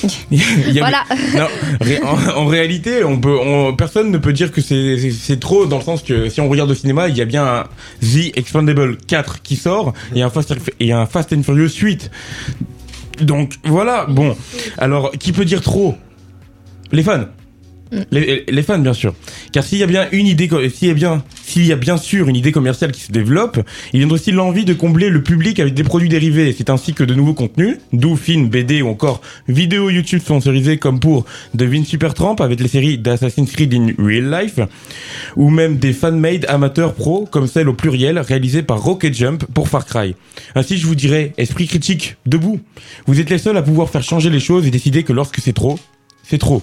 [0.32, 1.04] Il y a- Voilà.
[1.36, 1.48] Non,
[1.82, 5.78] ré- en, en réalité, on peut, on- personne ne peut dire que c'est trop dans
[5.80, 7.64] le sens que si on regarde au cinéma, il y a bien un
[8.02, 12.12] The Expandable 4 qui sort et un Fast, et un Fast and Furious 8.
[13.22, 14.38] Donc voilà, bon.
[14.78, 15.96] Alors, qui peut dire trop?
[16.92, 17.26] Les fans.
[18.12, 19.16] Les, les fans, bien sûr.
[19.52, 21.98] Car s'il y a bien une idée, s'il y a bien, s'il y a bien
[21.98, 23.60] sûr une idée commerciale qui se développe,
[23.94, 26.54] il y a aussi l'envie de combler le public avec des produits dérivés.
[26.56, 31.00] C'est ainsi que de nouveaux contenus, d'où films, BD ou encore vidéos YouTube sponsorisées comme
[31.00, 34.60] pour Devine Supertramp avec les séries d'Assassin's Creed in Real Life,
[35.36, 39.68] ou même des fan-made amateurs pro comme celle au pluriel réalisée par Rocket Jump pour
[39.68, 40.16] Far Cry.
[40.56, 42.60] Ainsi, je vous dirais, esprit critique, debout.
[43.08, 45.54] Vous êtes les seuls à pouvoir faire changer les choses et décider que lorsque c'est
[45.54, 45.80] trop,
[46.24, 46.62] c'est trop.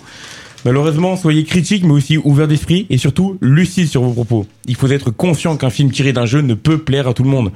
[0.67, 4.47] Malheureusement, soyez critiques mais aussi ouverts d'esprit et surtout lucides sur vos propos.
[4.67, 7.29] Il faut être conscient qu'un film tiré d'un jeu ne peut plaire à tout le
[7.29, 7.53] monde.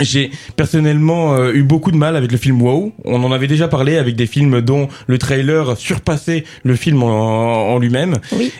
[0.00, 2.92] J'ai personnellement euh, eu beaucoup de mal avec le film Wow.
[3.04, 7.74] On en avait déjà parlé avec des films dont le trailer surpassait le film en,
[7.74, 8.16] en lui-même.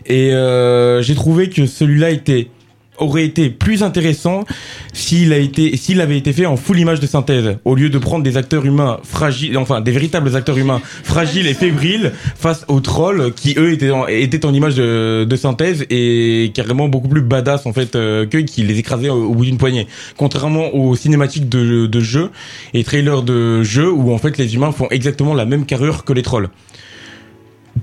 [0.07, 2.51] Et euh, j'ai trouvé que celui-là était
[2.99, 4.45] aurait été plus intéressant
[4.93, 7.99] s'il a été s'il avait été fait en full image de synthèse au lieu de
[7.99, 12.81] prendre des acteurs humains fragiles enfin des véritables acteurs humains fragiles et fébriles face aux
[12.81, 17.67] trolls qui eux étaient en, étaient en image de, synthèse et carrément beaucoup plus badass
[17.67, 19.87] en fait euh, qu'eux qui les écrasaient au, bout d'une poignée.
[20.17, 22.31] Contrairement aux cinématiques de, de
[22.75, 26.13] et trailers de jeux où en fait les humains font exactement la même carrure que
[26.13, 26.49] les trolls.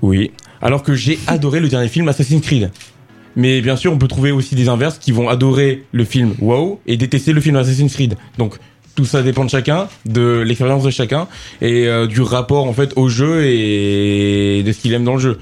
[0.02, 0.32] Oui.
[0.62, 2.72] Alors que j'ai adoré le dernier film Assassin's Creed
[3.36, 6.80] mais bien sûr, on peut trouver aussi des inverses qui vont adorer le film WoW
[6.88, 8.16] et détester le film Assassin's Creed.
[8.38, 8.56] Donc
[8.96, 11.28] tout ça dépend de chacun, de l'expérience de chacun
[11.62, 15.20] et euh, du rapport en fait au jeu et de ce qu'il aime dans le
[15.20, 15.40] jeu.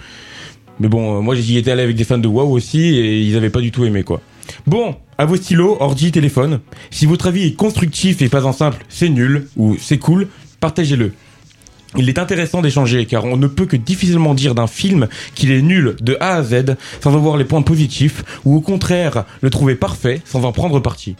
[0.79, 3.35] Mais bon, euh, moi j'y étais allé avec des fans de WoW aussi et ils
[3.37, 4.21] avaient pas du tout aimé quoi.
[4.65, 6.59] Bon, à vos stylos, ordi, téléphone.
[6.89, 10.27] Si votre avis est constructif et pas en simple, c'est nul ou c'est cool,
[10.59, 11.13] partagez-le.
[11.97, 15.61] Il est intéressant d'échanger car on ne peut que difficilement dire d'un film qu'il est
[15.61, 19.49] nul de A à Z sans en voir les points positifs ou au contraire le
[19.49, 21.15] trouver parfait sans en prendre parti.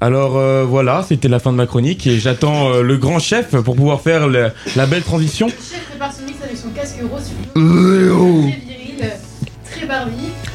[0.00, 3.50] Alors euh, voilà, c'était la fin de ma chronique et j'attends euh, le grand chef
[3.62, 5.48] pour pouvoir faire le- la belle transition.
[5.48, 8.42] chef prépare son mix avec son casque rose, Euh, oh.
[8.42, 9.12] très viril,
[9.70, 10.12] très Barbie.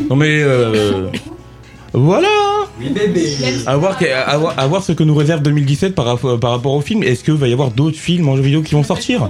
[0.10, 1.08] Non mais euh,
[1.94, 2.28] voilà.
[2.80, 3.28] Oui bébé.
[3.66, 6.52] À voir, que- à, voir, à voir ce que nous réserve 2017 par, rapport- par
[6.52, 7.04] rapport au film.
[7.04, 9.30] Est-ce qu'il va y avoir d'autres films en jeu vidéo qui vont sortir?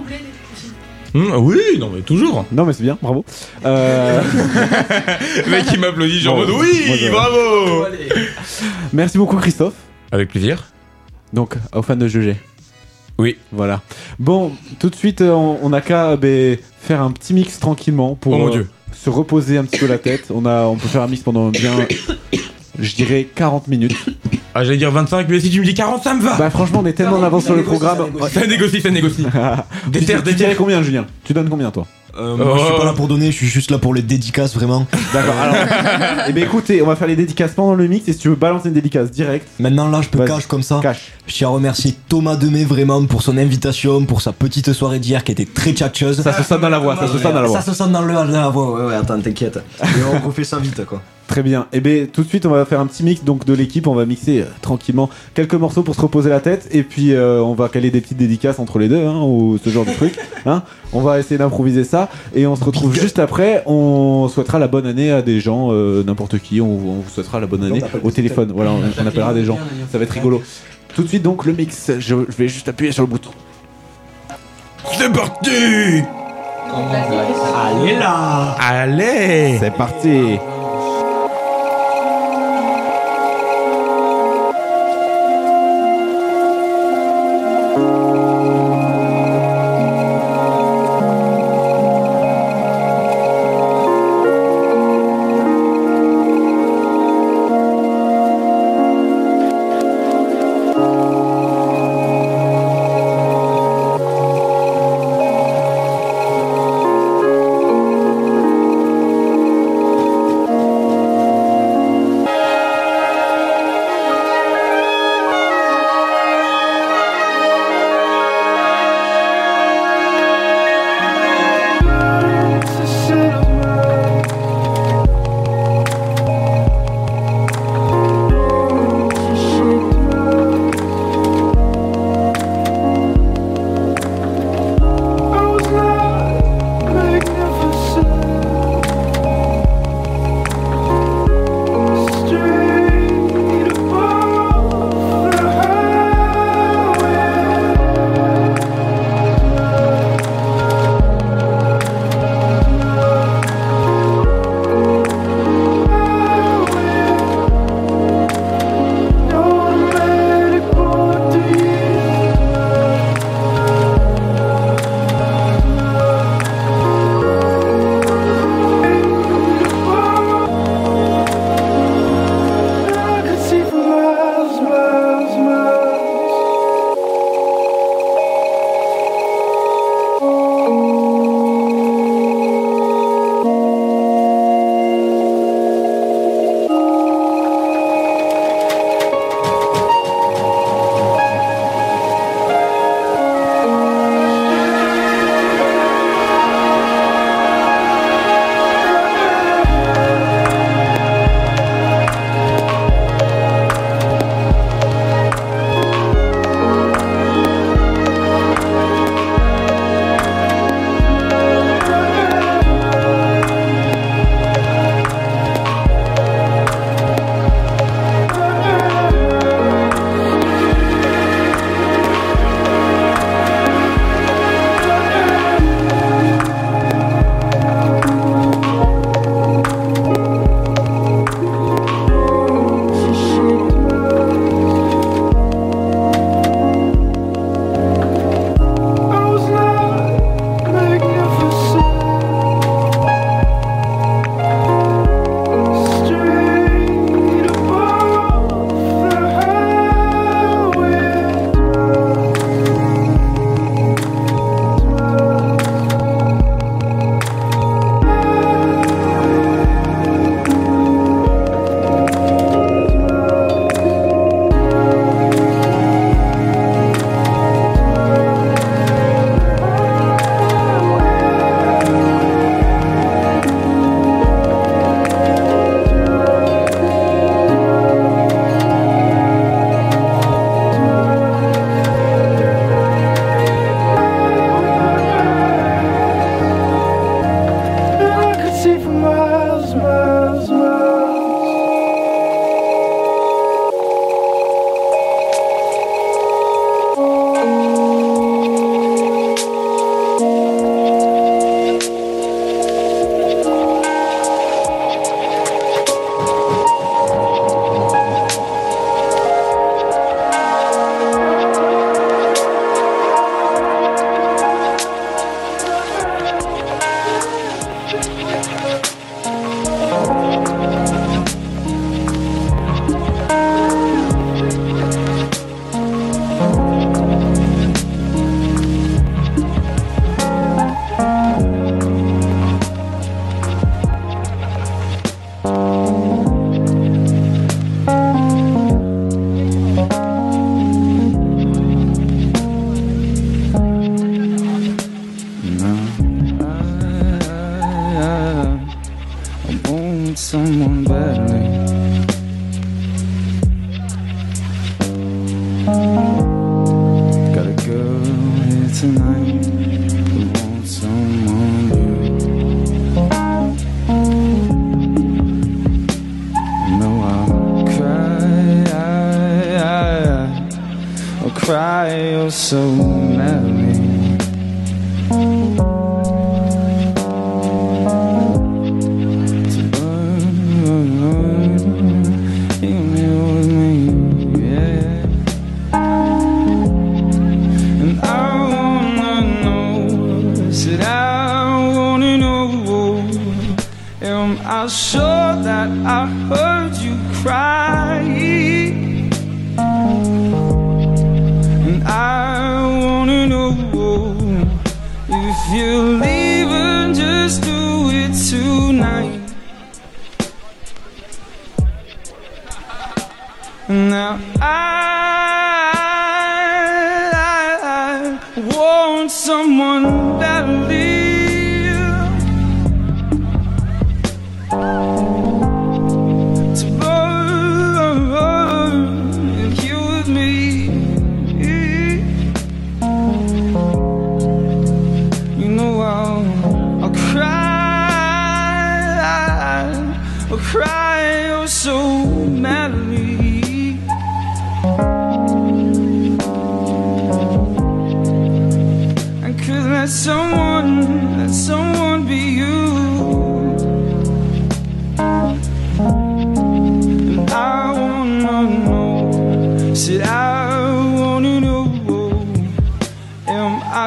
[1.13, 2.45] Hmm, Oui, non mais toujours.
[2.51, 3.25] Non mais c'est bien, bravo.
[3.65, 4.21] Euh...
[5.45, 7.85] Le mec qui m'applaudit genre en mode Bon, oui, bravo.
[8.93, 9.73] Merci beaucoup Christophe.
[10.11, 10.65] Avec plaisir.
[11.33, 12.35] Donc, aux fans de juger.
[13.17, 13.37] Oui.
[13.51, 13.81] Voilà.
[14.19, 18.15] Bon, tout de suite, euh, on on a qu'à ben, faire un petit mix tranquillement
[18.15, 18.69] pour Oh mon euh, Dieu.
[19.03, 20.25] Se reposer un petit peu la tête.
[20.33, 21.71] On, a, on peut faire un mix pendant bien,
[22.79, 23.95] je dirais, 40 minutes.
[24.53, 26.35] Ah, j'allais dire 25, mais si tu me dis 40, ça me va.
[26.37, 28.07] Bah, franchement, on est tellement en avance sur le programme.
[28.31, 29.25] Ça négocie, ça négocie.
[29.87, 31.05] Des Tu, dirais combien, Julien?
[31.23, 31.85] Tu donnes combien, toi?
[32.19, 34.53] Euh, moi, je suis pas là pour donner, je suis juste là pour les dédicaces,
[34.53, 34.85] vraiment.
[35.13, 35.55] D'accord, alors.
[36.27, 38.35] eh ben écoutez, on va faire les dédicaces pendant le mix et si tu veux
[38.35, 39.47] balancer une dédicace direct.
[39.59, 40.27] Maintenant, là, je peux Vas-y.
[40.27, 40.79] cash comme ça.
[40.81, 41.11] Cash.
[41.27, 45.23] Je tiens à remercier Thomas Demey vraiment pour son invitation, pour sa petite soirée d'hier
[45.23, 46.21] qui était très tchatcheuse.
[46.21, 47.61] Ça se sent dans la voix, ça se sent dans la voix.
[47.61, 49.59] Ça se sent dans, le, dans la voix, ouais, ouais, attends, t'inquiète.
[49.83, 51.01] Et on refait ça vite, quoi.
[51.29, 51.67] Très bien.
[51.73, 53.85] Et ben tout de suite, on va faire un petit mix donc de l'équipe.
[53.85, 57.39] On va mixer euh, tranquillement quelques morceaux pour se reposer la tête et puis euh,
[57.39, 60.17] on va caler des petites dédicaces entre les deux hein, ou ce genre de truc.
[60.45, 60.63] Hein.
[60.93, 63.61] On va essayer d'improviser ça et on se retrouve juste après.
[63.65, 66.61] On souhaitera la bonne année à des gens, euh, n'importe qui.
[66.61, 68.49] On, on vous souhaitera la bonne année au téléphone.
[68.55, 69.59] Voilà, on, on appellera des gens.
[69.91, 70.41] Ça va être rigolo.
[70.95, 71.91] Tout de suite donc le mix.
[71.99, 73.31] Je, je vais juste appuyer sur le bouton.
[74.97, 76.01] C'est parti
[77.55, 80.37] Allez là Allez C'est parti.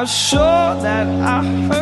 [0.03, 1.72] I sure that I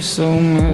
[0.00, 0.69] so much.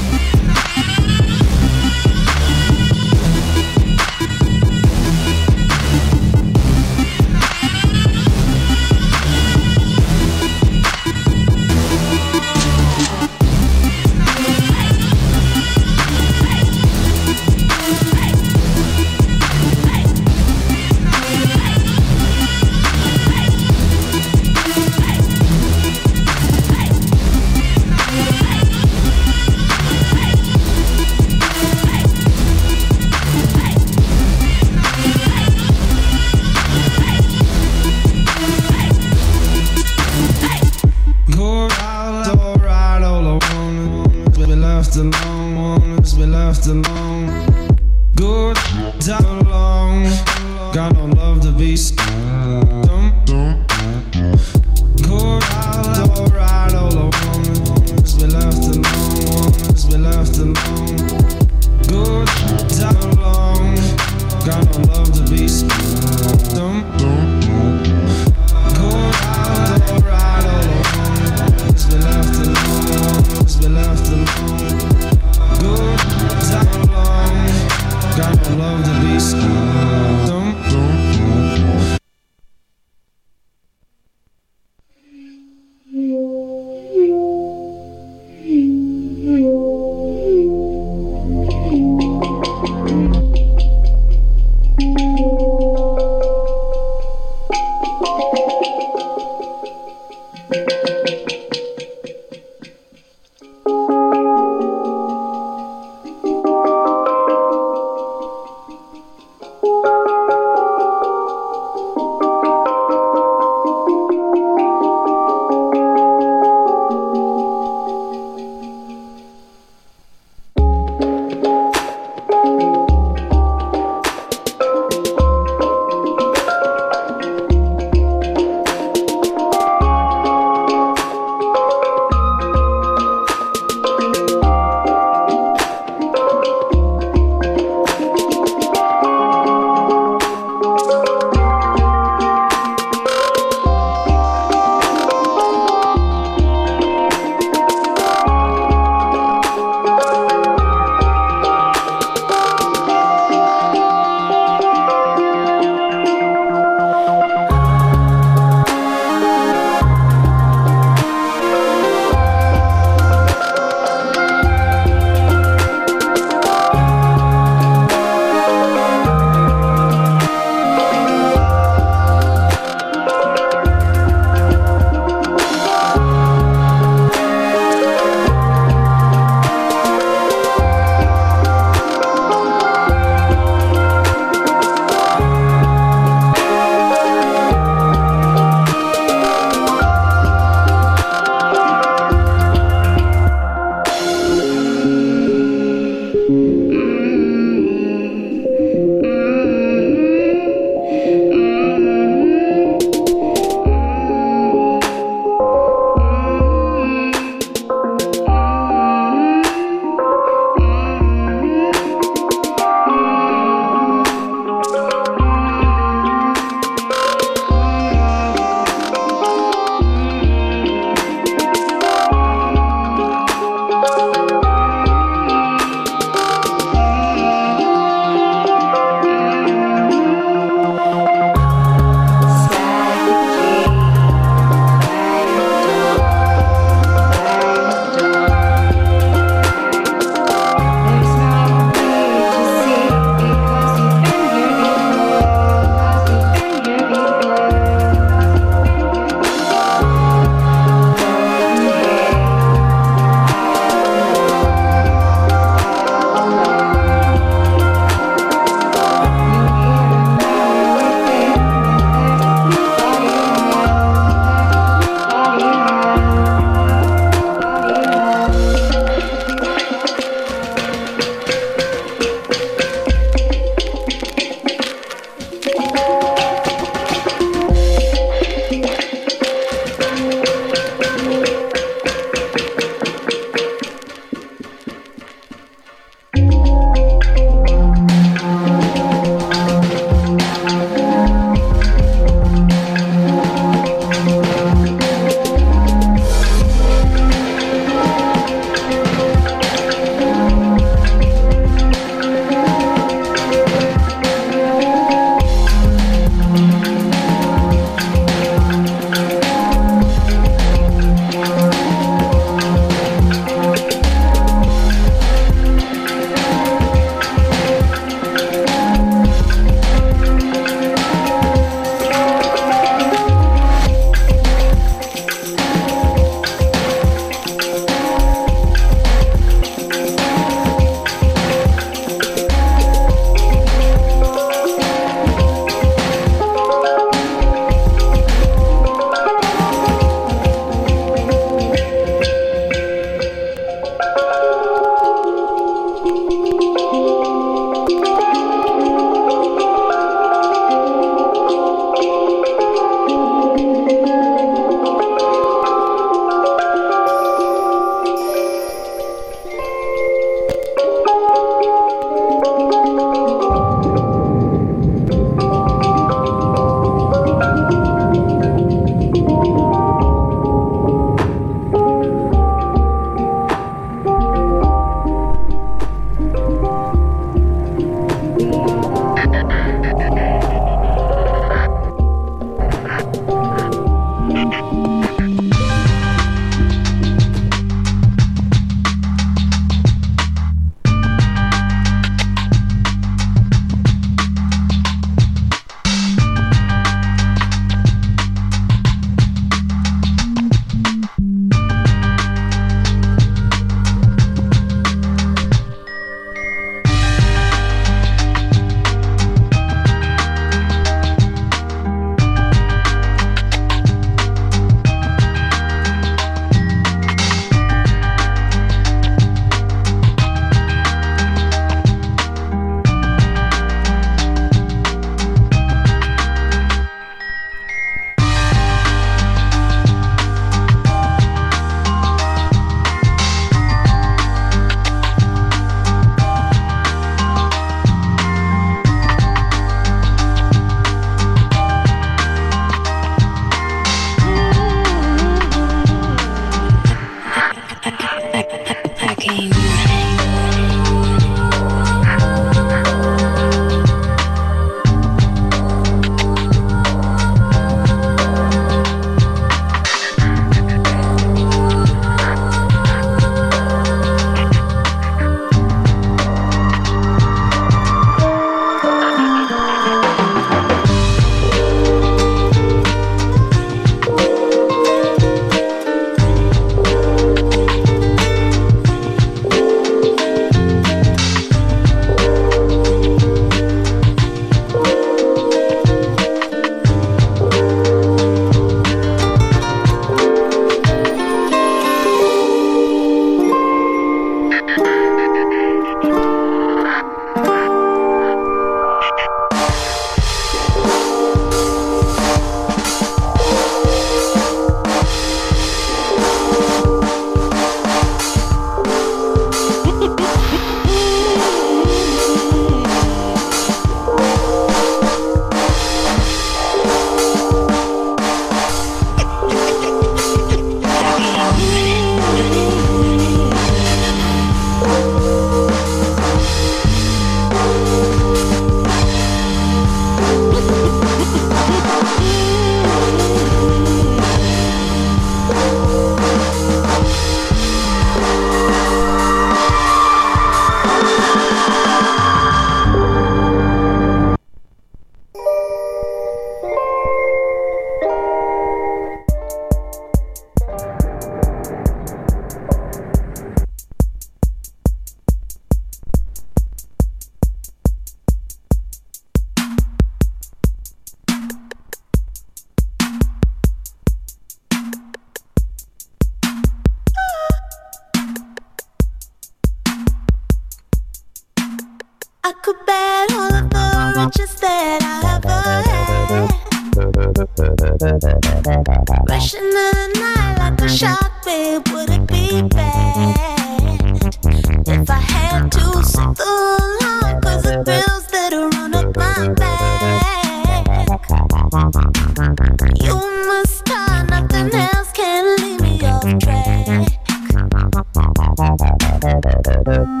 [599.63, 600.00] Hey,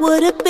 [0.00, 0.49] would have been.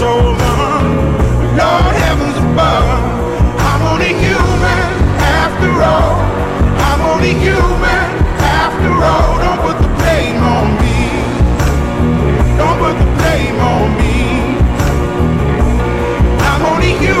[0.00, 0.48] Solve them.
[0.48, 1.60] Uh-huh.
[1.60, 2.88] Lord heavens above,
[3.68, 4.86] I'm only human
[5.44, 6.16] after all.
[6.88, 8.08] I'm only human
[8.64, 9.32] after all.
[9.44, 11.00] Don't put the blame on me.
[12.60, 14.16] Don't put the blame on me.
[16.48, 17.20] I'm only human.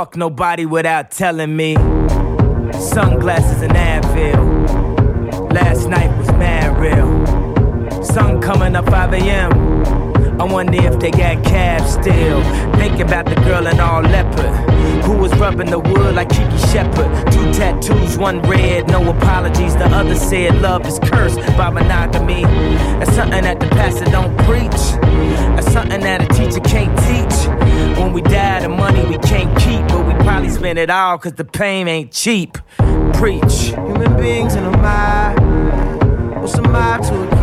[0.00, 1.74] Fuck nobody without telling me.
[2.72, 5.52] Sunglasses and Advil.
[5.52, 8.02] Last night was mad real.
[8.02, 10.40] Sun coming up 5 a.m.
[10.40, 12.42] I wonder if they got cabs still.
[12.76, 14.70] Thinking about the girl in all leopard.
[15.04, 17.30] Who was rubbing the wood like Kiki Shepard.
[17.30, 19.76] Two tattoos, one red, no apologies.
[19.76, 22.44] The other said love is cursed by monogamy.
[22.44, 24.99] That's something that the pastor don't preach.
[25.72, 27.98] Something that a teacher can't teach.
[27.98, 31.34] When we die, the money we can't keep, but we probably spend it all cause
[31.34, 32.58] the pain ain't cheap.
[33.14, 33.72] Preach.
[33.74, 35.38] Human beings in a mob.
[36.40, 37.39] What's a mob to a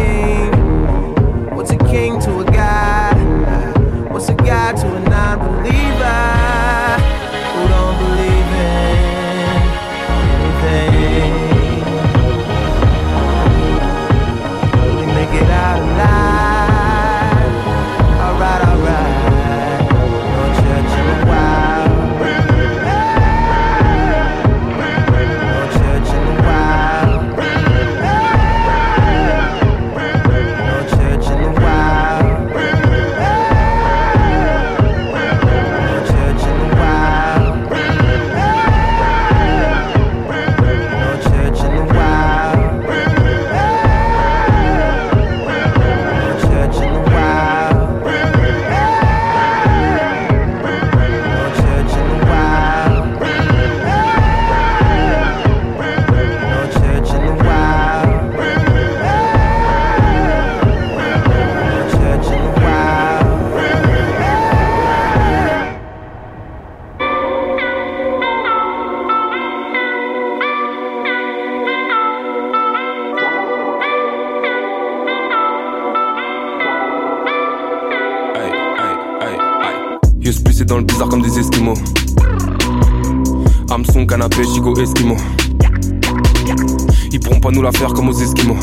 [87.94, 88.56] comme aux esquimaux.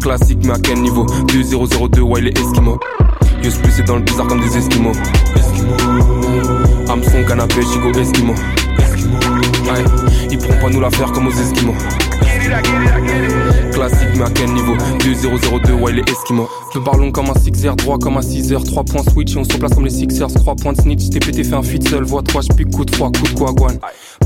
[0.00, 1.06] Classique, mais à quel niveau?
[1.28, 2.78] 2002, ouais, les esquimaux.
[3.42, 4.92] Yo c'est dans le bizarre comme des esquimaux.
[6.88, 8.34] Hameçon, canapé, chico, esquimaux.
[9.64, 9.84] Ouais,
[10.30, 11.74] ils pourront pas nous la faire comme aux esquimaux.
[13.72, 14.76] Classique, mais à quel niveau?
[15.04, 16.48] 2002, ouais, les esquimaux.
[16.74, 18.64] Le ballon comme un 6R, droit comme un 6R.
[18.64, 20.34] 3 points switch et on se place comme les Sixers.
[20.34, 22.02] 3 points snitch, t'es pété, fait un feat seul.
[22.02, 23.52] Voix 3, j'pique coup de froid, coup de quoi,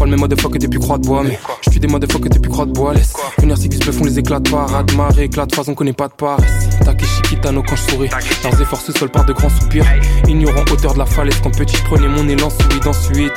[0.09, 0.17] guan.
[0.17, 2.29] Pas le même motherfucker que t'es plus croix de bois, mais j'suis des motherfuckers que
[2.29, 2.95] t'es plus croix de bois.
[2.95, 3.13] Laisse
[3.43, 6.09] une RCX me font les éclats de parade, marée, éclat de phase, on connaît pas
[6.09, 6.69] de paresse.
[6.85, 8.09] Takeshi Kitano quand je souris.
[8.43, 9.87] Leurs efforts se soldent par de grands soupirs.
[10.27, 13.33] Ignorant hauteur de la falaise, quand petit, j'prenais mon élan, souris ensuite.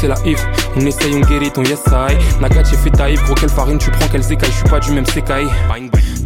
[0.00, 0.44] C'est la if,
[0.76, 2.40] on essaye, on guérit, on yes I.
[2.40, 5.06] Nagat, j'ai fait taïf, gros, quelle farine tu prends, quelles écailles, j'suis pas du même
[5.06, 5.46] sekai.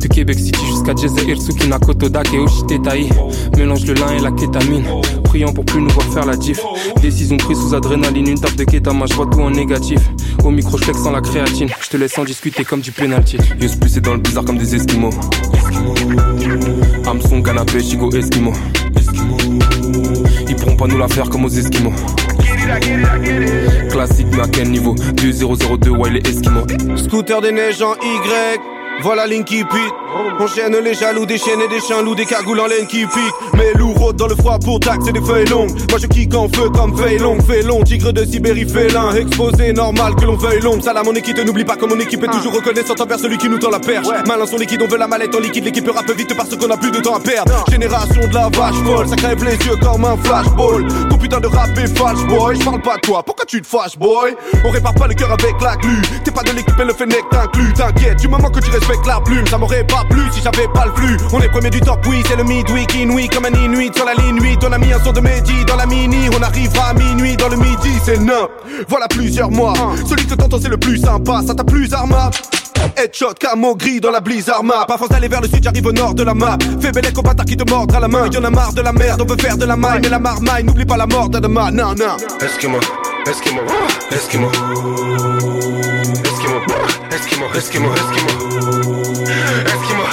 [0.01, 3.09] De Québec City jusqu'à Jeze Irsuki, Nakoto, Dak et Oshite Tai.
[3.57, 4.85] Mélange le lin et la kétamine.
[5.37, 6.59] Pour plus nous voir faire la diff.
[7.03, 9.99] Décision prise sous adrénaline, une tape de kétama, je vois tout en négatif.
[10.43, 11.69] Au micro, je sans la créatine.
[11.79, 13.37] Je te laisse en discuter comme du penalty.
[13.59, 15.11] Plus c'est dans le bizarre comme des esquimaux.
[17.07, 18.55] Hameçon, canapé, chigo, esquimaux.
[20.49, 21.93] Ils pourront pas nous la faire comme aux esquimaux.
[23.91, 24.95] Classique, mais à quel niveau?
[24.95, 26.67] 2002, ouais, les esquimaux.
[26.97, 28.61] Scooter des neiges en Y.
[29.03, 29.67] Voilà pique.
[30.39, 33.05] On chaîne les jaloux, des chiennes et des chiens loups, des cagoules en laine qui
[33.07, 33.35] piquent.
[33.55, 35.71] Mais loup rôde dans le froid pour taxer des feuilles longues.
[35.91, 39.15] Moi je kick en feu comme feuille longue, fait long, tigre de Sibérie félin.
[39.15, 40.83] Exposé, normal que l'on veuille l'ombre.
[40.83, 43.59] Salam mon équipe, n'oublie pas que mon équipe est toujours reconnaissante envers celui qui nous
[43.59, 44.07] tend la perche.
[44.27, 46.77] Malin son liquide, on veut la mallette en liquide, l'équipe rappe vite parce qu'on a
[46.77, 47.65] plus de temps à perdre.
[47.71, 50.87] Génération de la vache folle, ça crève les yeux comme un flashball.
[51.11, 53.67] Ton putain de rap est false boy, je parle pas de toi, pourquoi tu te
[53.67, 54.37] fâches boy?
[54.65, 56.01] On répare pas le cœur avec la glu.
[56.25, 59.21] T'es pas de l'équipe et le fennec t'inclut, t'inquiète, du moment que tu respectes la
[59.21, 61.17] plume, ça m'aurait pas plu si j'avais pas le flux.
[61.33, 64.15] On est premier du top, oui, c'est le midweek, inouï comme un inuit sur la
[64.15, 64.65] ligne 8.
[64.69, 67.49] On a mis un son de Mehdi dans la mini, on arrivera à minuit dans
[67.49, 68.49] le midi, c'est nain.
[68.89, 69.75] Voilà plusieurs mois,
[70.09, 72.31] celui que t'entends c'est le plus sympa, ça t'a plus arma.
[72.97, 74.87] Headshot, camo gris dans la blizzard map.
[74.87, 76.59] Force d'aller vers le sud, j'arrive au nord de la map.
[76.81, 78.29] Fais belle au bâtard qui te mordra la main.
[78.31, 80.01] Y'en a marre de la merde, on veut faire de la maille.
[80.03, 81.71] Mais la marmaille, n'oublie pas la mort d'Adama.
[81.71, 82.17] Non, non.
[82.41, 82.81] Esquimaux,
[83.27, 83.63] Esquimaux,
[84.11, 84.51] Esquimaux.
[86.57, 87.93] Esquimaux, Esquimaux, Esquimaux,
[89.67, 90.07] Esquimaux.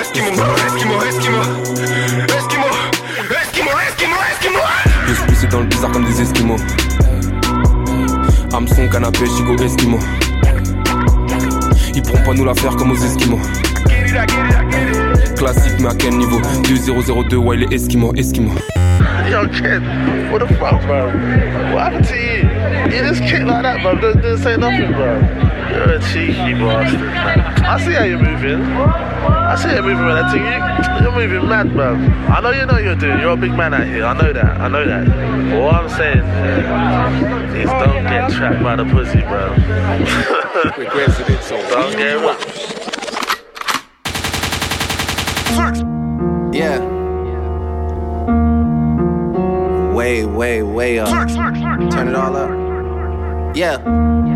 [0.00, 1.42] Esquimaux, Esquimaux, Esquimaux, Esquimaux.
[2.38, 2.74] Esquimaux,
[3.42, 4.66] Esquimaux, Esquimaux, Esquimaux.
[5.08, 6.56] Yo, plus c'est dans le bizarre comme des Esquimaux.
[8.52, 9.98] Hameçon, canapé, chico, Esquimaux.
[11.92, 13.40] Ils pourront pas nous la faire comme aux Esquimaux.
[15.36, 16.40] Classique, mais à quel niveau?
[16.68, 18.54] 2002, ouais, les Esquimaux, Esquimaux.
[19.28, 19.82] Yo, kid,
[20.30, 21.06] what the fuck, bro?
[21.72, 22.48] What happened to you?
[22.94, 23.96] You just kick like that, bro.
[23.96, 25.53] Didn't, didn't say nothing, bro.
[25.74, 27.00] You're a cheeky bastard.
[27.64, 28.62] I see how you're moving.
[28.62, 30.44] I see how you're moving with that thing.
[30.44, 31.94] You, you're moving mad, bro.
[31.94, 33.18] I know you know what you're doing.
[33.18, 34.04] You're a big man out here.
[34.04, 34.60] I know that.
[34.60, 35.06] I know that.
[35.50, 39.54] But what I'm saying yeah, is don't get trapped by the pussy, bro.
[41.70, 42.64] don't get whacked.
[46.54, 46.78] Yeah.
[49.92, 51.08] Way, way, way up.
[51.90, 53.56] Turn it all up.
[53.56, 54.33] Yeah.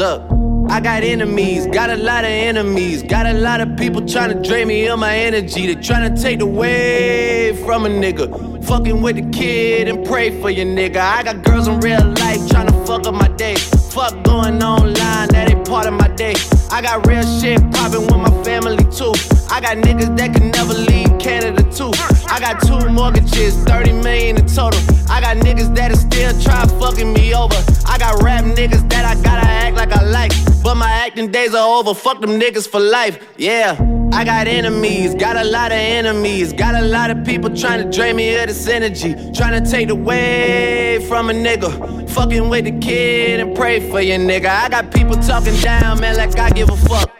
[0.00, 0.22] Look,
[0.70, 4.48] I got enemies, got a lot of enemies, got a lot of people trying to
[4.48, 5.66] drain me of my energy.
[5.66, 8.64] They trying to take away from a nigga.
[8.64, 10.96] Fucking with the kid and pray for your nigga.
[10.96, 13.56] I got girls in real life trying to fuck up my day.
[13.56, 16.32] Fuck going online, that ain't part of my day.
[16.70, 19.12] I got real shit poppin' with my family too.
[19.50, 21.90] I got niggas that can never leave Canada too.
[22.28, 24.80] I got two mortgages, 30 million in total.
[25.10, 27.56] I got niggas that is still try fucking me over.
[27.86, 30.32] I got rap niggas that I gotta act like I like.
[30.62, 33.18] But my acting days are over, fuck them niggas for life.
[33.36, 33.76] Yeah,
[34.12, 36.52] I got enemies, got a lot of enemies.
[36.52, 39.14] Got a lot of people trying to drain me of this energy.
[39.32, 42.08] Trying to take away from a nigga.
[42.10, 44.46] Fucking with the kid and pray for your nigga.
[44.46, 47.19] I got people talking down, man, like I give a fuck.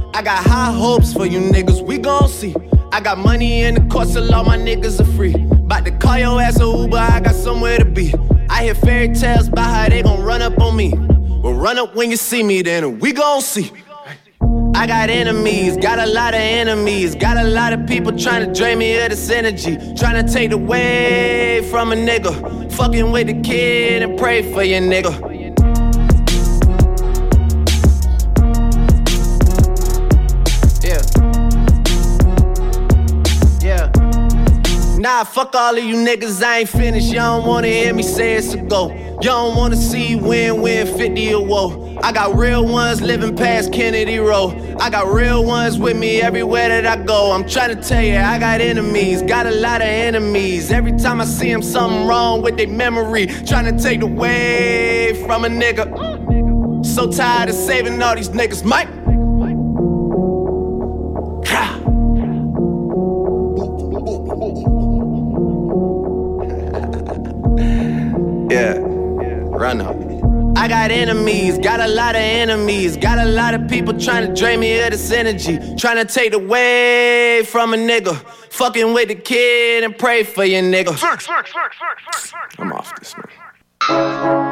[0.13, 2.53] I got high hopes for you niggas, we gon' see.
[2.91, 5.33] I got money in the course, so all my niggas are free.
[5.33, 8.13] About to call your ass a Uber, I got somewhere to be.
[8.49, 10.93] I hear fairy tales about how they gon' run up on me.
[10.93, 13.71] Well, run up when you see me, then we gon' see.
[14.75, 18.53] I got enemies, got a lot of enemies, got a lot of people trying to
[18.53, 22.71] drain me of this energy, trying to take away from a nigga.
[22.73, 25.40] Fucking with the kid and pray for your nigga.
[35.01, 37.07] Nah, fuck all of you niggas, I ain't finished.
[37.07, 38.89] You don't wanna hear me say it's a go.
[39.23, 41.97] Y'all don't wanna see win win 50 or woe.
[42.03, 44.75] I got real ones living past Kennedy Road.
[44.79, 47.31] I got real ones with me everywhere that I go.
[47.31, 50.71] I'm trying to tell you, I got enemies, got a lot of enemies.
[50.71, 53.25] Every time I see them, something wrong with their memory.
[53.25, 56.85] Trying to take away from a nigga.
[56.85, 58.89] So tired of saving all these niggas, Mike.
[70.71, 74.57] Got enemies, got a lot of enemies, got a lot of people trying to drain
[74.61, 78.15] me of this energy, trying to take away from a nigga.
[78.51, 80.93] Fucking with the kid and pray for your nigga.
[82.57, 84.50] I'm off this one.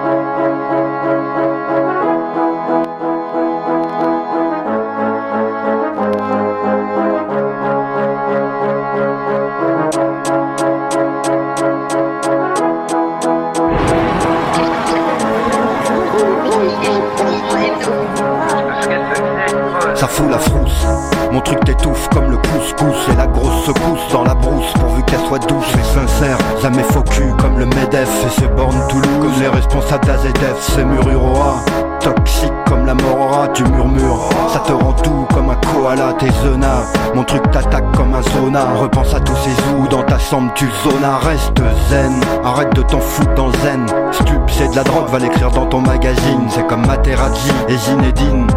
[19.99, 20.87] Ça fout la frousse,
[21.33, 23.09] mon truc t'étouffe comme le couscous.
[23.11, 26.37] Et la grosse secousse dans la brousse pourvu qu'elle soit douce et sincère.
[26.61, 30.85] Jamais faux cul comme le MEDEF et c'est borne Toulouse Comme les responsables d'AZF, c'est
[30.85, 31.55] Mururoa.
[31.99, 34.29] Toxique comme la morora, tu murmures.
[34.53, 38.67] Ça te rend tout comme un koala, tes zonas Mon truc t'attaque comme un zona
[38.79, 41.17] Repense à tous ces zoos dans ta chambre, tu zonas.
[41.17, 43.85] Reste zen, arrête de t'en foutre dans zen.
[44.13, 46.47] Stup, c'est de la drogue, va l'écrire dans ton magazine.
[46.47, 48.47] C'est comme Materazzi et Zinedine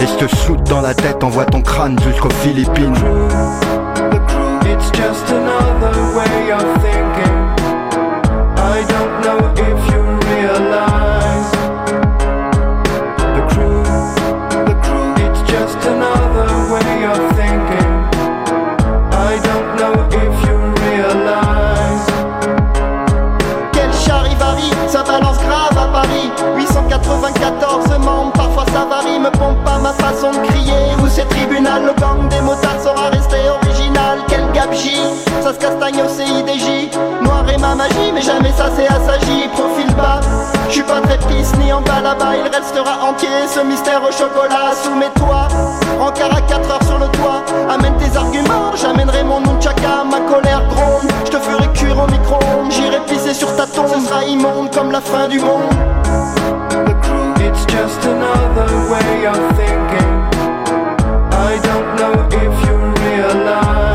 [0.00, 2.94] et je te shoot dans la tête, envoie ton crâne jusqu'aux Philippines.
[4.66, 7.34] It's just another way of thinking.
[8.56, 9.13] I don't
[34.74, 36.90] Ça se castagne au CIDJ
[37.22, 39.46] Noir et ma magie, mais jamais ça c'est assagi.
[39.52, 40.20] Profil bas,
[40.68, 42.32] je suis pas très pisse ni en bas là-bas.
[42.34, 45.46] Il restera entier ce mystère au chocolat Sous mes toits,
[46.00, 47.44] rencard à 4 heures sur le toit.
[47.70, 52.72] Amène tes arguments, j'amènerai mon nunchaka Ma colère gronde, je te ferai cuire au micro-ondes.
[52.72, 55.70] J'irai pisser sur ta tombe, ce sera immonde comme la fin du monde.
[57.38, 60.14] It's just another way of thinking.
[61.30, 63.93] I don't know if you realize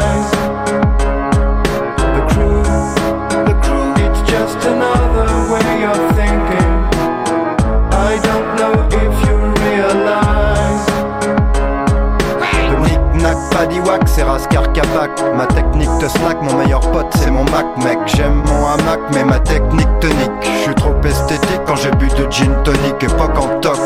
[14.19, 15.11] c'est Raskar Kapak.
[15.36, 17.99] Ma technique te slack, mon meilleur pote c'est mon Mac mec.
[18.06, 20.31] J'aime mon hamac mais ma technique tonique.
[20.44, 23.02] Je suis trop esthétique quand j'ai bu de gin tonic.
[23.02, 23.80] Époque en toc,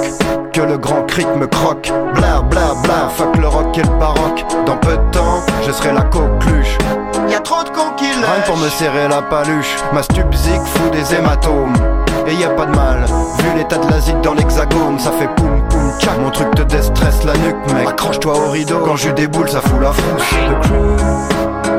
[0.54, 1.91] que le grand cric me croque.
[2.16, 4.45] Bla bla bla, fuck le rock et le baroque.
[4.66, 6.78] Dans peu de temps, je serai la coqueluche
[7.34, 9.76] Y'a trop de cons qui Rien pour me serrer la paluche.
[9.91, 11.73] Ma stupzik fout des hématomes.
[12.27, 13.05] Et y a pas de mal
[13.39, 14.99] Vu l'état de l'asile dans l'hexagone.
[14.99, 17.88] Ça fait poum poum tchac Mon truc te déstresse la nuque mec.
[17.88, 18.81] Accroche-toi au rideau.
[18.85, 20.30] Quand je déboule ça fout la frousse.
[20.30, 20.95] The crew,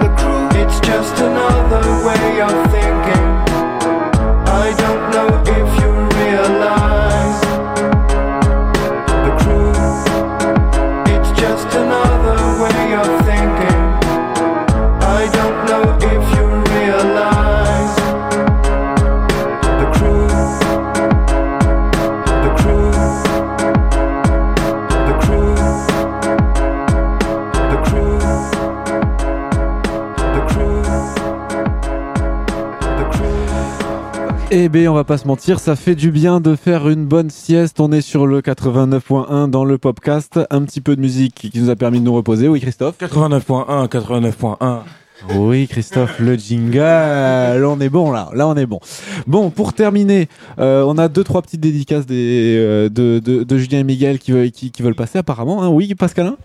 [0.01, 0.60] the crew.
[0.60, 2.84] It's just another way of thinking.
[34.56, 37.28] Eh ben, on va pas se mentir, ça fait du bien de faire une bonne
[37.28, 37.81] sieste.
[37.81, 40.39] On est sur le 89.1 dans le podcast.
[40.51, 42.47] Un petit peu de musique qui nous a permis de nous reposer.
[42.47, 44.81] Oui, Christophe 89.1, 89.1.
[45.36, 46.78] Oui, Christophe, le jingle.
[46.78, 48.28] Là, on est bon, là.
[48.32, 48.78] Là, on est bon.
[49.26, 50.28] Bon, pour terminer,
[50.60, 54.20] euh, on a deux, trois petites dédicaces des, euh, de, de, de Julien et Miguel
[54.20, 55.64] qui, veulent- qui, qui veulent passer, apparemment.
[55.64, 55.68] hein.
[55.68, 56.36] Oui, Pascalin?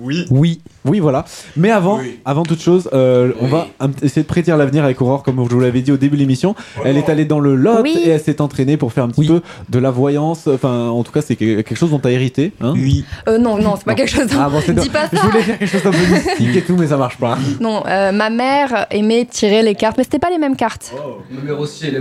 [0.00, 0.26] Oui.
[0.30, 0.60] Oui.
[0.84, 1.24] Oui, voilà.
[1.56, 3.68] Mais avant, avant toute chose, euh, on va
[4.02, 6.54] essayer de prédire l'avenir avec Aurore, comme je vous l'avais dit au début de l'émission.
[6.84, 7.96] Elle est allée dans le Lot Oui.
[8.04, 10.48] et elle s'est entraînée pour faire un petit peu de la voyance.
[10.48, 12.52] Enfin, en tout cas, c'est que- quelque chose dont tu as hérité.
[12.60, 13.04] Hein oui.
[13.28, 14.26] Euh, non, non, c'est pas quelque chose.
[14.38, 15.22] Ah bon, Dis pas Je ça.
[15.26, 17.38] voulais faire quelque chose d'un peu mystique et tout, mais ça marche pas.
[17.60, 20.92] Non, euh, ma mère aimait tirer les cartes, mais c'était pas les mêmes cartes.
[21.30, 22.00] Numéro aussi, elle est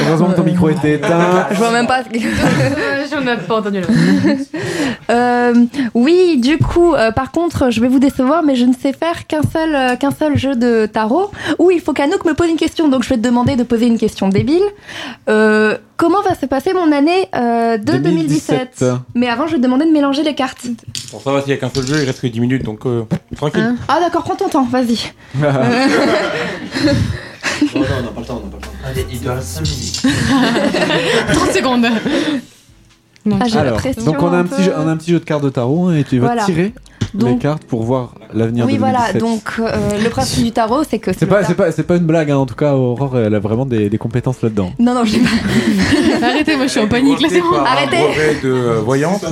[0.00, 1.46] Heureusement que ton micro était éteint.
[1.50, 2.02] Je vois même pas.
[3.10, 3.80] J'en ai pas entendu.
[5.10, 5.54] Euh,
[5.94, 9.26] oui, du coup, euh, par contre, je vais vous décevoir, mais je ne sais faire
[9.26, 12.56] qu'un seul, euh, qu'un seul jeu de tarot où il faut qu'Anouk me pose une
[12.56, 12.88] question.
[12.88, 14.62] Donc, je vais te demander de poser une question débile.
[15.28, 18.84] Euh, comment va se passer mon année euh, de 2017, 2017.
[19.14, 20.66] Mais avant, je vais te demander de mélanger les cartes.
[21.10, 22.86] Pour ça va, s'il y a qu'un seul jeu, il reste que 10 minutes, donc
[22.86, 23.04] euh,
[23.36, 23.74] tranquille.
[23.88, 25.12] Ah, d'accord, prends ton temps, vas-y.
[27.74, 28.72] Non, non, on n'a pas le temps, on n'a pas le temps.
[28.86, 30.02] Allez, il doit 5 minutes.
[31.32, 31.86] 30 secondes.
[33.40, 34.62] Ah, j'ai la Alors, donc on a un, un petit peu.
[34.62, 36.44] jeu, on a un petit jeu de cartes de tarot et tu vas Voilà.
[36.44, 36.72] tirer
[37.14, 39.20] les Donc- cartes pour voir l'avenir Oui, de voilà, 2017.
[39.20, 42.30] donc euh, le principe du tarot, c'est que C'est pas, pas, c'est pas une blague,
[42.30, 42.36] hein.
[42.36, 44.72] en tout cas, Aurore, elle a vraiment des, des compétences là-dedans.
[44.78, 46.26] Non, non, je pas.
[46.26, 47.56] Arrêtez, moi je suis en panique là, c'est bon.
[47.64, 47.96] Arrêtez.
[47.96, 49.22] brevet de euh, voyance.
[49.22, 49.28] Non,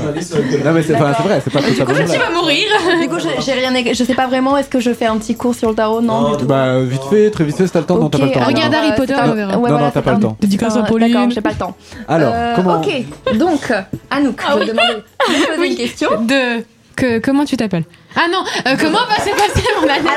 [0.75, 1.93] mais c'est vrai, c'est pas une Du coup.
[1.93, 2.67] Tu vas mourir.
[3.01, 4.57] Du coup, je- j'ai rien, je sais pas vraiment.
[4.57, 6.01] Est-ce que je fais un petit cours sur le tarot?
[6.01, 6.47] Non, du tout.
[6.47, 8.45] Bah, vite fait, très vite fait, si t'as le temps, non, t'as pas le temps.
[8.45, 9.59] Regarde Harry euh, Potter, un- on verra.
[9.59, 10.37] Ouais, Non, non, t'as pas le un- temps.
[10.41, 11.13] Dédicace à un- Pauline.
[11.13, 11.77] D'accord, j'ai pas le temps.
[12.09, 12.89] Alors, Euh, comment Ok,
[13.37, 13.73] donc,
[14.11, 16.09] Anouk, je vais te demander de poser une question.
[16.23, 16.65] De.
[16.99, 17.85] Que, comment tu t'appelles
[18.17, 20.11] Ah non, euh, comment va se passer mon année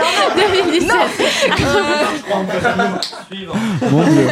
[0.72, 0.92] 2017
[3.92, 4.28] Mon dieu.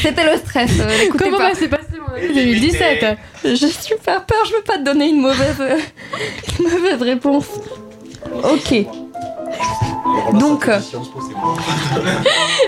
[0.00, 0.70] C'était le stress.
[0.80, 1.48] euh, l'écoutez Comment pas.
[1.50, 4.38] va se passer mon année 2017 J'ai super peur.
[4.48, 5.76] Je veux pas te donner une mauvaise, euh,
[6.60, 7.46] une mauvaise réponse.
[8.44, 8.86] Ok.
[10.34, 10.78] Donc, euh,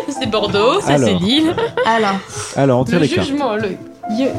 [0.08, 1.20] C'est Bordeaux, ça c'est Alors.
[1.20, 1.54] Lille.
[1.86, 2.16] alors,
[2.56, 3.28] Alors, on tire Le les cartes.
[3.28, 3.76] jugement, le.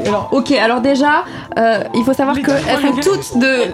[0.06, 0.52] Alors, ok.
[0.52, 1.24] Alors déjà,
[1.58, 3.72] euh, il faut savoir que elles sont toutes de,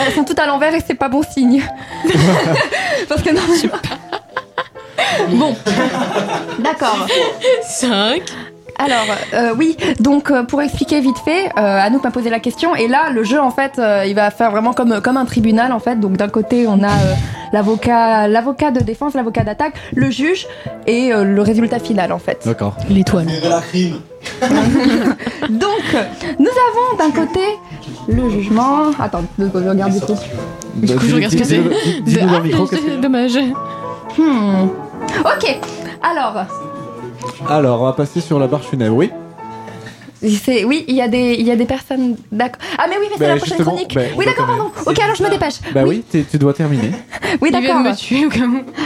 [0.00, 1.62] elles sont toutes à l'envers et c'est pas bon signe.
[3.08, 3.42] Parce que non.
[5.30, 5.56] Bon.
[6.58, 7.06] D'accord.
[7.62, 8.22] 5.
[8.78, 9.04] Alors,
[9.34, 12.88] euh, oui, donc euh, pour expliquer vite fait, euh, Anouk m'a posé la question, et
[12.88, 15.78] là, le jeu, en fait, euh, il va faire vraiment comme, comme un tribunal, en
[15.78, 16.00] fait.
[16.00, 17.14] Donc, d'un côté, on a euh,
[17.52, 20.46] l'avocat l'avocat de défense, l'avocat d'attaque, le juge,
[20.86, 22.40] et euh, le résultat final, en fait.
[22.44, 22.74] D'accord.
[22.88, 23.26] L'étoile.
[25.50, 25.96] Donc,
[26.38, 27.40] nous avons d'un côté
[28.08, 28.90] le jugement.
[29.00, 30.14] Attends, deux secondes, je regarde du coup.
[30.74, 33.38] Du coup, je regarde ce que- C'est dommage.
[34.18, 34.66] Hmm.
[35.20, 35.58] Ok,
[36.02, 36.44] alors,
[37.48, 39.10] Alors, on va passer sur la barre funèbre, oui.
[40.44, 42.60] c'est oui, il y a des il y a des personnes d'accord.
[42.78, 43.94] Ah mais oui, mais c'est Bah, la prochaine chronique.
[43.94, 44.70] bah, on oui, d'accord, pardon.
[44.86, 45.54] Ok, alors je me dépêche.
[45.74, 46.92] Bah oui, tu dois terminer.
[47.40, 47.80] Oui, d'accord.
[47.80, 48.28] me tuer.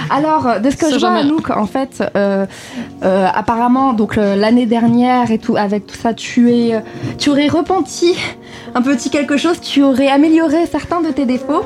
[0.09, 1.11] Alors, de ce que je vois.
[1.11, 2.47] Anouk, en fait, euh,
[3.03, 6.81] euh, apparemment, donc euh, l'année dernière et tout, avec tout ça, tu es, euh,
[7.19, 8.15] tu aurais repenti
[8.77, 11.65] un petit quelque chose, tu aurais amélioré certains de tes défauts,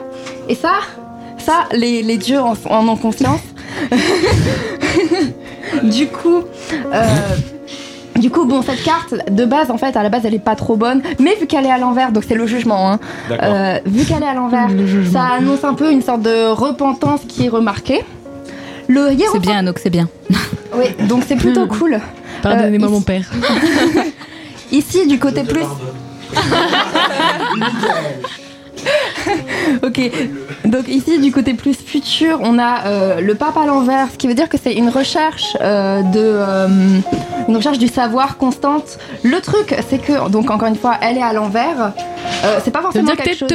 [0.49, 0.73] et ça,
[1.37, 3.43] ça, les, les dieux en, en ont conscience.
[5.83, 6.43] du coup.
[6.93, 7.05] euh,
[8.17, 10.55] du coup, bon, cette carte, de base, en fait, à la base, elle est pas
[10.57, 14.05] trop bonne, mais vu qu'elle est à l'envers, donc c'est le jugement, hein, euh, vu
[14.05, 14.69] qu'elle est à l'envers,
[15.11, 18.05] ça annonce un peu une sorte de repentance qui est remarquée.
[18.89, 20.09] Le C'est bien, Anouk, c'est bien.
[20.77, 21.99] oui, donc c'est plutôt cool.
[22.43, 23.31] Pardonnez-moi Euh, mon père.
[24.73, 25.65] Ici, du côté plus.
[29.83, 30.01] ok,
[30.65, 34.27] donc ici, du côté plus futur, on a euh, le pape à l'envers, ce qui
[34.29, 36.19] veut dire que c'est une recherche euh, de.
[36.19, 36.69] euh,
[37.49, 38.99] une recherche du savoir constante.
[39.25, 41.93] Le truc, c'est que, donc encore une fois, elle est à l'envers.
[42.45, 43.49] Euh, c'est pas forcément quelque chose.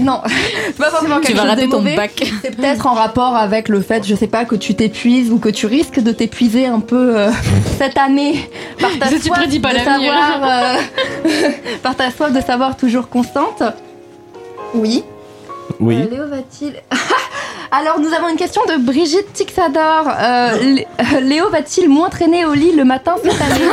[0.00, 0.20] Non,
[0.66, 1.96] c'est pas forcément Tu quelque vas chose rater de ton mauvais.
[1.96, 2.32] bac.
[2.42, 5.48] C'est peut-être en rapport avec le fait, je sais pas, que tu t'épuises ou que
[5.50, 7.30] tu risques de t'épuiser un peu euh,
[7.78, 8.48] cette année
[8.80, 10.12] par ta Ça, tu soif prédis pas de l'avenir.
[10.12, 10.76] savoir, euh,
[11.82, 13.62] par ta soif de savoir toujours constante.
[14.74, 15.04] Oui.
[15.80, 16.02] Oui.
[16.02, 16.74] Euh, Léo va-t-il
[17.74, 20.04] Alors, nous avons une question de Brigitte Tixador.
[20.08, 23.64] Euh, Lé- euh, Léo va-t-il moins traîner au lit le matin cette année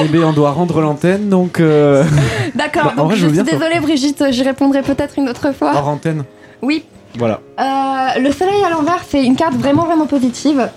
[0.00, 1.60] Eh bien, on doit rendre l'antenne, donc.
[1.60, 2.04] euh,
[2.54, 3.58] D'accord, Bah, en donc vrai, je je, veux suis bien ça.
[3.58, 5.72] désolée Brigitte, j'y répondrai peut-être une autre fois.
[5.74, 6.24] hors antenne.
[6.62, 6.84] Oui,
[7.18, 7.40] Voilà.
[7.60, 10.68] Euh, le soleil à l'envers, c'est une carte vraiment vraiment positive.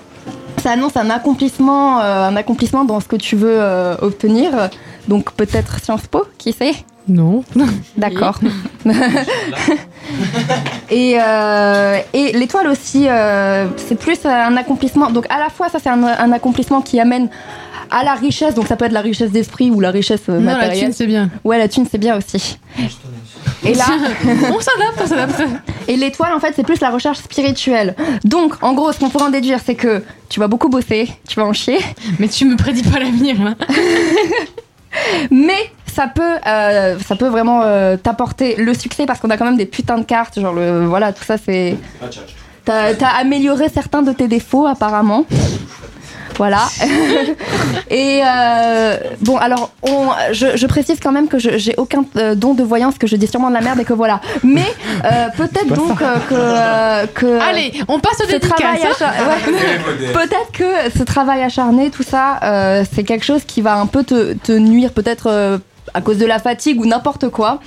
[0.62, 4.70] Ça annonce un accomplissement, euh, un accomplissement dans ce que tu veux euh, obtenir.
[5.08, 6.74] Donc peut-être Sciences Po, qui sait?
[7.07, 7.44] Non.
[7.98, 8.40] D'accord.
[10.90, 15.10] et euh, et l'étoile aussi, euh, c'est plus un accomplissement.
[15.11, 17.30] Donc à la fois, ça c'est un, un accomplissement qui amène
[17.90, 18.56] à la richesse.
[18.56, 20.86] Donc ça peut être la richesse d'esprit ou la richesse euh, Non, la matérielle.
[20.86, 21.30] thune, c'est bien.
[21.44, 22.57] Ouais, la thune c'est bien aussi.
[23.64, 23.86] Et là,
[24.23, 25.44] on s'adapte, on s'adapte.
[25.88, 27.95] et l'étoile, en fait, c'est plus la recherche spirituelle.
[28.23, 31.40] Donc, en gros, ce qu'on pourrait en déduire, c'est que tu vas beaucoup bosser, tu
[31.40, 31.78] vas en chier,
[32.18, 33.53] Mais tu me prédis pas l'avenir là.
[35.30, 39.45] mais ça peut, euh, ça peut vraiment euh, t'apporter le succès parce qu'on a quand
[39.45, 40.39] même des putains de cartes.
[40.39, 41.76] Genre, le, voilà, tout ça, c'est.
[42.65, 45.26] T'as t'as amélioré certains de tes défauts, apparemment.
[46.38, 46.61] Voilà.
[47.89, 52.35] Et euh, bon, alors, on, je, je précise quand même que je- j'ai aucun euh,
[52.35, 54.22] don de voyance, que je dis sûrement de la merde et que voilà.
[54.43, 54.65] Mais
[55.05, 57.39] euh, peut-être donc euh, que, euh, que.
[57.41, 58.89] Allez, on passe aux ce dédicaces, travail hein.
[58.91, 59.27] acharné-
[60.07, 60.13] ouais.
[60.13, 64.03] Peut-être que ce travail acharné, tout ça, euh, c'est quelque chose qui va un peu
[64.03, 65.57] te, te nuire, peut-être euh,
[65.94, 67.60] à cause de la fatigue ou n'importe quoi.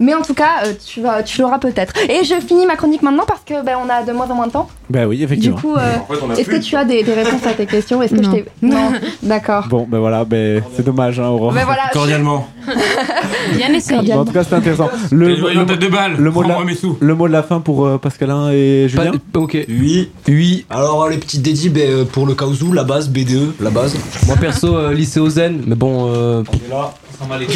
[0.00, 1.92] Mais en tout cas, euh, tu, vas, tu l'auras peut-être.
[2.10, 4.48] Et je finis ma chronique maintenant parce que ben, on a de moins en moins
[4.48, 4.68] de temps.
[4.90, 5.56] Bah oui, Du effectivement.
[5.58, 7.66] coup, euh, En fait, on a est-ce que tu as des, des réponses à tes
[7.66, 8.44] questions Est-ce que je t'ai.
[8.62, 8.90] Non,
[9.22, 9.68] d'accord.
[9.68, 11.52] Bon, ben voilà, ben, c'est dommage, hein, Aurore.
[11.52, 12.48] Ben voilà, je- Cordialement.
[13.56, 14.12] Bien essayé.
[14.12, 14.88] Bon, en tout cas, c'était intéressant.
[15.08, 16.16] T'as deux balles.
[16.18, 16.96] le, mot de la, mes sous.
[16.98, 19.56] le mot de la fin pour euh, Pascalin et Julien Ok.
[19.68, 20.10] Oui.
[20.26, 20.66] Oui.
[20.68, 23.96] Alors les petites dédits ben, pour le cas où, la base, BDE, la base.
[24.26, 26.10] Moi perso, euh, lycée Ozen, mais bon.
[26.12, 26.42] Euh...
[26.68, 26.92] là,
[27.38, 27.46] les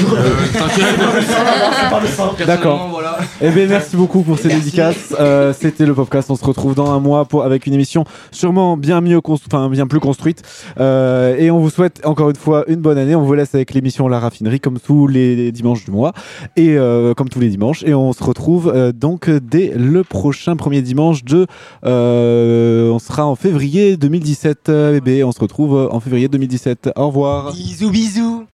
[2.47, 2.89] D'accord.
[2.91, 3.19] Voilà.
[3.41, 5.15] Eh bien, merci beaucoup pour ces dédicaces.
[5.19, 6.31] Euh, C'était le podcast.
[6.31, 9.87] On se retrouve dans un mois pour, avec une émission sûrement bien mieux, enfin bien
[9.87, 10.43] plus construite.
[10.79, 13.15] Euh, et on vous souhaite encore une fois une bonne année.
[13.15, 16.13] On vous laisse avec l'émission La Raffinerie comme tous les dimanches du mois
[16.57, 17.83] et euh, comme tous les dimanches.
[17.85, 21.47] Et on se retrouve euh, donc dès le prochain premier dimanche de.
[21.85, 24.69] euh, on sera en février 2017.
[24.69, 25.25] euh, bébé.
[25.25, 26.91] On se retrouve euh, en février 2017.
[26.97, 27.53] Au revoir.
[27.53, 28.45] Bisous, bisous.